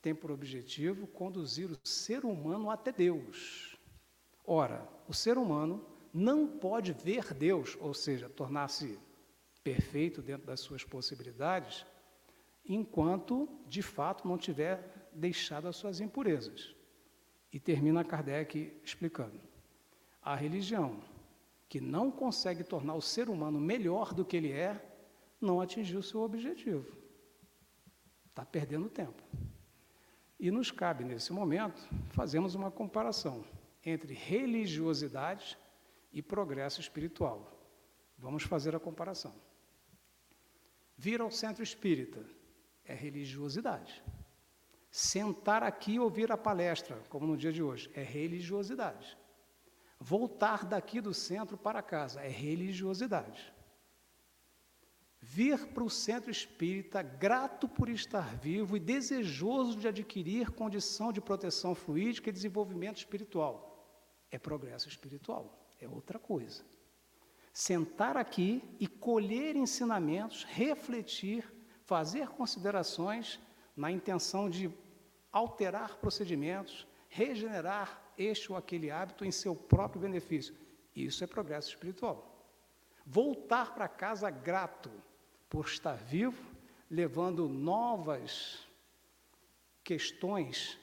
tem 0.00 0.14
por 0.14 0.30
objetivo 0.30 1.06
conduzir 1.06 1.70
o 1.70 1.78
ser 1.82 2.24
humano 2.24 2.70
até 2.70 2.92
Deus. 2.92 3.78
Ora, 4.44 4.86
o 5.08 5.14
ser 5.14 5.38
humano 5.38 5.84
não 6.12 6.46
pode 6.46 6.92
ver 6.92 7.32
Deus, 7.34 7.76
ou 7.80 7.94
seja, 7.94 8.28
tornar-se 8.28 8.98
perfeito 9.62 10.20
dentro 10.20 10.46
das 10.46 10.60
suas 10.60 10.84
possibilidades, 10.84 11.86
enquanto 12.64 13.48
de 13.66 13.82
fato 13.82 14.28
não 14.28 14.36
tiver 14.36 15.08
deixado 15.12 15.66
as 15.68 15.76
suas 15.76 16.00
impurezas. 16.00 16.74
E 17.52 17.58
termina 17.58 18.04
Kardec 18.04 18.80
explicando: 18.84 19.40
a 20.22 20.34
religião 20.34 21.02
que 21.68 21.80
não 21.80 22.10
consegue 22.10 22.62
tornar 22.62 22.94
o 22.94 23.00
ser 23.00 23.28
humano 23.28 23.60
melhor 23.60 24.12
do 24.14 24.24
que 24.24 24.36
ele 24.36 24.52
é, 24.52 24.93
não 25.44 25.60
atingiu 25.60 26.02
seu 26.02 26.22
objetivo. 26.22 26.96
Está 28.28 28.44
perdendo 28.44 28.88
tempo. 28.88 29.22
E 30.40 30.50
nos 30.50 30.70
cabe, 30.70 31.04
nesse 31.04 31.32
momento, 31.32 31.88
fazermos 32.10 32.54
uma 32.54 32.70
comparação 32.70 33.44
entre 33.84 34.12
religiosidade 34.12 35.56
e 36.12 36.20
progresso 36.20 36.80
espiritual. 36.80 37.50
Vamos 38.18 38.42
fazer 38.42 38.74
a 38.74 38.80
comparação. 38.80 39.34
Vir 40.96 41.20
ao 41.20 41.30
centro 41.30 41.62
espírita 41.62 42.24
é 42.84 42.94
religiosidade. 42.94 44.02
Sentar 44.90 45.62
aqui 45.62 45.94
e 45.94 46.00
ouvir 46.00 46.30
a 46.30 46.36
palestra, 46.36 46.96
como 47.08 47.26
no 47.26 47.36
dia 47.36 47.52
de 47.52 47.62
hoje, 47.62 47.90
é 47.94 48.02
religiosidade. 48.02 49.16
Voltar 49.98 50.64
daqui 50.64 51.00
do 51.00 51.14
centro 51.14 51.56
para 51.56 51.82
casa 51.82 52.20
é 52.20 52.28
religiosidade. 52.28 53.53
Vir 55.26 55.66
para 55.68 55.82
o 55.82 55.88
centro 55.88 56.30
espírita 56.30 57.00
grato 57.02 57.66
por 57.66 57.88
estar 57.88 58.36
vivo 58.36 58.76
e 58.76 58.80
desejoso 58.80 59.78
de 59.78 59.88
adquirir 59.88 60.50
condição 60.50 61.10
de 61.10 61.20
proteção 61.20 61.74
fluídica 61.74 62.28
e 62.28 62.32
desenvolvimento 62.32 62.98
espiritual 62.98 63.74
é 64.34 64.38
progresso 64.38 64.88
espiritual, 64.88 65.66
é 65.80 65.88
outra 65.88 66.18
coisa. 66.18 66.64
Sentar 67.52 68.16
aqui 68.16 68.62
e 68.80 68.86
colher 68.88 69.54
ensinamentos, 69.54 70.44
refletir, 70.44 71.50
fazer 71.84 72.28
considerações 72.28 73.38
na 73.76 73.90
intenção 73.90 74.50
de 74.50 74.70
alterar 75.30 75.96
procedimentos, 75.98 76.86
regenerar 77.08 78.12
este 78.18 78.50
ou 78.50 78.58
aquele 78.58 78.90
hábito 78.90 79.24
em 79.24 79.30
seu 79.30 79.54
próprio 79.54 80.02
benefício. 80.02 80.54
Isso 80.94 81.22
é 81.22 81.26
progresso 81.26 81.68
espiritual. 81.68 82.30
Voltar 83.06 83.72
para 83.72 83.88
casa 83.88 84.28
grato 84.30 84.90
por 85.48 85.66
estar 85.66 85.96
vivo, 85.96 86.42
levando 86.90 87.48
novas 87.48 88.66
questões 89.82 90.78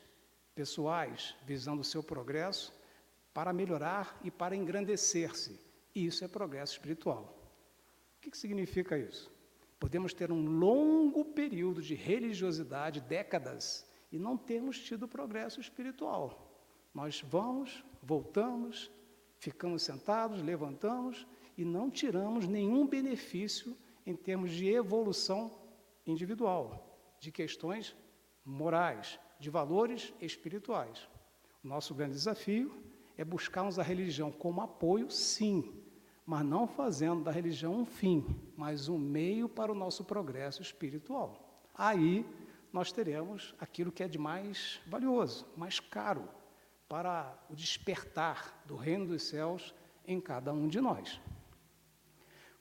pessoais, 0.54 1.36
visando 1.46 1.82
o 1.82 1.86
seu 1.86 2.04
progresso, 2.04 2.74
para 3.34 3.54
melhorar 3.54 4.20
e 4.24 4.30
para 4.30 4.56
engrandecer-se. 4.56 5.60
Isso 5.96 6.24
é 6.24 6.28
progresso 6.28 6.74
espiritual. 6.74 7.38
O 8.18 8.30
que 8.30 8.38
significa 8.38 8.98
isso? 8.98 9.32
Podemos 9.80 10.14
ter 10.14 10.32
um 10.32 10.46
longo 10.46 11.26
período 11.26 11.82
de 11.82 11.96
religiosidade, 11.96 13.02
décadas, 13.02 13.86
e 14.12 14.20
não 14.20 14.38
temos 14.38 14.80
tido 14.80 15.08
progresso 15.08 15.60
espiritual. 15.60 16.52
Nós 16.94 17.22
vamos, 17.22 17.84
voltamos, 18.04 18.92
ficamos 19.40 19.82
sentados, 19.82 20.42
levantamos 20.42 21.26
e 21.58 21.66
não 21.66 21.90
tiramos 21.90 22.48
nenhum 22.48 22.86
benefício 22.86 23.76
em 24.06 24.16
termos 24.16 24.52
de 24.52 24.68
evolução 24.68 25.52
individual, 26.06 26.98
de 27.20 27.32
questões 27.32 27.96
morais, 28.44 29.20
de 29.40 29.50
valores 29.50 30.14
espirituais. 30.20 31.08
O 31.64 31.68
nosso 31.68 31.94
grande 31.94 32.14
desafio 32.14 32.84
é 33.18 33.24
buscarmos 33.24 33.78
a 33.78 33.84
religião 33.84 34.32
como 34.32 34.62
apoio, 34.62 35.10
sim, 35.12 35.82
mas 36.26 36.46
não 36.46 36.68
fazendo 36.68 37.24
da 37.24 37.32
religião 37.32 37.76
um 37.76 37.86
fim, 37.86 38.26
mas 38.56 38.88
um 38.88 38.98
meio 38.98 39.48
para 39.50 39.72
o 39.72 39.76
nosso 39.76 40.04
progresso 40.04 40.62
espiritual. 40.62 41.62
Aí 41.76 42.26
nós 42.72 42.92
teremos 42.92 43.54
aquilo 43.60 43.92
que 43.92 44.04
é 44.04 44.08
de 44.08 44.18
mais 44.18 44.80
valioso, 44.88 45.46
mais 45.56 45.80
caro, 45.80 46.28
para 46.88 47.38
o 47.50 47.56
despertar 47.56 48.64
do 48.66 48.76
reino 48.76 49.08
dos 49.08 49.24
céus 49.24 49.74
em 50.06 50.20
cada 50.20 50.52
um 50.54 50.68
de 50.68 50.80
nós. 50.82 51.20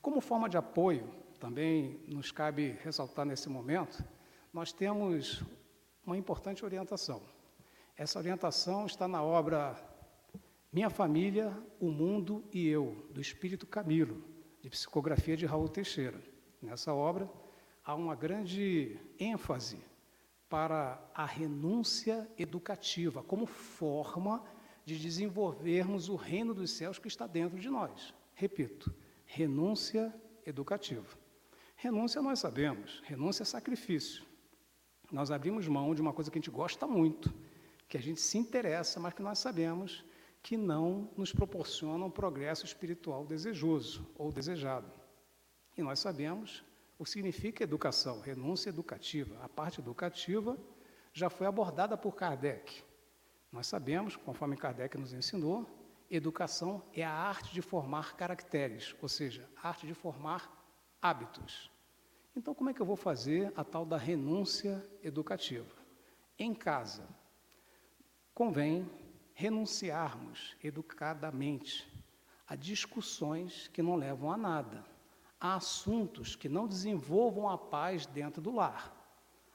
Como 0.00 0.20
forma 0.20 0.48
de 0.48 0.56
apoio, 0.56 1.08
também 1.40 1.98
nos 2.06 2.30
cabe 2.30 2.76
ressaltar 2.84 3.24
nesse 3.24 3.48
momento, 3.48 4.04
nós 4.52 4.72
temos 4.72 5.42
uma 6.04 6.16
importante 6.16 6.64
orientação. 6.64 7.22
Essa 7.96 8.18
orientação 8.18 8.84
está 8.84 9.08
na 9.08 9.22
obra 9.22 9.74
Minha 10.70 10.90
Família, 10.90 11.56
o 11.80 11.90
Mundo 11.90 12.44
e 12.52 12.68
Eu, 12.68 13.08
do 13.10 13.20
Espírito 13.20 13.66
Camilo, 13.66 14.22
de 14.60 14.68
psicografia 14.68 15.36
de 15.36 15.46
Raul 15.46 15.68
Teixeira. 15.68 16.20
Nessa 16.60 16.92
obra 16.92 17.28
há 17.82 17.94
uma 17.94 18.14
grande 18.14 18.98
ênfase 19.18 19.78
para 20.48 21.02
a 21.14 21.24
renúncia 21.24 22.30
educativa, 22.36 23.22
como 23.22 23.46
forma 23.46 24.44
de 24.84 24.98
desenvolvermos 24.98 26.08
o 26.08 26.16
reino 26.16 26.52
dos 26.52 26.72
céus 26.72 26.98
que 26.98 27.08
está 27.08 27.26
dentro 27.26 27.58
de 27.58 27.70
nós. 27.70 28.12
Repito, 28.34 28.94
renúncia 29.24 30.14
educativa. 30.44 31.19
Renúncia 31.82 32.20
nós 32.20 32.38
sabemos, 32.38 33.00
renúncia 33.06 33.42
é 33.42 33.46
sacrifício. 33.46 34.22
Nós 35.10 35.30
abrimos 35.30 35.66
mão 35.66 35.94
de 35.94 36.02
uma 36.02 36.12
coisa 36.12 36.30
que 36.30 36.36
a 36.36 36.40
gente 36.40 36.50
gosta 36.50 36.86
muito, 36.86 37.32
que 37.88 37.96
a 37.96 38.02
gente 38.02 38.20
se 38.20 38.36
interessa, 38.36 39.00
mas 39.00 39.14
que 39.14 39.22
nós 39.22 39.38
sabemos 39.38 40.04
que 40.42 40.58
não 40.58 41.10
nos 41.16 41.32
proporciona 41.32 42.04
um 42.04 42.10
progresso 42.10 42.66
espiritual 42.66 43.24
desejoso 43.24 44.06
ou 44.18 44.30
desejado. 44.30 44.92
E 45.74 45.80
nós 45.80 46.00
sabemos 46.00 46.62
o 46.98 47.04
que 47.04 47.10
significa 47.10 47.64
educação, 47.64 48.20
renúncia 48.20 48.68
educativa. 48.68 49.42
A 49.42 49.48
parte 49.48 49.80
educativa 49.80 50.58
já 51.14 51.30
foi 51.30 51.46
abordada 51.46 51.96
por 51.96 52.14
Kardec. 52.14 52.84
Nós 53.50 53.66
sabemos, 53.66 54.16
conforme 54.16 54.54
Kardec 54.54 54.98
nos 54.98 55.14
ensinou, 55.14 55.66
educação 56.10 56.82
é 56.92 57.02
a 57.02 57.10
arte 57.10 57.54
de 57.54 57.62
formar 57.62 58.16
caracteres, 58.16 58.94
ou 59.00 59.08
seja, 59.08 59.48
a 59.56 59.68
arte 59.70 59.86
de 59.86 59.94
formar 59.94 60.59
hábitos. 61.00 61.70
Então, 62.36 62.54
como 62.54 62.70
é 62.70 62.74
que 62.74 62.80
eu 62.80 62.86
vou 62.86 62.96
fazer 62.96 63.52
a 63.56 63.64
tal 63.64 63.84
da 63.84 63.96
renúncia 63.96 64.84
educativa? 65.02 65.74
Em 66.38 66.54
casa, 66.54 67.08
convém 68.34 68.88
renunciarmos 69.34 70.56
educadamente 70.62 71.88
a 72.46 72.54
discussões 72.54 73.68
que 73.68 73.82
não 73.82 73.96
levam 73.96 74.30
a 74.30 74.36
nada, 74.36 74.84
a 75.40 75.54
assuntos 75.54 76.36
que 76.36 76.48
não 76.48 76.66
desenvolvam 76.66 77.48
a 77.48 77.56
paz 77.56 78.06
dentro 78.06 78.42
do 78.42 78.50
lar, 78.50 78.96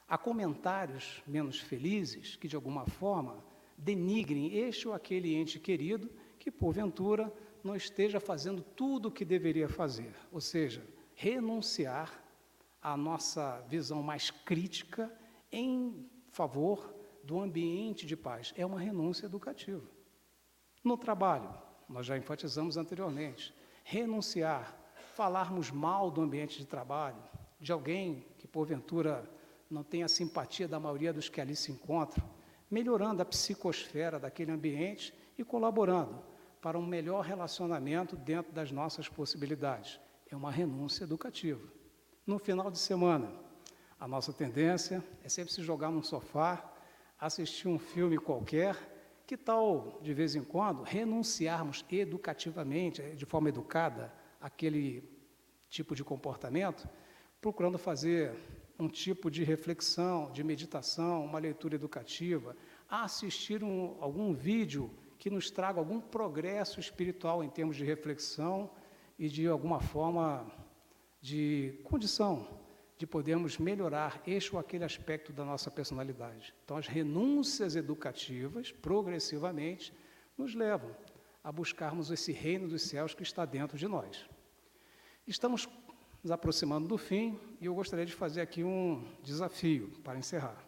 a 0.08 0.16
comentários 0.18 1.22
menos 1.26 1.60
felizes 1.60 2.36
que, 2.36 2.48
de 2.48 2.56
alguma 2.56 2.86
forma, 2.86 3.44
denigrem 3.76 4.56
este 4.56 4.88
ou 4.88 4.94
aquele 4.94 5.34
ente 5.34 5.58
querido 5.58 6.10
que, 6.38 6.50
porventura, 6.50 7.32
não 7.62 7.76
esteja 7.76 8.20
fazendo 8.20 8.62
tudo 8.62 9.08
o 9.08 9.12
que 9.12 9.24
deveria 9.24 9.68
fazer, 9.68 10.14
ou 10.32 10.40
seja, 10.40 10.86
renunciar 11.16 12.22
à 12.80 12.96
nossa 12.96 13.64
visão 13.68 14.02
mais 14.02 14.30
crítica 14.30 15.10
em 15.50 16.08
favor 16.30 16.94
do 17.24 17.40
ambiente 17.40 18.06
de 18.06 18.14
paz. 18.14 18.52
É 18.56 18.64
uma 18.64 18.78
renúncia 18.78 19.26
educativa. 19.26 19.82
No 20.84 20.96
trabalho, 20.96 21.52
nós 21.88 22.06
já 22.06 22.16
enfatizamos 22.16 22.76
anteriormente, 22.76 23.52
renunciar, 23.82 24.78
falarmos 25.14 25.70
mal 25.70 26.10
do 26.10 26.20
ambiente 26.20 26.58
de 26.58 26.66
trabalho, 26.66 27.22
de 27.58 27.72
alguém 27.72 28.26
que 28.38 28.46
porventura 28.46 29.28
não 29.70 29.82
tem 29.82 30.02
a 30.02 30.08
simpatia 30.08 30.68
da 30.68 30.78
maioria 30.78 31.12
dos 31.12 31.30
que 31.30 31.40
ali 31.40 31.56
se 31.56 31.72
encontram, 31.72 32.28
melhorando 32.70 33.22
a 33.22 33.24
psicosfera 33.24 34.20
daquele 34.20 34.52
ambiente 34.52 35.14
e 35.38 35.42
colaborando 35.42 36.22
para 36.60 36.78
um 36.78 36.84
melhor 36.84 37.24
relacionamento 37.24 38.16
dentro 38.16 38.52
das 38.52 38.70
nossas 38.70 39.08
possibilidades. 39.08 39.98
É 40.30 40.36
uma 40.36 40.50
renúncia 40.50 41.04
educativa. 41.04 41.62
No 42.26 42.38
final 42.38 42.70
de 42.70 42.78
semana, 42.78 43.32
a 43.98 44.08
nossa 44.08 44.32
tendência 44.32 45.02
é 45.22 45.28
sempre 45.28 45.52
se 45.52 45.62
jogar 45.62 45.90
num 45.90 46.02
sofá, 46.02 46.72
assistir 47.18 47.68
um 47.68 47.78
filme 47.78 48.18
qualquer, 48.18 49.22
que 49.26 49.36
tal, 49.36 50.00
de 50.02 50.12
vez 50.12 50.34
em 50.34 50.42
quando, 50.42 50.82
renunciarmos 50.82 51.84
educativamente, 51.90 53.02
de 53.02 53.24
forma 53.24 53.48
educada, 53.48 54.12
aquele 54.40 55.08
tipo 55.68 55.94
de 55.94 56.04
comportamento, 56.04 56.88
procurando 57.40 57.78
fazer 57.78 58.34
um 58.78 58.88
tipo 58.88 59.30
de 59.30 59.42
reflexão, 59.42 60.30
de 60.32 60.44
meditação, 60.44 61.24
uma 61.24 61.38
leitura 61.38 61.74
educativa, 61.74 62.56
assistir 62.88 63.64
um, 63.64 63.96
algum 64.00 64.34
vídeo 64.34 64.90
que 65.18 65.30
nos 65.30 65.50
traga 65.50 65.78
algum 65.78 66.00
progresso 66.00 66.78
espiritual 66.78 67.42
em 67.42 67.48
termos 67.48 67.76
de 67.76 67.84
reflexão 67.84 68.70
e 69.18 69.28
de 69.28 69.46
alguma 69.46 69.80
forma 69.80 70.46
de 71.20 71.80
condição 71.84 72.46
de 72.98 73.06
podermos 73.06 73.58
melhorar 73.58 74.22
este 74.26 74.54
ou 74.54 74.58
aquele 74.58 74.84
aspecto 74.84 75.32
da 75.32 75.44
nossa 75.44 75.70
personalidade. 75.70 76.54
Então, 76.64 76.76
as 76.76 76.86
renúncias 76.86 77.76
educativas, 77.76 78.72
progressivamente, 78.72 79.92
nos 80.36 80.54
levam 80.54 80.96
a 81.44 81.52
buscarmos 81.52 82.10
esse 82.10 82.32
reino 82.32 82.68
dos 82.68 82.82
céus 82.82 83.14
que 83.14 83.22
está 83.22 83.44
dentro 83.44 83.76
de 83.76 83.86
nós. 83.86 84.26
Estamos 85.26 85.68
nos 86.22 86.30
aproximando 86.30 86.88
do 86.88 86.96
fim 86.96 87.38
e 87.60 87.66
eu 87.66 87.74
gostaria 87.74 88.06
de 88.06 88.14
fazer 88.14 88.40
aqui 88.40 88.64
um 88.64 89.06
desafio 89.22 89.92
para 90.02 90.18
encerrar. 90.18 90.64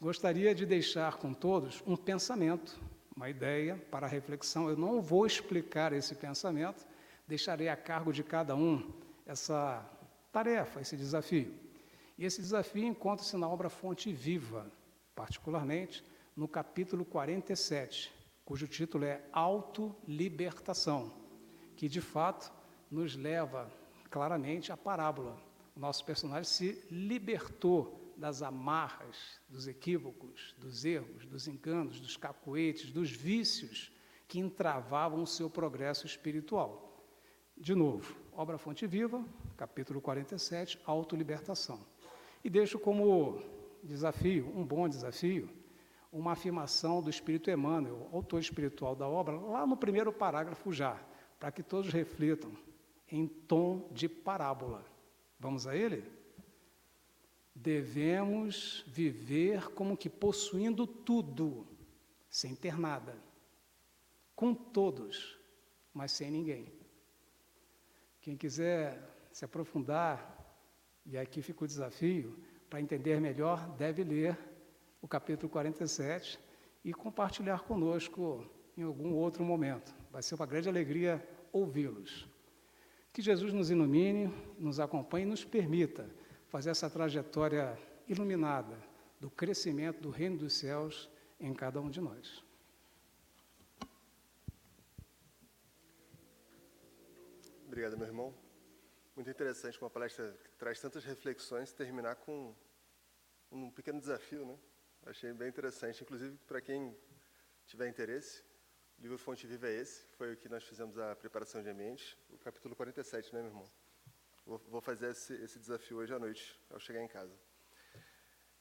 Gostaria 0.00 0.54
de 0.54 0.66
deixar 0.66 1.18
com 1.18 1.32
todos 1.32 1.82
um 1.86 1.96
pensamento, 1.96 2.80
uma 3.14 3.28
ideia 3.30 3.76
para 3.90 4.06
reflexão. 4.06 4.68
Eu 4.68 4.76
não 4.76 5.00
vou 5.00 5.26
explicar 5.26 5.92
esse 5.92 6.14
pensamento, 6.14 6.86
deixarei 7.30 7.68
a 7.68 7.76
cargo 7.76 8.12
de 8.12 8.24
cada 8.24 8.56
um 8.56 8.92
essa 9.24 9.88
tarefa, 10.32 10.80
esse 10.80 10.96
desafio. 10.96 11.54
E 12.18 12.24
esse 12.24 12.40
desafio 12.42 12.84
encontra-se 12.84 13.36
na 13.36 13.48
obra 13.48 13.70
Fonte 13.70 14.12
Viva, 14.12 14.68
particularmente 15.14 16.04
no 16.34 16.48
capítulo 16.48 17.04
47, 17.04 18.12
cujo 18.44 18.66
título 18.66 19.04
é 19.04 19.22
Autolibertação, 19.32 21.12
que 21.76 21.88
de 21.88 22.00
fato 22.00 22.52
nos 22.90 23.14
leva 23.14 23.70
claramente 24.10 24.72
à 24.72 24.76
parábola. 24.76 25.40
O 25.76 25.78
nosso 25.78 26.04
personagem 26.04 26.50
se 26.50 26.84
libertou 26.90 28.12
das 28.16 28.42
amarras, 28.42 29.40
dos 29.48 29.68
equívocos, 29.68 30.52
dos 30.58 30.84
erros, 30.84 31.24
dos 31.26 31.46
enganos, 31.46 32.00
dos 32.00 32.16
cacoetes, 32.16 32.90
dos 32.90 33.08
vícios 33.12 33.92
que 34.26 34.40
entravavam 34.40 35.22
o 35.22 35.26
seu 35.28 35.48
progresso 35.48 36.06
espiritual. 36.06 36.89
De 37.60 37.74
novo, 37.74 38.16
obra 38.32 38.56
Fonte 38.56 38.86
Viva, 38.86 39.22
capítulo 39.54 40.00
47, 40.00 40.80
autolibertação. 40.86 41.78
E 42.42 42.48
deixo 42.48 42.78
como 42.78 43.42
desafio, 43.82 44.50
um 44.56 44.64
bom 44.64 44.88
desafio, 44.88 45.46
uma 46.10 46.32
afirmação 46.32 47.02
do 47.02 47.10
Espírito 47.10 47.50
Emmanuel, 47.50 48.08
autor 48.14 48.40
espiritual 48.40 48.96
da 48.96 49.06
obra, 49.06 49.38
lá 49.38 49.66
no 49.66 49.76
primeiro 49.76 50.10
parágrafo 50.10 50.72
já, 50.72 50.98
para 51.38 51.52
que 51.52 51.62
todos 51.62 51.92
reflitam, 51.92 52.50
em 53.06 53.26
tom 53.26 53.90
de 53.92 54.08
parábola. 54.08 54.82
Vamos 55.38 55.66
a 55.66 55.76
ele? 55.76 56.10
Devemos 57.54 58.86
viver 58.88 59.68
como 59.72 59.98
que 59.98 60.08
possuindo 60.08 60.86
tudo, 60.86 61.66
sem 62.30 62.54
ter 62.54 62.78
nada, 62.78 63.18
com 64.34 64.54
todos, 64.54 65.38
mas 65.92 66.10
sem 66.10 66.30
ninguém. 66.30 66.79
Quem 68.20 68.36
quiser 68.36 69.02
se 69.32 69.44
aprofundar, 69.44 70.36
e 71.06 71.16
aqui 71.16 71.40
fica 71.40 71.64
o 71.64 71.66
desafio, 71.66 72.38
para 72.68 72.80
entender 72.80 73.20
melhor, 73.20 73.68
deve 73.76 74.04
ler 74.04 74.38
o 75.00 75.08
capítulo 75.08 75.48
47 75.50 76.38
e 76.84 76.92
compartilhar 76.92 77.60
conosco 77.60 78.46
em 78.76 78.82
algum 78.82 79.14
outro 79.14 79.42
momento. 79.44 79.94
Vai 80.10 80.22
ser 80.22 80.34
uma 80.34 80.46
grande 80.46 80.68
alegria 80.68 81.26
ouvi-los. 81.52 82.28
Que 83.12 83.22
Jesus 83.22 83.52
nos 83.52 83.70
ilumine, 83.70 84.32
nos 84.58 84.78
acompanhe 84.78 85.24
e 85.24 85.28
nos 85.28 85.44
permita 85.44 86.08
fazer 86.46 86.70
essa 86.70 86.88
trajetória 86.88 87.76
iluminada 88.06 88.76
do 89.18 89.30
crescimento 89.30 90.00
do 90.00 90.10
reino 90.10 90.36
dos 90.36 90.54
céus 90.54 91.10
em 91.38 91.52
cada 91.52 91.80
um 91.80 91.90
de 91.90 92.00
nós. 92.00 92.44
Obrigado, 97.70 97.96
meu 97.96 98.08
irmão. 98.08 98.34
Muito 99.14 99.30
interessante 99.30 99.80
uma 99.80 99.88
palestra 99.88 100.36
que 100.42 100.56
traz 100.58 100.80
tantas 100.80 101.04
reflexões 101.04 101.72
terminar 101.72 102.16
com 102.16 102.52
um 103.48 103.70
pequeno 103.70 104.00
desafio, 104.00 104.44
né? 104.44 104.58
Achei 105.06 105.32
bem 105.32 105.48
interessante, 105.48 106.02
inclusive 106.02 106.36
para 106.48 106.60
quem 106.60 106.98
tiver 107.66 107.86
interesse, 107.88 108.42
o 108.98 109.02
livro 109.02 109.16
Fonte 109.16 109.46
Viva 109.46 109.68
é 109.68 109.74
esse, 109.74 110.04
foi 110.16 110.32
o 110.32 110.36
que 110.36 110.48
nós 110.48 110.64
fizemos 110.64 110.98
a 110.98 111.14
preparação 111.14 111.62
de 111.62 111.68
ambiente, 111.68 112.18
o 112.30 112.38
capítulo 112.38 112.74
47, 112.74 113.32
né, 113.32 113.40
meu 113.40 113.50
irmão? 113.50 113.70
Vou, 114.44 114.58
vou 114.66 114.80
fazer 114.80 115.12
esse, 115.12 115.34
esse, 115.34 115.60
desafio 115.60 115.98
hoje 115.98 116.12
à 116.12 116.18
noite, 116.18 116.60
ao 116.70 116.80
chegar 116.80 117.00
em 117.00 117.08
casa. 117.08 117.38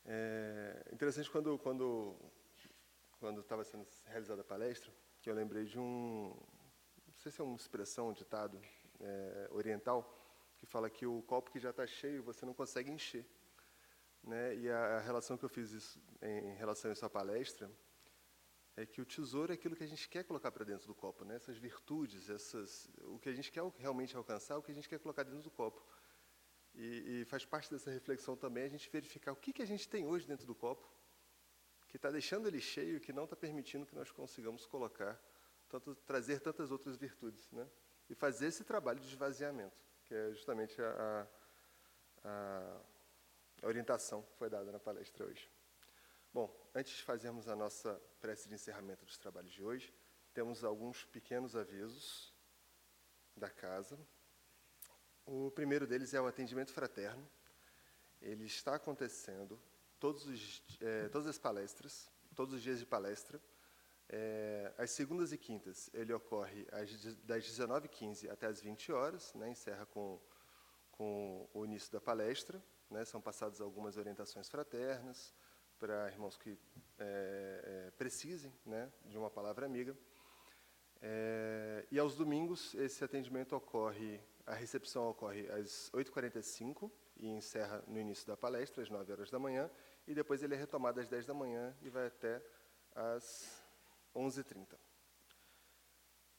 É 0.06 0.88
interessante 0.94 1.32
quando 1.32 1.58
quando 1.58 2.16
quando 3.20 3.42
estava 3.42 3.64
sendo 3.64 3.88
realizada 4.06 4.42
a 4.42 4.46
palestra, 4.46 4.94
que 5.20 5.32
eu 5.32 5.34
lembrei 5.34 5.66
de 5.66 5.80
um, 5.80 6.40
não 7.08 7.18
sei 7.18 7.32
se 7.32 7.42
é 7.42 7.44
uma 7.44 7.56
expressão, 7.56 8.10
um 8.10 8.14
ditado, 8.14 8.62
é, 9.00 9.48
oriental, 9.52 10.16
que 10.58 10.66
fala 10.66 10.90
que 10.90 11.06
o 11.06 11.22
copo 11.24 11.52
que 11.52 11.60
já 11.60 11.70
está 11.70 11.86
cheio 11.88 12.24
você 12.24 12.46
não 12.46 12.54
consegue 12.54 12.92
encher. 12.92 13.26
Né? 14.24 14.56
E 14.56 14.70
a, 14.70 14.98
a, 14.98 15.00
relação 15.00 15.38
que 15.38 15.46
eu 15.46 15.50
fiz 15.50 15.72
isso, 15.72 16.02
em, 16.22 16.52
em 16.52 16.56
relação 16.56 16.90
a 16.90 16.92
essa 16.92 17.10
palestra 17.10 17.72
é 18.76 18.86
que 18.86 19.02
o 19.02 19.06
tesouro 19.06 19.52
é 19.52 19.56
aquilo 19.56 19.76
que 19.76 19.84
a 19.84 19.88
gente 19.88 20.08
quer 20.08 20.24
colocar 20.24 20.52
para 20.52 20.64
dentro 20.64 20.88
do 20.88 20.96
copo, 20.96 21.26
né? 21.26 21.36
essas 21.36 21.58
virtudes, 21.58 22.30
essas, 22.30 22.90
o 23.02 23.20
que 23.20 23.30
a 23.30 23.34
gente 23.34 23.52
quer 23.52 23.64
realmente 23.78 24.16
alcançar, 24.16 24.58
o 24.58 24.62
que 24.62 24.72
a 24.72 24.76
gente 24.76 24.88
quer 24.88 25.00
colocar 25.00 25.24
dentro 25.24 25.44
do 25.44 25.52
copo. 25.52 25.82
E, 26.76 27.22
e 27.22 27.26
faz 27.26 27.46
parte 27.46 27.70
dessa 27.70 27.90
reflexão 27.92 28.38
também 28.38 28.64
a 28.64 28.70
gente 28.70 28.90
verificar 28.90 29.32
o 29.32 29.36
que, 29.36 29.52
que 29.52 29.62
a 29.62 29.66
gente 29.66 29.88
tem 29.88 30.06
hoje 30.06 30.28
dentro 30.28 30.46
do 30.46 30.56
copo, 30.56 30.88
que 31.88 31.98
está 31.98 32.12
deixando 32.12 32.48
ele 32.48 32.62
cheio, 32.62 33.02
que 33.02 33.12
não 33.12 33.24
está 33.24 33.36
permitindo 33.36 33.86
que 33.86 33.96
nós 33.96 34.12
consigamos 34.12 34.66
colocar, 34.66 35.20
tanto, 35.68 35.96
trazer 35.96 36.40
tantas 36.40 36.72
outras 36.72 36.96
virtudes. 36.96 37.52
Né? 37.52 37.68
E 38.10 38.16
fazer 38.16 38.48
esse 38.48 38.64
trabalho 38.64 39.00
de 39.00 39.08
esvaziamento, 39.08 39.78
que 40.06 40.14
é 40.14 40.32
justamente 40.32 40.82
a, 40.82 41.28
a, 42.24 42.82
a 43.62 43.68
orientação 43.68 44.24
que 44.24 44.36
foi 44.36 44.50
dada 44.50 44.72
na 44.72 44.80
palestra 44.80 45.26
hoje. 45.26 45.50
Bom, 46.34 46.54
antes 46.74 46.98
de 46.98 47.04
fazermos 47.04 47.48
a 47.48 47.56
nossa 47.56 48.00
prece 48.20 48.48
de 48.48 48.56
encerramento 48.56 49.06
dos 49.06 49.18
trabalhos 49.18 49.52
de 49.52 49.64
hoje, 49.64 49.94
temos 50.34 50.64
alguns 50.64 51.06
pequenos 51.06 51.56
avisos 51.56 52.34
da 53.36 53.50
casa. 53.50 54.00
O 55.26 55.52
primeiro 55.52 55.88
deles 55.88 56.14
é 56.14 56.22
o 56.22 56.28
atendimento 56.28 56.72
fraterno. 56.72 57.28
Ele 58.22 58.46
está 58.46 58.76
acontecendo 58.76 59.60
todos 60.00 60.26
os, 60.26 60.64
é, 60.82 61.08
todas 61.10 61.28
as 61.28 61.38
palestras, 61.38 62.10
todos 62.36 62.54
os 62.54 62.62
dias 62.62 62.80
de 62.80 62.86
palestra. 62.86 63.40
É, 64.12 64.74
às 64.76 64.90
segundas 64.90 65.32
e 65.32 65.38
quintas, 65.38 65.90
ele 65.94 66.12
ocorre 66.12 66.68
às, 66.72 67.16
das 67.24 67.44
19h15 67.46 68.30
até 68.32 68.48
as 68.48 68.60
20 68.60 68.92
horas, 68.92 69.34
né, 69.36 69.50
encerra 69.52 69.86
com, 69.86 70.20
com 70.92 71.48
o 71.54 71.64
início 71.64 71.92
da 71.92 72.02
palestra. 72.02 72.62
Né, 72.90 73.06
são 73.06 73.22
passadas 73.22 73.62
algumas 73.62 73.98
orientações 73.98 74.50
fraternas 74.50 75.32
para 75.78 76.10
irmãos 76.10 76.36
que 76.36 76.58
é, 76.98 77.86
é, 77.88 77.92
precisem 77.92 78.52
né, 78.66 78.92
de 79.06 79.16
uma 79.16 79.30
palavra 79.30 79.66
amiga. 79.66 79.96
É, 81.02 81.86
e 81.92 82.00
aos 82.00 82.16
domingos, 82.16 82.74
esse 82.74 83.04
atendimento 83.04 83.56
ocorre, 83.56 84.20
a 84.46 84.56
recepção 84.56 85.08
ocorre 85.08 85.48
às 85.52 85.92
8h45 85.94 86.92
e 87.18 87.28
encerra 87.28 87.84
no 87.88 88.00
início 88.00 88.26
da 88.26 88.36
palestra, 88.36 88.82
às 88.82 88.90
9 88.90 89.12
horas 89.12 89.30
da 89.30 89.38
manhã, 89.38 89.70
e 90.08 90.16
depois 90.16 90.42
ele 90.42 90.56
é 90.56 90.58
retomado 90.58 91.00
às 91.00 91.08
10 91.08 91.28
da 91.28 91.34
manhã 91.34 91.78
e 91.82 91.90
vai 91.90 92.08
até 92.08 92.44
às 92.96 93.69
11h30. 94.16 94.78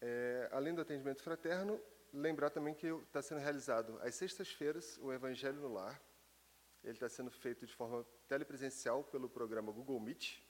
É, 0.01 0.49
além 0.53 0.75
do 0.75 0.81
atendimento 0.81 1.23
fraterno, 1.23 1.81
lembrar 2.13 2.51
também 2.51 2.75
que 2.75 2.87
está 2.87 3.23
sendo 3.23 3.41
realizado 3.41 3.99
às 4.03 4.15
sextas-feiras 4.15 4.99
o 4.99 5.13
Evangelho 5.13 5.61
no 5.61 5.69
Lar. 5.73 6.01
Ele 6.83 6.95
está 6.95 7.09
sendo 7.09 7.31
feito 7.31 7.67
de 7.67 7.75
forma 7.75 8.07
telepresencial 8.27 9.05
pelo 9.05 9.29
programa 9.29 9.71
Google 9.71 10.01
Meet. 10.01 10.43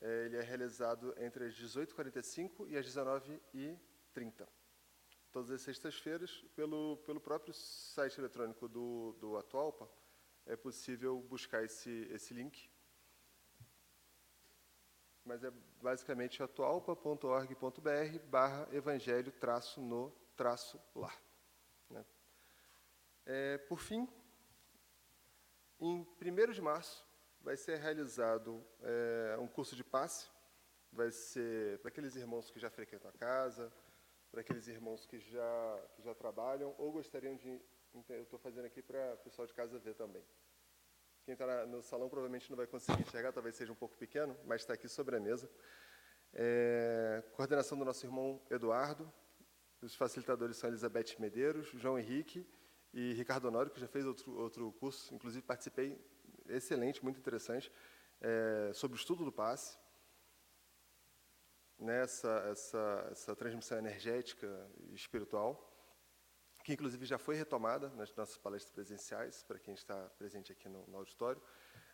É, 0.00 0.26
ele 0.26 0.36
é 0.36 0.40
realizado 0.40 1.14
entre 1.18 1.46
as 1.46 1.54
18h45 1.54 2.68
e 2.68 2.76
as 2.76 2.86
19h30. 2.86 4.46
Todas 5.32 5.50
as 5.50 5.62
sextas-feiras, 5.62 6.44
pelo, 6.54 6.96
pelo 6.98 7.20
próprio 7.20 7.52
site 7.52 8.18
eletrônico 8.18 8.68
do, 8.68 9.12
do 9.20 9.36
Atualpa, 9.36 9.90
é 10.46 10.56
possível 10.56 11.20
buscar 11.20 11.64
esse, 11.64 12.08
esse 12.10 12.32
link. 12.34 12.70
Mas 15.24 15.44
é 15.44 15.50
basicamente 15.82 16.42
atualpa.org.br 16.42 18.18
barra 18.28 18.68
evangelho 18.72 19.30
traço 19.32 19.80
no 19.80 20.10
traço 20.36 20.80
lá. 20.94 21.12
Né? 21.90 22.04
É, 23.26 23.58
por 23.58 23.78
fim, 23.78 24.08
em 25.78 26.06
1 26.20 26.52
de 26.52 26.62
março 26.62 27.06
vai 27.40 27.56
ser 27.56 27.78
realizado 27.78 28.64
é, 28.82 29.36
um 29.38 29.46
curso 29.46 29.76
de 29.76 29.84
passe, 29.84 30.28
vai 30.92 31.10
ser 31.10 31.78
para 31.80 31.88
aqueles 31.88 32.16
irmãos 32.16 32.50
que 32.50 32.58
já 32.58 32.70
frequentam 32.70 33.10
a 33.10 33.12
casa, 33.12 33.72
para 34.30 34.40
aqueles 34.40 34.68
irmãos 34.68 35.06
que 35.06 35.18
já, 35.18 35.88
que 35.94 36.02
já 36.02 36.14
trabalham 36.14 36.74
ou 36.78 36.92
gostariam 36.92 37.36
de 37.36 37.60
eu 38.08 38.22
estou 38.22 38.38
fazendo 38.38 38.66
aqui 38.66 38.80
para 38.82 39.14
o 39.14 39.18
pessoal 39.18 39.46
de 39.46 39.52
casa 39.52 39.78
ver 39.78 39.94
também. 39.94 40.24
Quem 41.30 41.34
está 41.34 41.64
no 41.64 41.80
salão 41.80 42.08
provavelmente 42.08 42.50
não 42.50 42.56
vai 42.56 42.66
conseguir 42.66 43.02
enxergar, 43.02 43.30
talvez 43.30 43.54
seja 43.54 43.70
um 43.70 43.76
pouco 43.76 43.96
pequeno, 43.96 44.36
mas 44.44 44.62
está 44.62 44.74
aqui 44.74 44.88
sobre 44.88 45.14
a 45.14 45.20
mesa. 45.20 45.48
É, 46.34 47.22
coordenação 47.36 47.78
do 47.78 47.84
nosso 47.84 48.04
irmão 48.04 48.42
Eduardo. 48.50 49.08
Os 49.80 49.94
facilitadores 49.94 50.56
são 50.56 50.68
Elizabeth 50.68 51.20
Medeiros, 51.20 51.68
João 51.68 51.96
Henrique 51.96 52.44
e 52.92 53.12
Ricardo 53.12 53.46
Honório, 53.46 53.70
que 53.70 53.78
já 53.78 53.86
fez 53.86 54.04
outro, 54.04 54.36
outro 54.40 54.72
curso, 54.72 55.14
inclusive 55.14 55.46
participei, 55.46 56.04
excelente, 56.48 57.00
muito 57.00 57.20
interessante, 57.20 57.72
é, 58.20 58.72
sobre 58.74 58.96
o 58.96 58.98
estudo 58.98 59.24
do 59.24 59.30
passe. 59.30 59.78
Nessa 61.78 62.44
essa, 62.50 63.08
essa 63.12 63.36
transmissão 63.36 63.78
energética 63.78 64.68
e 64.80 64.96
espiritual 64.96 65.69
que 66.70 66.74
inclusive 66.74 67.04
já 67.04 67.18
foi 67.18 67.34
retomada 67.34 67.88
nas 67.96 68.14
nossas 68.14 68.36
palestras 68.38 68.72
presenciais, 68.72 69.42
para 69.42 69.58
quem 69.58 69.74
está 69.74 69.96
presente 70.16 70.52
aqui 70.52 70.68
no, 70.68 70.86
no 70.86 70.98
auditório. 70.98 71.42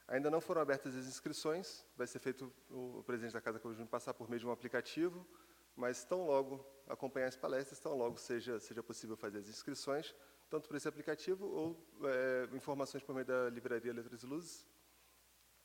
Ainda 0.07 0.31
não 0.31 0.39
foram 0.39 0.61
abertas 0.61 0.95
as 0.95 1.07
inscrições, 1.07 1.83
vai 1.97 2.07
ser 2.07 2.19
feito 2.19 2.53
o, 2.69 2.99
o 2.99 3.03
presidente 3.03 3.33
da 3.33 3.41
Casa 3.41 3.59
Júnior 3.59 3.89
passar 3.89 4.13
por 4.13 4.29
meio 4.29 4.39
de 4.39 4.47
um 4.47 4.51
aplicativo, 4.51 5.27
mas 5.75 6.05
tão 6.05 6.27
logo 6.27 6.63
acompanhar 6.87 7.29
as 7.29 7.37
palestras, 7.37 7.81
tão 7.81 7.97
logo 7.97 8.19
seja, 8.19 8.61
seja 8.61 8.83
possível 8.83 9.17
fazer 9.17 9.39
as 9.39 9.49
inscrições, 9.49 10.15
tanto 10.51 10.69
por 10.69 10.77
esse 10.77 10.87
aplicativo 10.87 11.47
ou 11.47 11.89
é, 12.05 12.55
informações 12.55 13.03
por 13.03 13.15
meio 13.15 13.27
da 13.27 13.49
livraria 13.49 13.95
Letras 13.95 14.23
e 14.23 14.27
Luzes. 14.27 14.69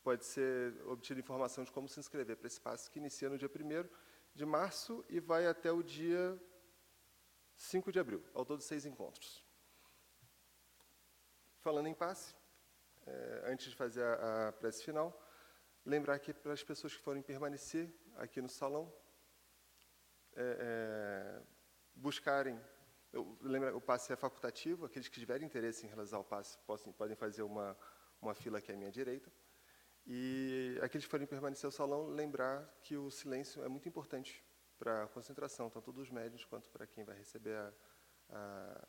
Pode 0.01 0.25
ser 0.25 0.73
obtida 0.87 1.19
informação 1.19 1.65
de 1.65 1.71
como 1.71 1.89
se 1.89 1.99
inscrever 1.99 2.37
para 2.37 2.47
esse 2.47 2.61
passo 2.61 2.89
que 2.89 2.97
inicia 2.97 3.29
no 3.29 3.37
dia 3.37 3.49
1 3.49 3.89
de 4.33 4.45
março 4.45 5.03
e 5.09 5.19
vai 5.19 5.47
até 5.47 5.69
o 5.69 5.83
dia 5.83 6.41
5 7.61 7.91
de 7.91 7.99
abril, 7.99 8.23
ao 8.33 8.43
todo 8.43 8.61
seis 8.61 8.85
encontros. 8.85 9.45
Falando 11.59 11.87
em 11.87 11.93
passe, 11.93 12.35
é, 13.05 13.43
antes 13.45 13.69
de 13.69 13.75
fazer 13.75 14.03
a, 14.03 14.47
a 14.47 14.51
prece 14.51 14.83
final, 14.83 15.09
lembrar 15.85 16.17
que 16.17 16.33
para 16.33 16.53
as 16.53 16.63
pessoas 16.63 16.95
que 16.95 17.01
forem 17.03 17.21
permanecer 17.21 17.93
aqui 18.15 18.41
no 18.41 18.49
salão, 18.49 18.91
é, 20.35 20.57
é, 20.59 21.41
buscarem. 21.93 22.59
Eu, 23.13 23.37
lembra, 23.41 23.75
o 23.75 23.81
passe 23.81 24.11
é 24.11 24.15
facultativo, 24.15 24.85
aqueles 24.85 25.07
que 25.07 25.19
tiverem 25.19 25.45
interesse 25.45 25.85
em 25.85 25.87
realizar 25.87 26.17
o 26.17 26.23
passe 26.23 26.57
possam, 26.65 26.91
podem 26.91 27.15
fazer 27.15 27.43
uma, 27.43 27.77
uma 28.19 28.33
fila 28.33 28.57
aqui 28.57 28.71
à 28.71 28.75
minha 28.75 28.91
direita. 28.91 29.31
E 30.07 30.79
aqueles 30.81 31.05
que 31.05 31.11
forem 31.11 31.27
permanecer 31.27 31.67
no 31.67 31.71
salão, 31.71 32.07
lembrar 32.07 32.65
que 32.81 32.97
o 32.97 33.11
silêncio 33.11 33.63
é 33.63 33.67
muito 33.67 33.87
importante 33.87 34.43
para 34.81 35.03
a 35.03 35.07
concentração, 35.07 35.69
tanto 35.69 35.91
dos 35.91 36.09
médios 36.09 36.43
quanto 36.43 36.67
para 36.71 36.87
quem 36.87 37.03
vai 37.03 37.15
receber 37.15 37.55
a, 37.55 37.71
a, 38.31 38.87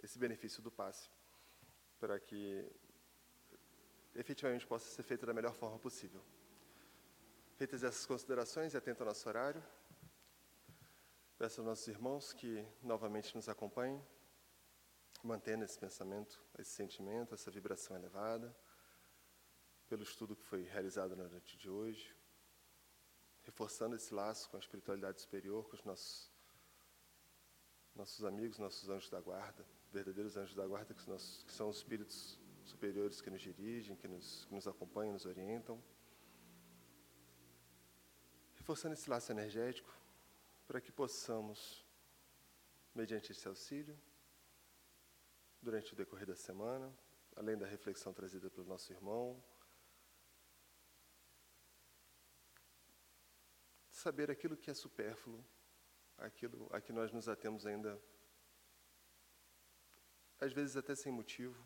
esse 0.00 0.16
benefício 0.16 0.62
do 0.62 0.70
passe, 0.70 1.10
para 1.98 2.20
que 2.20 2.70
efetivamente 4.14 4.64
possa 4.64 4.88
ser 4.88 5.02
feito 5.02 5.26
da 5.26 5.34
melhor 5.34 5.52
forma 5.52 5.76
possível. 5.76 6.22
Feitas 7.56 7.82
essas 7.82 8.06
considerações 8.06 8.74
e 8.74 8.76
atento 8.76 9.02
ao 9.02 9.08
nosso 9.08 9.28
horário, 9.28 9.60
peço 11.36 11.62
aos 11.62 11.66
nossos 11.66 11.88
irmãos 11.88 12.32
que 12.32 12.64
novamente 12.80 13.34
nos 13.34 13.48
acompanhem, 13.48 14.00
mantendo 15.20 15.64
esse 15.64 15.76
pensamento, 15.76 16.40
esse 16.56 16.70
sentimento, 16.70 17.34
essa 17.34 17.50
vibração 17.50 17.96
elevada, 17.96 18.56
pelo 19.88 20.04
estudo 20.04 20.36
que 20.36 20.44
foi 20.44 20.62
realizado 20.62 21.16
na 21.16 21.26
noite 21.26 21.58
de 21.58 21.68
hoje, 21.68 22.13
reforçando 23.44 23.94
esse 23.94 24.12
laço 24.12 24.48
com 24.50 24.56
a 24.56 24.60
espiritualidade 24.60 25.20
superior, 25.20 25.68
com 25.68 25.76
os 25.76 25.84
nossos, 25.84 26.30
nossos 27.94 28.24
amigos, 28.24 28.58
nossos 28.58 28.88
anjos 28.88 29.10
da 29.10 29.20
guarda, 29.20 29.64
verdadeiros 29.92 30.36
anjos 30.36 30.54
da 30.54 30.66
guarda, 30.66 30.94
que, 30.94 31.08
nossos, 31.08 31.42
que 31.44 31.52
são 31.52 31.68
os 31.68 31.76
espíritos 31.76 32.38
superiores 32.64 33.20
que 33.20 33.30
nos 33.30 33.42
dirigem, 33.42 33.94
que 33.96 34.08
nos, 34.08 34.46
que 34.46 34.54
nos 34.54 34.66
acompanham, 34.66 35.12
nos 35.12 35.26
orientam. 35.26 35.82
Reforçando 38.56 38.94
esse 38.94 39.08
laço 39.08 39.30
energético, 39.30 39.94
para 40.66 40.80
que 40.80 40.90
possamos, 40.90 41.84
mediante 42.94 43.32
esse 43.32 43.46
auxílio, 43.46 43.98
durante 45.60 45.92
o 45.92 45.96
decorrer 45.96 46.26
da 46.26 46.34
semana, 46.34 46.92
além 47.36 47.56
da 47.56 47.66
reflexão 47.66 48.12
trazida 48.12 48.50
pelo 48.50 48.66
nosso 48.66 48.92
irmão, 48.92 49.42
saber 54.04 54.30
aquilo 54.30 54.54
que 54.54 54.70
é 54.70 54.74
supérfluo, 54.74 55.42
aquilo 56.18 56.68
a 56.70 56.78
que 56.78 56.92
nós 56.92 57.10
nos 57.10 57.26
atemos 57.26 57.64
ainda, 57.64 57.98
às 60.38 60.52
vezes 60.52 60.76
até 60.76 60.94
sem 60.94 61.10
motivo, 61.10 61.58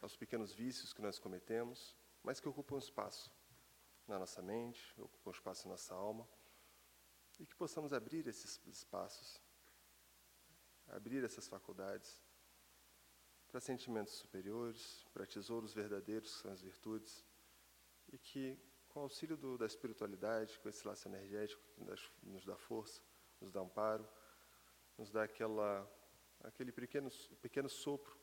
aos 0.00 0.16
pequenos 0.16 0.52
vícios 0.52 0.92
que 0.92 1.02
nós 1.02 1.18
cometemos, 1.18 1.96
mas 2.22 2.38
que 2.38 2.48
ocupam 2.48 2.78
espaço 2.78 3.32
na 4.06 4.16
nossa 4.16 4.40
mente, 4.40 4.80
ocupam 4.96 5.32
espaço 5.32 5.66
na 5.66 5.72
nossa 5.72 5.92
alma, 5.92 6.28
e 7.40 7.44
que 7.46 7.56
possamos 7.56 7.92
abrir 7.92 8.28
esses 8.28 8.64
espaços, 8.64 9.42
abrir 10.86 11.24
essas 11.24 11.48
faculdades 11.48 12.22
para 13.48 13.58
sentimentos 13.58 14.14
superiores, 14.14 15.04
para 15.12 15.26
tesouros 15.26 15.74
verdadeiros, 15.74 16.32
que 16.32 16.42
são 16.42 16.52
as 16.52 16.62
virtudes, 16.62 17.26
e 18.12 18.16
que 18.16 18.56
com 18.92 19.00
o 19.00 19.02
auxílio 19.04 19.36
do, 19.36 19.56
da 19.56 19.66
espiritualidade, 19.66 20.58
com 20.58 20.68
esse 20.68 20.86
laço 20.86 21.08
energético 21.08 21.62
que 21.74 21.82
nos, 21.82 22.12
nos 22.22 22.44
dá 22.44 22.56
força, 22.56 23.00
nos 23.40 23.50
dá 23.50 23.60
amparo, 23.60 24.06
nos 24.98 25.10
dá 25.10 25.24
aquela, 25.24 25.90
aquele 26.40 26.70
pequeno, 26.70 27.10
pequeno 27.40 27.68
sopro 27.70 28.14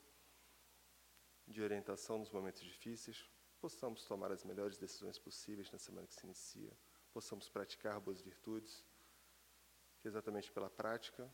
de 1.46 1.60
orientação 1.60 2.18
nos 2.18 2.30
momentos 2.30 2.62
difíceis, 2.62 3.28
possamos 3.60 4.04
tomar 4.04 4.30
as 4.30 4.44
melhores 4.44 4.78
decisões 4.78 5.18
possíveis 5.18 5.70
na 5.72 5.78
semana 5.78 6.06
que 6.06 6.14
se 6.14 6.24
inicia, 6.24 6.72
possamos 7.12 7.48
praticar 7.48 7.98
boas 8.00 8.22
virtudes, 8.22 8.84
que 9.98 10.06
exatamente 10.06 10.52
pela 10.52 10.70
prática 10.70 11.28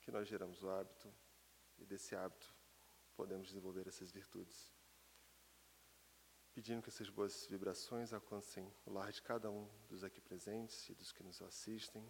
que 0.00 0.10
nós 0.10 0.26
geramos 0.26 0.62
o 0.62 0.70
hábito 0.70 1.12
e 1.78 1.84
desse 1.84 2.16
hábito 2.16 2.52
podemos 3.14 3.48
desenvolver 3.48 3.86
essas 3.86 4.10
virtudes. 4.10 4.72
Pedindo 6.54 6.82
que 6.82 6.90
essas 6.90 7.08
boas 7.08 7.46
vibrações 7.46 8.12
alcancem 8.12 8.70
o 8.84 8.92
lar 8.92 9.10
de 9.10 9.22
cada 9.22 9.50
um 9.50 9.66
dos 9.88 10.04
aqui 10.04 10.20
presentes 10.20 10.86
e 10.90 10.94
dos 10.94 11.10
que 11.10 11.22
nos 11.22 11.40
assistem, 11.40 12.06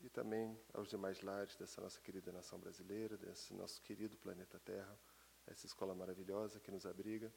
e 0.00 0.08
também 0.08 0.58
aos 0.72 0.88
demais 0.88 1.20
lares 1.20 1.54
dessa 1.56 1.80
nossa 1.82 2.00
querida 2.00 2.32
nação 2.32 2.58
brasileira, 2.58 3.18
desse 3.18 3.52
nosso 3.52 3.82
querido 3.82 4.16
planeta 4.16 4.58
Terra, 4.60 4.98
essa 5.46 5.66
escola 5.66 5.94
maravilhosa 5.94 6.58
que 6.58 6.70
nos 6.70 6.86
abriga 6.86 7.30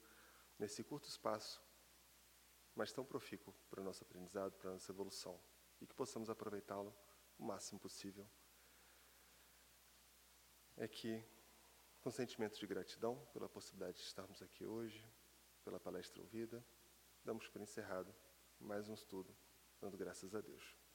nesse 0.58 0.82
curto 0.82 1.08
espaço, 1.08 1.62
mas 2.74 2.90
tão 2.90 3.04
profícuo 3.04 3.54
para 3.68 3.82
o 3.82 3.84
nosso 3.84 4.02
aprendizado, 4.02 4.56
para 4.56 4.70
a 4.70 4.72
nossa 4.72 4.90
evolução, 4.90 5.38
e 5.78 5.86
que 5.86 5.94
possamos 5.94 6.30
aproveitá-lo 6.30 6.96
o 7.38 7.44
máximo 7.44 7.78
possível. 7.78 8.26
É 10.74 10.88
que, 10.88 11.22
com 12.00 12.10
sentimento 12.10 12.58
de 12.58 12.66
gratidão 12.66 13.26
pela 13.34 13.48
possibilidade 13.48 13.98
de 13.98 14.04
estarmos 14.04 14.40
aqui 14.40 14.64
hoje, 14.64 15.06
pela 15.66 15.80
palestra 15.80 16.22
ouvida, 16.22 16.64
damos 17.24 17.48
por 17.48 17.60
encerrado 17.60 18.14
mais 18.60 18.88
um 18.88 18.94
estudo, 18.94 19.36
dando 19.80 19.96
graças 19.96 20.32
a 20.32 20.40
Deus. 20.40 20.85